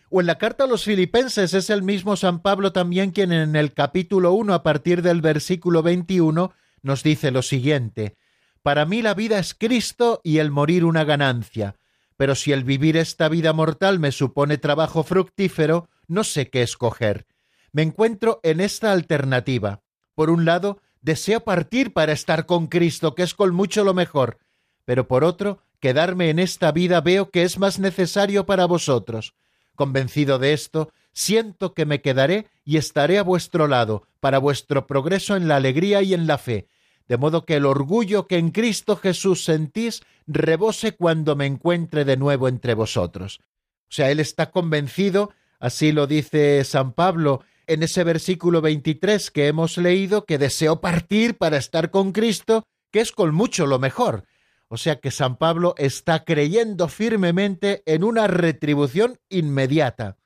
O 0.08 0.20
en 0.20 0.28
la 0.28 0.38
carta 0.38 0.64
a 0.64 0.66
los 0.68 0.84
filipenses 0.84 1.54
es 1.54 1.70
el 1.70 1.82
mismo 1.82 2.16
San 2.16 2.40
Pablo 2.40 2.72
también 2.72 3.10
quien 3.10 3.32
en 3.32 3.56
el 3.56 3.74
capítulo 3.74 4.32
1 4.32 4.54
a 4.54 4.62
partir 4.62 5.02
del 5.02 5.20
versículo 5.20 5.82
21 5.82 6.52
nos 6.82 7.02
dice 7.02 7.32
lo 7.32 7.42
siguiente, 7.42 8.16
Para 8.62 8.84
mí 8.86 9.02
la 9.02 9.14
vida 9.14 9.40
es 9.40 9.54
Cristo 9.54 10.20
y 10.22 10.38
el 10.38 10.50
morir 10.50 10.84
una 10.84 11.04
ganancia, 11.04 11.76
pero 12.20 12.34
si 12.34 12.52
el 12.52 12.64
vivir 12.64 12.98
esta 12.98 13.30
vida 13.30 13.54
mortal 13.54 13.98
me 13.98 14.12
supone 14.12 14.58
trabajo 14.58 15.04
fructífero, 15.04 15.88
no 16.06 16.22
sé 16.22 16.50
qué 16.50 16.60
escoger. 16.60 17.24
Me 17.72 17.80
encuentro 17.80 18.40
en 18.42 18.60
esta 18.60 18.92
alternativa. 18.92 19.80
Por 20.14 20.28
un 20.28 20.44
lado, 20.44 20.82
deseo 21.00 21.40
partir 21.40 21.94
para 21.94 22.12
estar 22.12 22.44
con 22.44 22.66
Cristo, 22.66 23.14
que 23.14 23.22
es 23.22 23.32
con 23.32 23.54
mucho 23.54 23.84
lo 23.84 23.94
mejor, 23.94 24.36
pero 24.84 25.08
por 25.08 25.24
otro, 25.24 25.62
quedarme 25.78 26.28
en 26.28 26.38
esta 26.40 26.72
vida 26.72 27.00
veo 27.00 27.30
que 27.30 27.42
es 27.42 27.58
más 27.58 27.78
necesario 27.78 28.44
para 28.44 28.66
vosotros. 28.66 29.32
Convencido 29.74 30.38
de 30.38 30.52
esto, 30.52 30.92
siento 31.14 31.72
que 31.72 31.86
me 31.86 32.02
quedaré 32.02 32.48
y 32.66 32.76
estaré 32.76 33.16
a 33.16 33.22
vuestro 33.22 33.66
lado 33.66 34.06
para 34.20 34.36
vuestro 34.36 34.86
progreso 34.86 35.36
en 35.36 35.48
la 35.48 35.56
alegría 35.56 36.02
y 36.02 36.12
en 36.12 36.26
la 36.26 36.36
fe, 36.36 36.66
de 37.10 37.18
modo 37.18 37.44
que 37.44 37.56
el 37.56 37.66
orgullo 37.66 38.28
que 38.28 38.38
en 38.38 38.52
Cristo 38.52 38.94
Jesús 38.94 39.42
sentís 39.42 40.04
rebose 40.28 40.92
cuando 40.92 41.34
me 41.34 41.44
encuentre 41.44 42.04
de 42.04 42.16
nuevo 42.16 42.46
entre 42.46 42.74
vosotros. 42.74 43.40
O 43.88 43.92
sea, 43.92 44.12
él 44.12 44.20
está 44.20 44.52
convencido, 44.52 45.32
así 45.58 45.90
lo 45.90 46.06
dice 46.06 46.62
San 46.62 46.92
Pablo 46.92 47.42
en 47.66 47.82
ese 47.82 48.04
versículo 48.04 48.60
23 48.60 49.32
que 49.32 49.48
hemos 49.48 49.76
leído, 49.76 50.24
que 50.24 50.38
deseo 50.38 50.80
partir 50.80 51.36
para 51.36 51.56
estar 51.56 51.90
con 51.90 52.12
Cristo, 52.12 52.62
que 52.92 53.00
es 53.00 53.10
con 53.10 53.34
mucho 53.34 53.66
lo 53.66 53.80
mejor. 53.80 54.22
O 54.68 54.76
sea 54.76 55.00
que 55.00 55.10
San 55.10 55.34
Pablo 55.34 55.74
está 55.78 56.22
creyendo 56.22 56.86
firmemente 56.86 57.82
en 57.86 58.04
una 58.04 58.28
retribución 58.28 59.18
inmediata. 59.28 60.16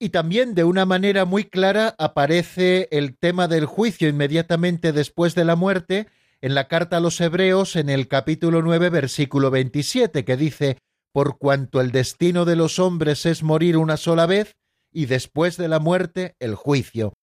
Y 0.00 0.08
también 0.08 0.56
de 0.56 0.64
una 0.64 0.84
manera 0.84 1.26
muy 1.26 1.44
clara 1.44 1.94
aparece 1.96 2.88
el 2.90 3.16
tema 3.16 3.46
del 3.46 3.66
juicio 3.66 4.08
inmediatamente 4.08 4.92
después 4.92 5.36
de 5.36 5.44
la 5.44 5.54
muerte 5.54 6.08
en 6.44 6.54
la 6.54 6.68
carta 6.68 6.98
a 6.98 7.00
los 7.00 7.22
Hebreos 7.22 7.74
en 7.74 7.88
el 7.88 8.06
capítulo 8.06 8.60
9 8.60 8.90
versículo 8.90 9.50
27 9.50 10.26
que 10.26 10.36
dice, 10.36 10.76
por 11.10 11.38
cuanto 11.38 11.80
el 11.80 11.90
destino 11.90 12.44
de 12.44 12.54
los 12.54 12.78
hombres 12.78 13.24
es 13.24 13.42
morir 13.42 13.78
una 13.78 13.96
sola 13.96 14.26
vez 14.26 14.54
y 14.92 15.06
después 15.06 15.56
de 15.56 15.68
la 15.68 15.78
muerte 15.78 16.36
el 16.40 16.54
juicio. 16.54 17.14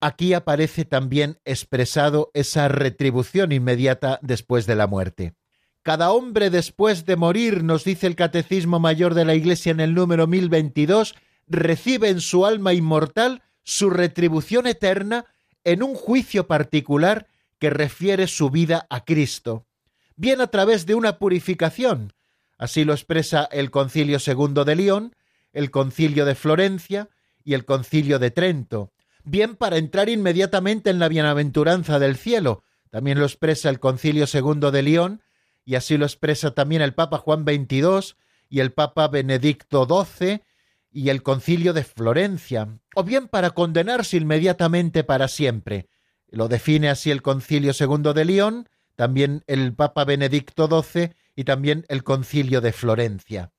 Aquí 0.00 0.32
aparece 0.32 0.86
también 0.86 1.36
expresado 1.44 2.30
esa 2.32 2.68
retribución 2.68 3.52
inmediata 3.52 4.18
después 4.22 4.64
de 4.64 4.74
la 4.74 4.86
muerte. 4.86 5.34
Cada 5.82 6.10
hombre 6.10 6.48
después 6.48 7.04
de 7.04 7.16
morir, 7.16 7.64
nos 7.64 7.84
dice 7.84 8.06
el 8.06 8.16
Catecismo 8.16 8.80
Mayor 8.80 9.12
de 9.12 9.26
la 9.26 9.34
Iglesia 9.34 9.72
en 9.72 9.80
el 9.80 9.92
número 9.92 10.26
1022, 10.26 11.14
recibe 11.46 12.08
en 12.08 12.22
su 12.22 12.46
alma 12.46 12.72
inmortal 12.72 13.42
su 13.64 13.90
retribución 13.90 14.66
eterna 14.66 15.26
en 15.62 15.82
un 15.82 15.94
juicio 15.94 16.46
particular 16.46 17.26
que 17.62 17.70
refiere 17.70 18.26
su 18.26 18.50
vida 18.50 18.88
a 18.90 19.04
Cristo, 19.04 19.68
bien 20.16 20.40
a 20.40 20.48
través 20.48 20.84
de 20.84 20.96
una 20.96 21.20
purificación. 21.20 22.12
Así 22.58 22.82
lo 22.82 22.92
expresa 22.92 23.48
el 23.52 23.70
Concilio 23.70 24.18
II 24.18 24.64
de 24.66 24.74
León, 24.74 25.14
el 25.52 25.70
Concilio 25.70 26.24
de 26.24 26.34
Florencia 26.34 27.08
y 27.44 27.54
el 27.54 27.64
Concilio 27.64 28.18
de 28.18 28.32
Trento, 28.32 28.90
bien 29.22 29.54
para 29.54 29.76
entrar 29.76 30.08
inmediatamente 30.08 30.90
en 30.90 30.98
la 30.98 31.06
bienaventuranza 31.06 32.00
del 32.00 32.16
cielo. 32.16 32.64
También 32.90 33.20
lo 33.20 33.26
expresa 33.26 33.70
el 33.70 33.78
Concilio 33.78 34.24
II 34.24 34.72
de 34.72 34.82
León 34.82 35.22
y 35.64 35.76
así 35.76 35.96
lo 35.96 36.04
expresa 36.04 36.56
también 36.56 36.82
el 36.82 36.94
Papa 36.94 37.18
Juan 37.18 37.44
XXII 37.44 38.16
y 38.48 38.58
el 38.58 38.72
Papa 38.72 39.06
Benedicto 39.06 39.86
XII 39.86 40.42
y 40.90 41.10
el 41.10 41.22
concilio 41.22 41.72
de 41.74 41.84
Florencia, 41.84 42.80
o 42.96 43.04
bien 43.04 43.28
para 43.28 43.50
condenarse 43.50 44.16
inmediatamente 44.16 45.04
para 45.04 45.28
siempre. 45.28 45.86
Lo 46.32 46.48
define 46.48 46.88
así 46.88 47.10
el 47.10 47.20
concilio 47.20 47.74
segundo 47.74 48.14
de 48.14 48.24
León, 48.24 48.70
también 48.96 49.44
el 49.46 49.74
Papa 49.74 50.06
Benedicto 50.06 50.66
XII 50.66 51.10
y 51.36 51.44
también 51.44 51.84
el 51.88 52.04
concilio 52.04 52.62
de 52.62 52.72
Florencia. 52.72 53.52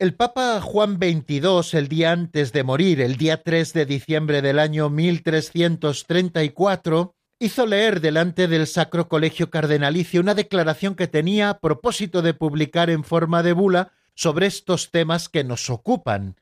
El 0.00 0.14
Papa 0.14 0.60
Juan 0.60 0.96
XXII, 0.96 1.78
el 1.78 1.86
día 1.86 2.10
antes 2.10 2.52
de 2.52 2.64
morir, 2.64 3.00
el 3.00 3.16
día 3.16 3.44
3 3.44 3.72
de 3.72 3.86
diciembre 3.86 4.42
del 4.42 4.58
año 4.58 4.90
1334, 4.90 7.14
hizo 7.38 7.66
leer 7.66 8.00
delante 8.00 8.48
del 8.48 8.66
Sacro 8.66 9.08
Colegio 9.08 9.48
Cardenalicio 9.48 10.20
una 10.20 10.34
declaración 10.34 10.96
que 10.96 11.06
tenía 11.06 11.50
a 11.50 11.60
propósito 11.60 12.20
de 12.20 12.34
publicar 12.34 12.90
en 12.90 13.04
forma 13.04 13.44
de 13.44 13.52
bula 13.52 13.92
sobre 14.14 14.46
estos 14.46 14.90
temas 14.90 15.28
que 15.28 15.44
nos 15.44 15.70
ocupan, 15.70 16.34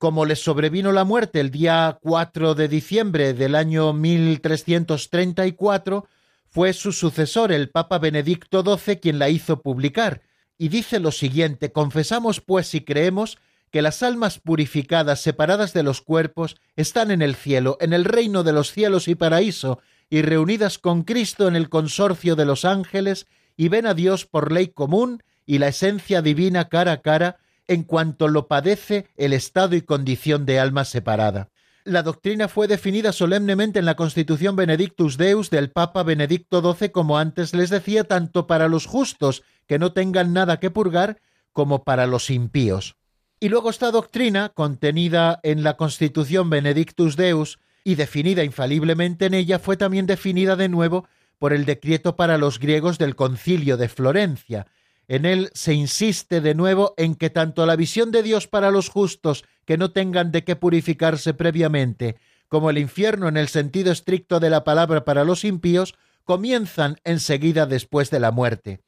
como 0.00 0.24
le 0.24 0.34
sobrevino 0.34 0.90
la 0.92 1.04
muerte 1.04 1.40
el 1.40 1.50
día 1.50 1.98
4 2.00 2.54
de 2.54 2.68
diciembre 2.68 3.34
del 3.34 3.54
año 3.54 3.92
1334, 3.92 6.06
fue 6.48 6.72
su 6.72 6.92
sucesor, 6.92 7.52
el 7.52 7.68
Papa 7.68 7.98
Benedicto 7.98 8.64
XII, 8.64 8.96
quien 8.96 9.18
la 9.18 9.28
hizo 9.28 9.60
publicar, 9.60 10.22
y 10.56 10.70
dice 10.70 11.00
lo 11.00 11.12
siguiente, 11.12 11.70
confesamos 11.70 12.40
pues 12.40 12.74
y 12.74 12.80
creemos 12.80 13.36
que 13.70 13.82
las 13.82 14.02
almas 14.02 14.38
purificadas, 14.38 15.20
separadas 15.20 15.74
de 15.74 15.82
los 15.82 16.00
cuerpos, 16.00 16.56
están 16.76 17.10
en 17.10 17.20
el 17.20 17.34
cielo, 17.34 17.76
en 17.78 17.92
el 17.92 18.06
reino 18.06 18.42
de 18.42 18.54
los 18.54 18.72
cielos 18.72 19.06
y 19.06 19.16
paraíso, 19.16 19.80
y 20.08 20.22
reunidas 20.22 20.78
con 20.78 21.02
Cristo 21.02 21.46
en 21.46 21.56
el 21.56 21.68
consorcio 21.68 22.36
de 22.36 22.46
los 22.46 22.64
ángeles, 22.64 23.26
y 23.54 23.68
ven 23.68 23.84
a 23.84 23.92
Dios 23.92 24.24
por 24.24 24.50
ley 24.50 24.68
común 24.68 25.22
y 25.44 25.58
la 25.58 25.68
esencia 25.68 26.22
divina 26.22 26.70
cara 26.70 26.92
a 26.92 27.02
cara, 27.02 27.36
en 27.70 27.84
cuanto 27.84 28.26
lo 28.26 28.48
padece 28.48 29.06
el 29.16 29.32
estado 29.32 29.76
y 29.76 29.82
condición 29.82 30.44
de 30.44 30.58
alma 30.58 30.84
separada. 30.84 31.50
La 31.84 32.02
doctrina 32.02 32.48
fue 32.48 32.66
definida 32.66 33.12
solemnemente 33.12 33.78
en 33.78 33.84
la 33.84 33.94
Constitución 33.94 34.56
Benedictus 34.56 35.16
Deus 35.16 35.50
del 35.50 35.70
Papa 35.70 36.02
Benedicto 36.02 36.60
XII, 36.74 36.90
como 36.90 37.16
antes 37.16 37.54
les 37.54 37.70
decía, 37.70 38.02
tanto 38.02 38.48
para 38.48 38.66
los 38.66 38.86
justos 38.86 39.44
que 39.68 39.78
no 39.78 39.92
tengan 39.92 40.32
nada 40.32 40.58
que 40.58 40.72
purgar, 40.72 41.20
como 41.52 41.84
para 41.84 42.08
los 42.08 42.30
impíos. 42.30 42.96
Y 43.38 43.50
luego 43.50 43.70
esta 43.70 43.92
doctrina, 43.92 44.48
contenida 44.48 45.38
en 45.44 45.62
la 45.62 45.76
Constitución 45.76 46.50
Benedictus 46.50 47.14
Deus 47.14 47.60
y 47.84 47.94
definida 47.94 48.42
infaliblemente 48.42 49.26
en 49.26 49.34
ella, 49.34 49.60
fue 49.60 49.76
también 49.76 50.06
definida 50.06 50.56
de 50.56 50.68
nuevo 50.68 51.06
por 51.38 51.52
el 51.52 51.66
decreto 51.66 52.16
para 52.16 52.36
los 52.36 52.58
griegos 52.58 52.98
del 52.98 53.14
Concilio 53.14 53.76
de 53.76 53.88
Florencia, 53.88 54.66
en 55.10 55.26
él 55.26 55.50
se 55.54 55.74
insiste 55.74 56.40
de 56.40 56.54
nuevo 56.54 56.94
en 56.96 57.16
que 57.16 57.30
tanto 57.30 57.66
la 57.66 57.74
visión 57.74 58.12
de 58.12 58.22
Dios 58.22 58.46
para 58.46 58.70
los 58.70 58.88
justos 58.88 59.44
que 59.64 59.76
no 59.76 59.90
tengan 59.90 60.30
de 60.30 60.44
qué 60.44 60.54
purificarse 60.54 61.34
previamente, 61.34 62.14
como 62.46 62.70
el 62.70 62.78
infierno 62.78 63.26
en 63.26 63.36
el 63.36 63.48
sentido 63.48 63.90
estricto 63.90 64.38
de 64.38 64.50
la 64.50 64.62
palabra 64.62 65.04
para 65.04 65.24
los 65.24 65.44
impíos, 65.44 65.96
comienzan 66.24 67.00
enseguida 67.02 67.66
después 67.66 68.10
de 68.10 68.20
la 68.20 68.30
muerte. 68.30 68.82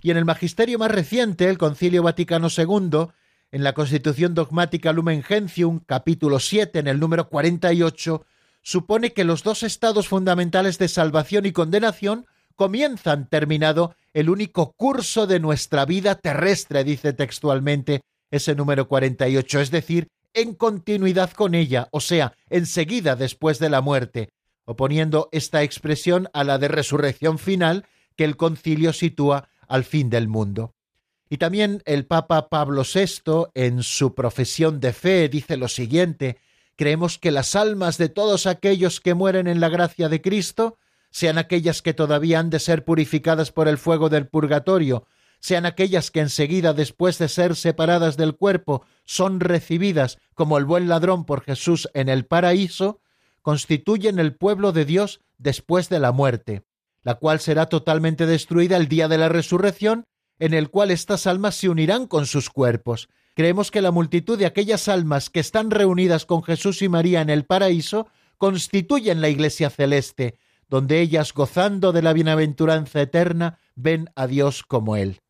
Y 0.00 0.12
en 0.12 0.16
el 0.16 0.24
magisterio 0.24 0.78
más 0.78 0.92
reciente, 0.92 1.48
el 1.48 1.58
Concilio 1.58 2.04
Vaticano 2.04 2.46
II, 2.56 3.08
en 3.50 3.64
la 3.64 3.72
Constitución 3.72 4.32
Dogmática 4.32 4.92
Lumen 4.92 5.24
Gentium, 5.24 5.80
capítulo 5.80 6.38
7, 6.38 6.78
en 6.78 6.86
el 6.86 7.00
número 7.00 7.28
48, 7.28 8.24
supone 8.62 9.12
que 9.12 9.24
los 9.24 9.42
dos 9.42 9.64
estados 9.64 10.06
fundamentales 10.06 10.78
de 10.78 10.86
salvación 10.86 11.46
y 11.46 11.52
condenación 11.52 12.26
comienzan 12.54 13.28
terminado 13.28 13.96
el 14.14 14.30
único 14.30 14.72
curso 14.76 15.26
de 15.26 15.40
nuestra 15.40 15.84
vida 15.84 16.14
terrestre, 16.14 16.84
dice 16.84 17.12
textualmente 17.12 18.00
ese 18.30 18.54
número 18.54 18.88
48, 18.88 19.60
es 19.60 19.70
decir, 19.70 20.08
en 20.32 20.54
continuidad 20.54 21.32
con 21.32 21.54
ella, 21.54 21.88
o 21.90 22.00
sea, 22.00 22.34
enseguida 22.48 23.16
después 23.16 23.58
de 23.58 23.70
la 23.70 23.80
muerte, 23.80 24.30
oponiendo 24.64 25.28
esta 25.32 25.62
expresión 25.62 26.28
a 26.32 26.44
la 26.44 26.58
de 26.58 26.68
resurrección 26.68 27.38
final 27.38 27.86
que 28.16 28.24
el 28.24 28.36
concilio 28.36 28.92
sitúa 28.92 29.48
al 29.68 29.84
fin 29.84 30.10
del 30.10 30.28
mundo. 30.28 30.74
Y 31.28 31.38
también 31.38 31.82
el 31.84 32.06
Papa 32.06 32.48
Pablo 32.48 32.82
VI, 32.82 33.46
en 33.54 33.82
su 33.82 34.14
profesión 34.14 34.78
de 34.78 34.92
fe, 34.92 35.28
dice 35.28 35.56
lo 35.56 35.68
siguiente, 35.68 36.38
creemos 36.76 37.18
que 37.18 37.32
las 37.32 37.56
almas 37.56 37.98
de 37.98 38.08
todos 38.08 38.46
aquellos 38.46 39.00
que 39.00 39.14
mueren 39.14 39.48
en 39.48 39.60
la 39.60 39.68
gracia 39.68 40.08
de 40.08 40.20
Cristo 40.20 40.76
sean 41.14 41.38
aquellas 41.38 41.80
que 41.80 41.94
todavía 41.94 42.40
han 42.40 42.50
de 42.50 42.58
ser 42.58 42.84
purificadas 42.84 43.52
por 43.52 43.68
el 43.68 43.78
fuego 43.78 44.08
del 44.08 44.26
purgatorio, 44.26 45.06
sean 45.38 45.64
aquellas 45.64 46.10
que 46.10 46.18
enseguida 46.18 46.72
después 46.72 47.18
de 47.18 47.28
ser 47.28 47.54
separadas 47.54 48.16
del 48.16 48.34
cuerpo 48.34 48.84
son 49.04 49.38
recibidas 49.38 50.18
como 50.34 50.58
el 50.58 50.64
buen 50.64 50.88
ladrón 50.88 51.24
por 51.24 51.42
Jesús 51.42 51.88
en 51.94 52.08
el 52.08 52.26
paraíso, 52.26 53.00
constituyen 53.42 54.18
el 54.18 54.34
pueblo 54.34 54.72
de 54.72 54.84
Dios 54.84 55.20
después 55.38 55.88
de 55.88 56.00
la 56.00 56.10
muerte. 56.10 56.64
la 57.02 57.16
cual 57.16 57.38
será 57.38 57.66
totalmente 57.66 58.24
destruida 58.24 58.78
el 58.78 58.88
día 58.88 59.08
de 59.08 59.18
la 59.18 59.28
resurrección, 59.28 60.06
en 60.38 60.54
el 60.54 60.70
cual 60.70 60.90
estas 60.90 61.26
almas 61.26 61.54
se 61.54 61.68
unirán 61.68 62.06
con 62.06 62.24
sus 62.24 62.48
cuerpos. 62.48 63.10
Creemos 63.34 63.70
que 63.70 63.82
la 63.82 63.90
multitud 63.90 64.38
de 64.38 64.46
aquellas 64.46 64.88
almas 64.88 65.28
que 65.28 65.40
están 65.40 65.70
reunidas 65.70 66.24
con 66.24 66.42
Jesús 66.42 66.80
y 66.80 66.88
María 66.88 67.20
en 67.20 67.28
el 67.28 67.44
paraíso 67.44 68.08
constituyen 68.38 69.20
la 69.20 69.28
iglesia 69.28 69.68
celeste, 69.68 70.38
donde 70.68 71.00
ellas, 71.00 71.32
gozando 71.32 71.92
de 71.92 72.02
la 72.02 72.12
bienaventuranza 72.12 73.00
eterna, 73.00 73.58
ven 73.74 74.10
a 74.16 74.26
Dios 74.26 74.62
como 74.62 74.96
Él. 74.96 75.20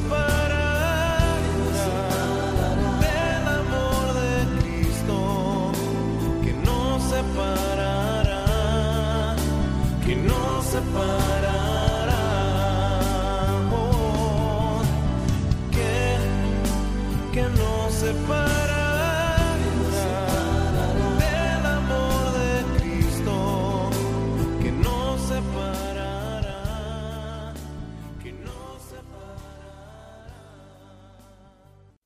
Nos 0.07 0.28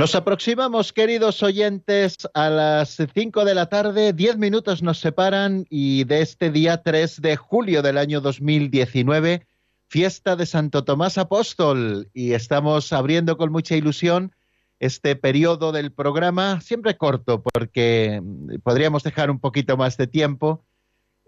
Nos 0.00 0.14
aproximamos, 0.14 0.94
queridos 0.94 1.42
oyentes, 1.42 2.16
a 2.32 2.48
las 2.48 2.96
5 3.12 3.44
de 3.44 3.54
la 3.54 3.66
tarde. 3.66 4.14
Diez 4.14 4.38
minutos 4.38 4.82
nos 4.82 4.98
separan 4.98 5.66
y 5.68 6.04
de 6.04 6.22
este 6.22 6.50
día 6.50 6.82
3 6.82 7.20
de 7.20 7.36
julio 7.36 7.82
del 7.82 7.98
año 7.98 8.22
2019, 8.22 9.46
fiesta 9.88 10.36
de 10.36 10.46
Santo 10.46 10.84
Tomás 10.84 11.18
Apóstol. 11.18 12.08
Y 12.14 12.32
estamos 12.32 12.94
abriendo 12.94 13.36
con 13.36 13.52
mucha 13.52 13.76
ilusión 13.76 14.34
este 14.78 15.16
periodo 15.16 15.70
del 15.70 15.92
programa, 15.92 16.62
siempre 16.62 16.96
corto, 16.96 17.42
porque 17.42 18.22
podríamos 18.62 19.02
dejar 19.02 19.30
un 19.30 19.38
poquito 19.38 19.76
más 19.76 19.98
de 19.98 20.06
tiempo, 20.06 20.64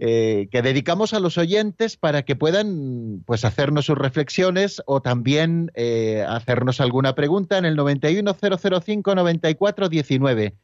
eh, 0.04 0.48
que 0.50 0.62
dedicamos 0.62 1.14
a 1.14 1.20
los 1.20 1.38
oyentes 1.38 1.96
para 1.96 2.22
que 2.22 2.34
puedan 2.34 3.22
pues 3.24 3.44
hacernos 3.44 3.86
sus 3.86 3.96
reflexiones 3.96 4.82
o 4.86 5.00
también 5.00 5.70
eh, 5.76 6.26
hacernos 6.28 6.80
alguna 6.80 7.14
pregunta 7.14 7.56
en 7.56 7.64
el 7.64 7.76
910059419. 7.76 10.54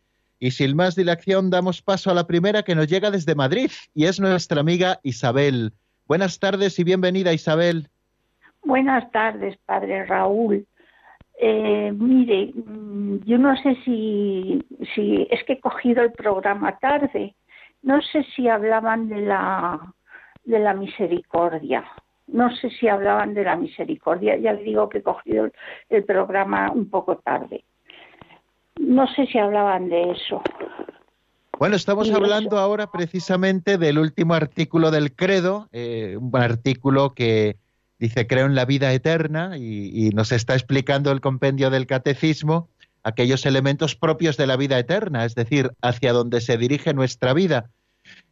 Y 0.41 0.51
sin 0.51 0.75
más 0.75 0.97
dilación 0.97 1.51
damos 1.51 1.83
paso 1.83 2.11
a 2.11 2.15
la 2.15 2.27
primera 2.27 2.65
que 2.65 2.75
nos 2.75 2.89
llega 2.89 3.13
desde 3.13 3.37
Madrid 3.37 3.71
y 3.95 4.07
es 4.07 4.19
nuestra 4.19 4.61
amiga 4.61 4.99
Isabel. 5.05 5.73
Buenas 6.09 6.41
tardes 6.41 6.77
y 6.81 6.83
bienvenida 6.83 7.33
Isabel. 7.33 7.91
Buenas 8.65 9.09
tardes, 9.13 9.57
padre 9.67 10.05
Raúl. 10.05 10.67
Eh, 11.41 11.93
mire, 11.97 12.53
mm, 12.57 13.19
yo 13.25 13.39
no 13.39 13.57
sé 13.63 13.77
si, 13.85 14.65
si 14.97 15.29
es 15.31 15.45
que 15.45 15.53
he 15.53 15.61
cogido 15.61 16.03
el 16.03 16.11
programa 16.11 16.77
tarde. 16.79 17.37
No 17.83 18.01
sé 18.03 18.25
si 18.35 18.49
hablaban 18.49 19.09
de 19.09 19.21
la 19.23 19.81
de 20.45 20.59
la 20.59 20.75
misericordia. 20.75 21.85
No 22.27 22.55
sé 22.57 22.71
si 22.71 22.89
hablaban 22.89 23.35
de 23.35 23.45
la 23.45 23.57
misericordia. 23.57 24.37
Ya 24.37 24.53
le 24.53 24.63
digo 24.63 24.89
que 24.89 24.99
he 24.99 25.03
cogido 25.03 25.47
el, 25.47 25.53
el 25.91 26.05
programa 26.05 26.71
un 26.71 26.89
poco 26.89 27.17
tarde. 27.17 27.65
No 28.79 29.07
sé 29.15 29.27
si 29.27 29.39
hablaban 29.39 29.89
de 29.89 30.11
eso. 30.13 30.43
Bueno, 31.59 31.75
estamos 31.75 32.07
Y 32.07 32.13
hablando 32.13 32.59
ahora 32.59 32.91
precisamente 32.91 33.79
del 33.79 33.99
último 33.99 34.35
artículo 34.35 34.93
del 34.93 35.13
credo, 35.13 35.69
eh, 35.73 36.17
un 36.17 36.31
artículo 36.37 37.15
que 37.15 37.57
dice, 37.99 38.29
creo 38.29 38.47
en 38.47 38.55
la 38.55 38.65
vida 38.65 38.93
eterna 38.93 39.59
y, 39.59 40.11
nos 40.15 40.31
está 40.31 40.55
explicando 40.55 41.11
el 41.11 41.21
compendio 41.21 41.71
del 41.71 41.87
catecismo 41.87 42.69
aquellos 43.09 43.45
elementos 43.47 43.97
propios 43.97 44.37
de 44.37 44.47
la 44.47 44.57
vida 44.57 44.79
eterna, 44.79 45.25
es 45.25 45.35
decir, 45.35 45.73
hacia 45.83 46.13
donde 46.13 46.41
se 46.41 46.57
dirige 46.57 46.95
nuestra 46.95 47.33
vida. 47.35 47.71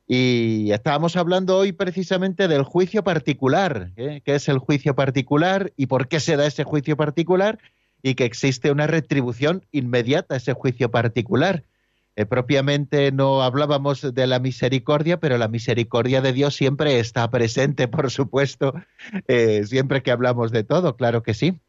Y 0.09 0.71
estábamos 0.71 1.17
hablando 1.17 1.57
hoy 1.57 1.73
precisamente 1.73 2.47
del 2.47 2.63
juicio 2.63 3.03
particular, 3.03 3.91
¿eh? 3.97 4.23
qué 4.25 4.37
es 4.37 4.49
el 4.49 4.59
juicio 4.59 4.95
particular 4.95 5.73
y 5.77 5.87
por 5.87 6.07
qué 6.07 6.21
se 6.21 6.37
da 6.37 6.47
ese 6.47 6.63
juicio 6.63 6.97
particular 6.97 7.59
y 8.03 8.15
que 8.15 8.25
existe 8.25 8.71
una 8.71 8.87
retribución 8.87 9.65
inmediata 9.73 10.35
a 10.35 10.37
ese 10.37 10.53
juicio 10.53 10.93
particular. 10.93 11.65
Eh, 12.15 12.25
propiamente 12.25 13.11
no 13.13 13.43
hablábamos 13.43 14.15
de 14.15 14.27
la 14.27 14.39
misericordia, 14.39 15.19
pero 15.19 15.39
la 15.39 15.49
misericordia 15.49 16.23
de 16.23 16.33
Dios 16.33 16.55
siempre 16.55 17.01
está 17.01 17.29
presente, 17.31 17.89
por 17.89 18.11
supuesto, 18.11 18.75
eh, 19.27 19.65
siempre 19.67 20.03
que 20.03 20.13
hablamos 20.13 20.53
de 20.53 20.63
todo, 20.63 20.97
claro 20.97 21.23
que 21.25 21.35
sí. 21.35 21.61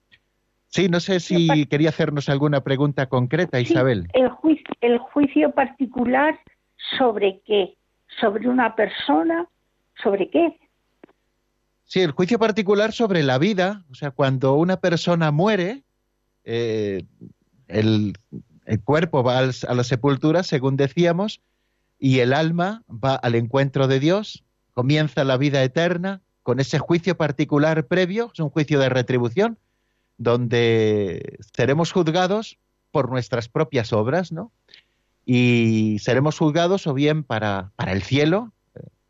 Sí, 0.69 0.89
no 0.89 0.99
sé 0.99 1.19
si 1.19 1.65
quería 1.67 1.89
hacernos 1.89 2.29
alguna 2.29 2.61
pregunta 2.61 3.07
concreta, 3.07 3.59
Isabel. 3.59 4.07
El 4.13 4.29
juicio, 4.29 4.65
el 4.81 4.97
juicio 4.99 5.51
particular 5.51 6.39
sobre 6.97 7.41
qué? 7.45 7.75
¿Sobre 8.19 8.47
una 8.47 8.75
persona? 8.75 9.47
¿Sobre 10.01 10.29
qué? 10.29 10.59
Sí, 11.85 12.01
el 12.01 12.11
juicio 12.11 12.37
particular 12.37 12.91
sobre 12.91 13.23
la 13.23 13.37
vida, 13.37 13.85
o 13.89 13.95
sea, 13.95 14.11
cuando 14.11 14.55
una 14.55 14.77
persona 14.81 15.31
muere, 15.31 15.83
eh, 16.43 17.03
el, 17.67 18.13
el 18.65 18.81
cuerpo 18.81 19.23
va 19.23 19.39
a 19.39 19.73
la 19.73 19.83
sepultura, 19.83 20.43
según 20.43 20.75
decíamos, 20.75 21.41
y 21.97 22.19
el 22.19 22.33
alma 22.33 22.83
va 22.89 23.15
al 23.15 23.35
encuentro 23.35 23.87
de 23.87 23.99
Dios, 23.99 24.43
comienza 24.73 25.23
la 25.23 25.37
vida 25.37 25.63
eterna 25.63 26.21
con 26.43 26.59
ese 26.59 26.77
juicio 26.77 27.17
particular 27.17 27.87
previo, 27.87 28.31
es 28.33 28.39
un 28.39 28.49
juicio 28.49 28.79
de 28.79 28.89
retribución, 28.89 29.57
donde 30.17 31.37
seremos 31.53 31.91
juzgados 31.91 32.57
por 32.91 33.09
nuestras 33.09 33.49
propias 33.49 33.93
obras, 33.93 34.31
¿no? 34.31 34.51
Y 35.25 35.97
seremos 35.99 36.37
juzgados 36.37 36.87
o 36.87 36.93
bien 36.93 37.23
para, 37.23 37.71
para 37.75 37.91
el 37.91 38.01
cielo, 38.01 38.51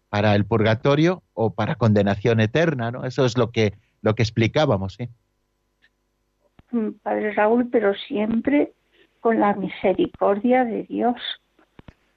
para 0.10 0.36
el 0.36 0.46
purgatorio 0.46 1.24
o 1.34 1.54
para 1.54 1.76
condenación 1.76 2.40
eterna, 2.40 2.92
¿no? 2.92 3.06
Eso 3.06 3.26
es 3.26 3.38
lo 3.38 3.52
que, 3.52 3.74
lo 4.02 4.16
que 4.16 4.24
explicábamos, 4.24 4.96
¿sí? 4.96 5.10
Mm, 6.72 6.92
Padre 7.04 7.34
Raúl, 7.34 7.70
pero 7.72 7.94
siempre 7.96 8.74
con 9.20 9.40
la 9.40 9.54
misericordia 9.54 10.66
de 10.66 10.84
Dios. 10.84 11.16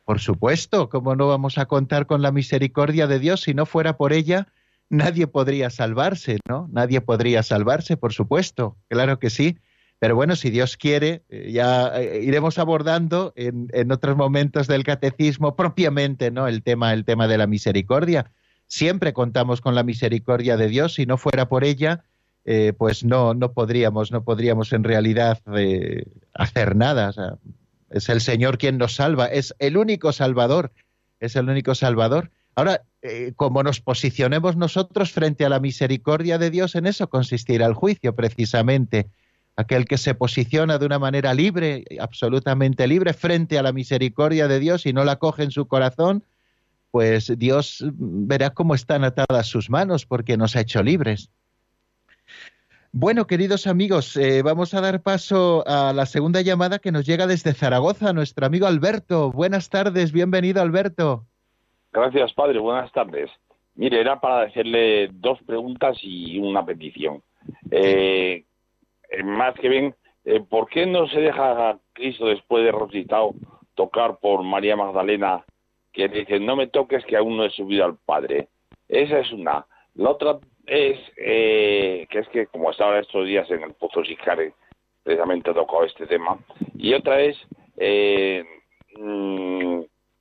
Por 0.05 0.19
supuesto, 0.19 0.89
¿cómo 0.89 1.15
no 1.15 1.29
vamos 1.29 1.59
a 1.59 1.67
contar 1.67 2.07
con 2.07 2.23
la 2.23 2.33
misericordia 2.33 3.07
de 3.07 3.19
Dios 3.19 3.43
si 3.43 3.55
no 3.55 3.67
fuera 3.67 3.97
por 3.97 4.13
ella? 4.13 4.49
Nadie 4.91 5.29
podría 5.29 5.71
salvarse, 5.71 6.39
¿no? 6.49 6.69
Nadie 6.73 7.01
podría 7.01 7.45
salvarse, 7.45 7.97
por 7.97 8.13
supuesto, 8.13 8.77
claro 8.89 9.21
que 9.21 9.31
sí. 9.31 9.57
Pero 10.01 10.17
bueno, 10.17 10.35
si 10.35 10.51
Dios 10.51 10.77
quiere, 10.77 11.23
eh, 11.29 11.53
ya 11.53 11.93
eh, 12.01 12.23
iremos 12.23 12.59
abordando 12.59 13.33
en, 13.37 13.69
en, 13.73 13.93
otros 13.93 14.17
momentos 14.17 14.67
del 14.67 14.83
catecismo 14.83 15.55
propiamente, 15.57 16.31
¿no? 16.31 16.49
El 16.49 16.63
tema, 16.63 16.93
el 16.93 17.05
tema 17.05 17.29
de 17.29 17.39
la 17.39 17.47
misericordia. 17.47 18.33
Siempre 18.67 19.13
contamos 19.13 19.61
con 19.61 19.75
la 19.75 19.83
misericordia 19.83 20.57
de 20.57 20.69
Dios. 20.69 20.95
Si 20.95 21.07
no 21.07 21.19
fuera 21.19 21.49
por 21.49 21.65
ella, 21.65 22.03
eh, 22.45 22.73
pues 22.77 23.05
no, 23.05 23.35
no 23.35 23.53
podríamos, 23.53 24.11
no 24.11 24.25
podríamos 24.25 24.73
en 24.73 24.85
realidad 24.85 25.39
hacer 26.35 26.75
nada. 26.75 27.39
es 27.91 28.09
el 28.09 28.21
Señor 28.21 28.59
quien 28.59 28.79
nos 28.79 28.95
salva, 28.95 29.27
es 29.27 29.55
el 29.59 29.77
único 29.77 30.13
Salvador, 30.13 30.73
es 31.21 31.37
el 31.37 31.49
único 31.49 31.75
Salvador. 31.75 32.31
Ahora, 32.55 32.83
eh, 33.03 33.33
como 33.37 33.63
nos 33.63 33.81
posicionemos 33.81 34.57
nosotros 34.57 35.13
frente 35.13 35.45
a 35.45 35.49
la 35.49 35.61
misericordia 35.61 36.39
de 36.39 36.51
Dios, 36.51 36.75
en 36.75 36.87
eso 36.87 37.09
consistirá 37.09 37.67
el 37.67 37.75
juicio, 37.75 38.15
precisamente. 38.15 39.09
Aquel 39.57 39.85
que 39.85 39.99
se 39.99 40.15
posiciona 40.15 40.79
de 40.79 40.87
una 40.87 40.99
manera 40.99 41.35
libre, 41.35 41.85
absolutamente 42.01 42.87
libre, 42.87 43.13
frente 43.13 43.59
a 43.59 43.63
la 43.63 43.73
misericordia 43.73 44.49
de 44.49 44.59
Dios 44.59 44.87
y 44.87 44.93
no 44.93 45.05
la 45.05 45.17
coge 45.17 45.43
en 45.43 45.51
su 45.51 45.67
corazón, 45.67 46.25
pues 46.91 47.33
Dios 47.39 47.85
verá 47.95 48.51
cómo 48.51 48.75
están 48.75 49.05
atadas 49.05 49.47
sus 49.47 49.71
manos 49.71 50.07
porque 50.07 50.37
nos 50.37 50.57
ha 50.57 50.61
hecho 50.61 50.83
libres. 50.83 51.31
Bueno, 52.93 53.29
queridos 53.29 53.69
amigos, 53.69 54.17
eh, 54.17 54.43
vamos 54.43 54.75
a 54.75 54.81
dar 54.81 55.01
paso 55.03 55.63
a 55.67 55.93
la 55.93 56.07
segunda 56.07 56.41
llamada 56.41 56.81
que 56.81 56.91
nos 56.91 57.07
llega 57.07 57.29
desde 57.29 57.55
Zaragoza, 57.55 58.13
nuestro 58.13 58.47
amigo 58.47 58.67
Alberto. 58.67 59.31
Buenas 59.31 59.69
tardes, 59.69 60.11
bienvenido 60.11 60.61
Alberto. 60.61 61.30
Gracias, 61.93 62.33
padre, 62.35 62.59
buenas 62.59 62.93
tardes. 62.93 63.31
Mire, 63.75 64.01
era 64.01 64.21
para 64.21 64.43
hacerle 64.43 65.09
dos 65.13 65.41
preguntas 65.43 65.97
y 66.03 66.39
una 66.39 66.65
petición. 66.65 67.23
Eh, 67.71 68.45
eh, 69.11 69.23
más 69.23 69.55
que 69.55 69.69
bien, 69.69 69.95
¿por 70.49 70.69
qué 70.69 70.87
no 70.87 71.09
se 71.09 71.21
deja 71.21 71.71
a 71.71 71.79
Cristo 71.93 72.27
después 72.27 72.65
de 72.65 72.73
resucitado 72.73 73.35
tocar 73.75 74.19
por 74.19 74.43
María 74.43 74.77
Magdalena 74.77 75.45
que 75.93 76.09
dice, 76.09 76.39
no 76.39 76.57
me 76.57 76.69
toques 76.69 77.05
que 77.07 77.17
aún 77.17 77.37
no 77.37 77.45
he 77.45 77.51
subido 77.51 77.85
al 77.85 77.97
Padre? 77.97 78.49
Esa 78.89 79.21
es 79.21 79.33
una. 79.33 79.67
La 79.95 80.11
otra 80.11 80.39
es 80.67 80.99
eh, 81.17 82.07
que 82.11 82.19
es 82.21 82.29
que 82.29 82.47
como 82.47 82.71
estaba 82.71 82.99
estos 82.99 83.27
días 83.27 83.51
en 83.51 83.63
el 83.63 83.75
Pozo 83.75 84.05
Sicare, 84.05 84.53
precisamente 85.03 85.53
tocado 85.53 85.85
este 85.85 86.07
tema. 86.07 86.39
Y 86.77 86.95
otra 86.95 87.21
es 87.21 87.37
eh, 87.77 88.45
mm, 88.97 89.81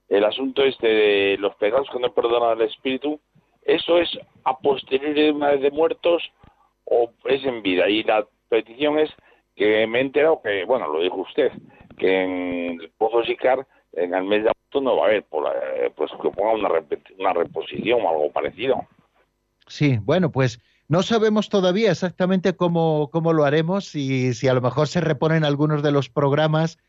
el 0.10 0.26
asunto 0.26 0.64
este 0.64 0.88
de 0.88 1.38
los 1.40 1.56
pecados 1.56 1.88
que 1.92 2.00
no 2.00 2.14
perdonan 2.14 2.58
al 2.58 2.62
espíritu. 2.62 3.20
¿Eso 3.64 4.00
es 4.00 4.10
a 4.44 4.58
posteriori 4.58 5.22
de 5.22 5.32
una 5.32 5.52
vez 5.52 5.62
de 5.62 5.72
muertos 5.72 6.24
o 6.86 7.12
es 7.26 7.44
en 7.46 7.62
vida? 7.62 7.88
Y 7.88 8.04
la 8.04 8.26
petición 8.50 9.00
es 9.00 9.12
que 9.56 9.86
me 9.88 10.00
he 10.00 10.02
enterado 10.02 10.42
que, 10.42 10.66
bueno, 10.66 10.88
lo 10.88 11.02
dijo 11.02 11.18
usted, 11.18 11.52
que 11.98 12.24
en 12.24 12.82
el 12.82 12.90
Pozo 12.98 13.24
Sicar 13.24 13.68
en 13.94 14.14
el 14.14 14.24
mes 14.24 14.44
de 14.44 14.50
agosto 14.50 14.82
no 14.82 14.98
va 14.98 15.06
a 15.06 15.10
haber, 15.10 15.26
eh, 15.76 15.92
pues 15.96 16.12
que 16.22 16.30
ponga 16.30 16.54
una, 16.54 16.70
una 17.18 17.34
reposición 17.34 18.02
o 18.02 18.10
algo 18.10 18.32
parecido. 18.32 18.88
Sí, 19.68 20.00
bueno, 20.02 20.32
pues 20.32 20.60
no 20.88 21.04
sabemos 21.04 21.50
todavía 21.50 21.92
exactamente 21.92 22.56
cómo, 22.56 23.10
cómo 23.12 23.34
lo 23.34 23.46
haremos 23.46 23.96
y 23.96 24.34
si 24.34 24.48
a 24.48 24.54
lo 24.54 24.62
mejor 24.62 24.88
se 24.88 25.02
reponen 25.02 25.44
algunos 25.44 25.84
de 25.84 25.92
los 25.92 26.10
programas 26.10 26.80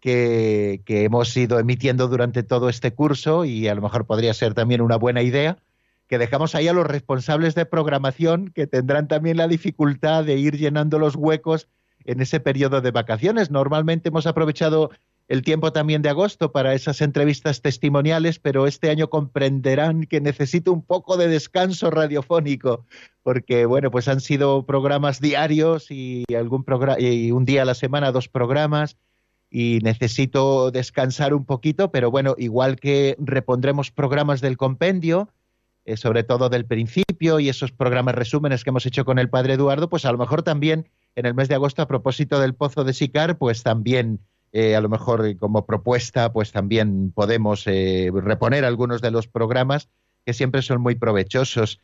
que, 0.00 0.82
hemos 0.86 1.36
ido 1.36 1.58
emitiendo 1.58 2.08
durante 2.08 2.42
todo 2.42 2.68
este 2.68 2.92
curso 2.92 3.44
y 3.44 3.68
a 3.68 3.74
lo 3.74 3.82
mejor 3.82 4.06
podría 4.06 4.34
ser 4.34 4.54
también 4.54 4.80
una 4.80 4.96
buena 4.96 5.22
idea 5.22 5.58
que 6.06 6.18
dejamos 6.18 6.54
ahí 6.54 6.68
a 6.68 6.72
los 6.72 6.86
responsables 6.86 7.54
de 7.54 7.66
programación 7.66 8.48
que 8.48 8.66
tendrán 8.66 9.08
también 9.08 9.36
la 9.36 9.48
dificultad 9.48 10.24
de 10.24 10.36
ir 10.36 10.56
llenando 10.56 10.98
los 10.98 11.16
huecos 11.16 11.68
en 12.04 12.22
ese 12.22 12.40
periodo 12.40 12.80
de 12.80 12.90
vacaciones. 12.90 13.50
Normalmente 13.50 14.08
hemos 14.08 14.26
aprovechado 14.26 14.90
el 15.28 15.42
tiempo 15.42 15.72
también 15.72 16.00
de 16.00 16.08
agosto 16.08 16.52
para 16.52 16.72
esas 16.72 17.02
entrevistas 17.02 17.60
testimoniales, 17.60 18.38
pero 18.38 18.66
este 18.66 18.88
año 18.88 19.10
comprenderán 19.10 20.04
que 20.04 20.22
necesito 20.22 20.72
un 20.72 20.82
poco 20.82 21.18
de 21.18 21.28
descanso 21.28 21.90
radiofónico, 21.90 22.86
porque 23.22 23.66
bueno, 23.66 23.90
pues 23.90 24.08
han 24.08 24.20
sido 24.20 24.64
programas 24.64 25.20
diarios 25.20 25.90
y 25.90 26.24
algún 26.34 26.64
programa 26.64 26.98
y 26.98 27.30
un 27.30 27.44
día 27.44 27.62
a 27.62 27.66
la 27.66 27.74
semana 27.74 28.10
dos 28.10 28.28
programas 28.28 28.96
y 29.50 29.80
necesito 29.82 30.70
descansar 30.70 31.34
un 31.34 31.44
poquito, 31.44 31.90
pero 31.90 32.10
bueno, 32.10 32.34
igual 32.38 32.78
que 32.78 33.16
repondremos 33.18 33.90
programas 33.90 34.40
del 34.40 34.56
compendio, 34.56 35.28
eh, 35.84 35.96
sobre 35.96 36.22
todo 36.22 36.50
del 36.50 36.66
principio 36.66 37.40
y 37.40 37.48
esos 37.48 37.72
programas 37.72 38.14
resúmenes 38.14 38.62
que 38.62 38.70
hemos 38.70 38.84
hecho 38.84 39.04
con 39.04 39.18
el 39.18 39.30
padre 39.30 39.54
Eduardo, 39.54 39.88
pues 39.88 40.04
a 40.04 40.12
lo 40.12 40.18
mejor 40.18 40.42
también 40.42 40.88
en 41.16 41.24
el 41.24 41.34
mes 41.34 41.48
de 41.48 41.54
agosto 41.54 41.80
a 41.80 41.88
propósito 41.88 42.40
del 42.40 42.54
Pozo 42.54 42.84
de 42.84 42.92
Sicar, 42.92 43.38
pues 43.38 43.62
también 43.62 44.20
eh, 44.52 44.76
a 44.76 44.80
lo 44.80 44.88
mejor 44.88 45.36
como 45.38 45.64
propuesta, 45.64 46.32
pues 46.32 46.52
también 46.52 47.10
podemos 47.12 47.66
eh, 47.66 48.10
reponer 48.14 48.64
algunos 48.64 49.00
de 49.00 49.10
los 49.10 49.28
programas 49.28 49.88
que 50.28 50.34
siempre 50.34 50.60
son 50.60 50.82
muy 50.82 50.94
provechosos. 50.94 51.80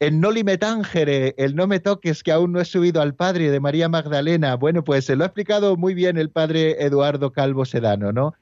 El 0.00 0.18
No 0.18 0.32
Limetangere, 0.32 1.36
el 1.38 1.54
No 1.54 1.68
me 1.68 1.78
toques, 1.78 2.24
que 2.24 2.32
aún 2.32 2.50
no 2.50 2.60
he 2.60 2.64
subido 2.64 3.00
al 3.00 3.14
Padre 3.14 3.52
de 3.52 3.60
María 3.60 3.88
Magdalena. 3.88 4.56
Bueno, 4.56 4.82
pues 4.82 5.04
se 5.04 5.14
lo 5.14 5.22
ha 5.22 5.28
explicado 5.28 5.76
muy 5.76 5.94
bien 5.94 6.18
el 6.18 6.28
Padre 6.28 6.84
Eduardo 6.84 7.30
Calvo 7.30 7.64
Sedano, 7.64 8.10
¿no? 8.10 8.34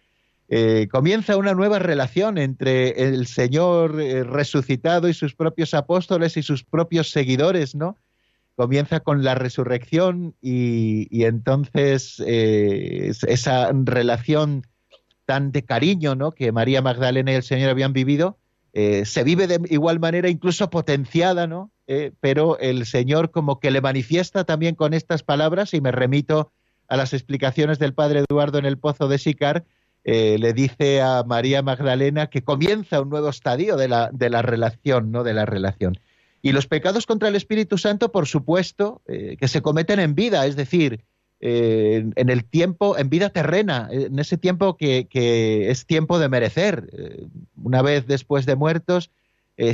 comienza 0.91 1.37
una 1.37 1.53
nueva 1.55 1.79
relación 1.79 2.37
entre 2.37 3.09
el 3.09 3.27
Señor 3.27 3.95
resucitado 3.95 5.09
y 5.09 5.15
sus 5.15 5.35
propios 5.35 5.75
apóstoles 5.75 6.39
y 6.39 6.43
sus 6.43 6.65
propios 6.65 7.11
seguidores, 7.11 7.75
¿no? 7.75 7.99
comienza 8.55 9.01
con 9.01 9.23
la 9.23 9.35
resurrección 9.35 10.35
y, 10.41 11.25
entonces 11.25 12.23
eh, 12.27 13.13
esa 13.27 13.71
relación 13.73 14.67
tan 15.27 15.53
de 15.53 15.63
cariño 15.63 16.15
¿no? 16.15 16.33
que 16.33 16.53
María 16.53 16.83
Magdalena 16.83 17.33
y 17.33 17.37
el 17.37 17.43
Señor 17.43 17.71
habían 17.71 17.93
vivido, 17.93 18.39
eh, 18.73 19.05
se 19.05 19.25
vive 19.25 19.47
de 19.47 19.61
igual 19.69 20.01
manera, 20.01 20.29
incluso 20.29 20.71
potenciada, 20.71 21.47
¿no? 21.47 21.71
Eh, 21.87 22.13
pero 22.21 22.59
el 22.59 22.87
Señor 22.87 23.31
como 23.31 23.61
que 23.61 23.71
le 23.71 23.81
manifiesta 23.81 24.45
también 24.45 24.75
con 24.75 24.95
estas 24.95 25.23
palabras, 25.23 25.75
y 25.75 25.81
me 25.81 25.93
remito 25.93 26.53
a 26.89 26.97
las 26.97 27.13
explicaciones 27.13 27.79
del 27.79 27.95
Padre 27.95 28.25
Eduardo 28.29 28.59
en 28.59 28.65
el 28.65 28.79
Pozo 28.79 29.09
de 29.09 29.19
Sicar, 29.19 29.65
le 30.05 30.53
dice 30.53 31.01
a 31.01 31.23
María 31.23 31.63
Magdalena 31.63 32.27
que 32.27 32.43
comienza 32.43 33.01
un 33.01 33.09
nuevo 33.09 33.29
estadio 33.29 33.77
de 33.77 33.87
la, 33.87 34.11
de 34.13 34.31
la 34.31 34.43
relación, 34.43 35.13
¿no? 35.13 35.23
De 35.23 35.33
la 35.33 35.47
relación. 35.47 35.97
Y 36.43 36.51
los 36.51 36.67
pecados 36.67 37.07
contra 37.07 37.29
el 37.29 37.37
Espíritu 37.37 37.79
Santo, 37.79 38.11
por 38.11 38.27
supuesto, 38.27 39.01
eh, 39.07 39.37
que 39.39 39.47
se 39.47 39.63
cometen 39.63 40.01
en 40.01 40.17
vida, 40.17 40.45
es 40.45 40.57
decir, 40.57 41.05
eh, 41.43 42.09
en 42.15 42.31
el 42.31 42.45
tiempo, 42.45 42.97
en 42.97 43.11
vida 43.11 43.29
terrena, 43.29 43.89
en 43.91 44.19
ese 44.19 44.39
tiempo 44.39 44.77
que, 44.79 45.07
es 45.71 45.85
tiempo 45.85 46.19
de 46.19 46.31
merecer. 46.31 46.89
Eh, 46.93 47.27
una 47.63 47.83
vez 47.83 48.07
después 48.07 48.47
de 48.47 48.57
muertos, 48.57 49.11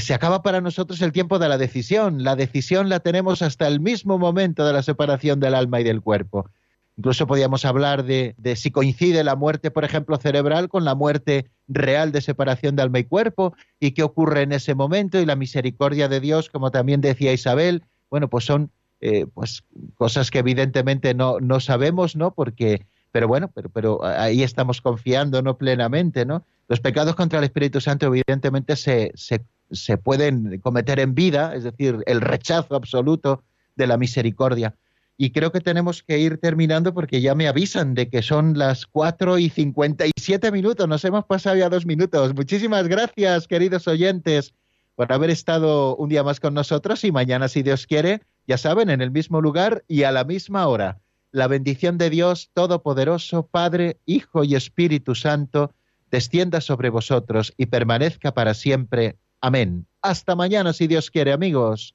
se 0.00 0.12
acaba 0.12 0.42
para 0.42 0.60
nosotros 0.60 1.00
el 1.00 1.12
tiempo 1.12 1.38
de 1.38 1.48
la 1.48 1.56
decisión. 1.56 2.22
La 2.22 2.36
decisión 2.36 2.90
la 2.90 3.00
tenemos 3.00 3.40
hasta 3.40 3.66
el 3.66 3.80
mismo 3.80 4.18
momento 4.18 4.66
de 4.66 4.72
la 4.74 4.82
separación 4.82 5.40
del 5.40 5.54
alma 5.54 5.80
y 5.80 5.84
del 5.84 6.02
cuerpo. 6.02 6.50
Incluso 6.98 7.28
podíamos 7.28 7.64
hablar 7.64 8.04
de, 8.04 8.34
si 8.56 8.72
coincide 8.72 9.22
la 9.22 9.36
muerte, 9.36 9.70
por 9.70 9.84
ejemplo, 9.84 10.16
cerebral 10.16 10.68
con 10.68 10.84
la 10.84 10.96
muerte 10.96 11.48
real 11.68 12.10
de 12.10 12.20
separación 12.20 12.74
de 12.74 12.82
alma 12.82 12.98
y 12.98 13.04
cuerpo 13.04 13.54
y 13.78 13.92
qué 13.92 14.02
ocurre 14.02 14.42
en 14.42 14.50
ese 14.50 14.74
momento 14.74 15.20
y 15.20 15.24
la 15.24 15.36
misericordia 15.36 16.08
de 16.08 16.18
Dios, 16.18 16.50
como 16.50 16.72
también 16.72 17.00
decía 17.00 17.32
Isabel. 17.32 17.84
Bueno, 18.10 18.28
pues 18.28 18.46
son 18.46 18.72
eh, 19.00 19.26
pues 19.32 19.64
cosas 19.94 20.30
que 20.30 20.40
evidentemente 20.40 21.14
no, 21.14 21.40
no 21.40 21.60
sabemos, 21.60 22.16
¿no? 22.16 22.32
Porque, 22.34 22.86
pero 23.12 23.28
bueno, 23.28 23.50
pero, 23.54 23.68
pero 23.68 24.04
ahí 24.04 24.42
estamos 24.42 24.80
confiando, 24.80 25.42
¿no? 25.42 25.58
Plenamente, 25.58 26.24
¿no? 26.24 26.44
Los 26.68 26.80
pecados 26.80 27.14
contra 27.14 27.38
el 27.38 27.44
Espíritu 27.44 27.80
Santo 27.80 28.06
evidentemente 28.06 28.76
se, 28.76 29.12
se, 29.14 29.44
se 29.70 29.96
pueden 29.96 30.60
cometer 30.60 31.00
en 31.00 31.14
vida, 31.14 31.54
es 31.54 31.64
decir, 31.64 31.98
el 32.06 32.20
rechazo 32.20 32.74
absoluto 32.74 33.42
de 33.76 33.86
la 33.86 33.96
misericordia 33.96 34.74
y 35.20 35.32
creo 35.32 35.50
que 35.50 35.60
tenemos 35.60 36.04
que 36.04 36.20
ir 36.20 36.38
terminando 36.38 36.94
porque 36.94 37.20
ya 37.20 37.34
me 37.34 37.48
avisan 37.48 37.94
de 37.94 38.08
que 38.08 38.22
son 38.22 38.56
las 38.56 38.86
4 38.86 39.38
y 39.38 39.50
57 39.50 40.52
minutos. 40.52 40.88
Nos 40.88 41.04
hemos 41.04 41.24
pasado 41.24 41.56
ya 41.56 41.68
dos 41.68 41.84
minutos. 41.84 42.34
Muchísimas 42.36 42.86
gracias, 42.86 43.48
queridos 43.48 43.88
oyentes, 43.88 44.54
por 44.94 45.12
haber 45.12 45.30
estado 45.30 45.96
un 45.96 46.08
día 46.08 46.22
más 46.22 46.38
con 46.38 46.54
nosotros 46.54 47.02
y 47.02 47.10
mañana, 47.10 47.48
si 47.48 47.64
Dios 47.64 47.88
quiere, 47.88 48.22
ya 48.48 48.56
saben, 48.56 48.88
en 48.88 49.02
el 49.02 49.10
mismo 49.10 49.42
lugar 49.42 49.84
y 49.86 50.04
a 50.04 50.10
la 50.10 50.24
misma 50.24 50.66
hora. 50.66 51.00
La 51.30 51.48
bendición 51.48 51.98
de 51.98 52.08
Dios 52.08 52.50
Todopoderoso, 52.54 53.46
Padre, 53.46 53.98
Hijo 54.06 54.42
y 54.42 54.54
Espíritu 54.54 55.14
Santo, 55.14 55.74
descienda 56.10 56.62
sobre 56.62 56.88
vosotros 56.88 57.52
y 57.58 57.66
permanezca 57.66 58.32
para 58.32 58.54
siempre. 58.54 59.18
Amén. 59.42 59.86
Hasta 60.00 60.34
mañana, 60.34 60.72
si 60.72 60.86
Dios 60.86 61.10
quiere, 61.10 61.32
amigos. 61.34 61.94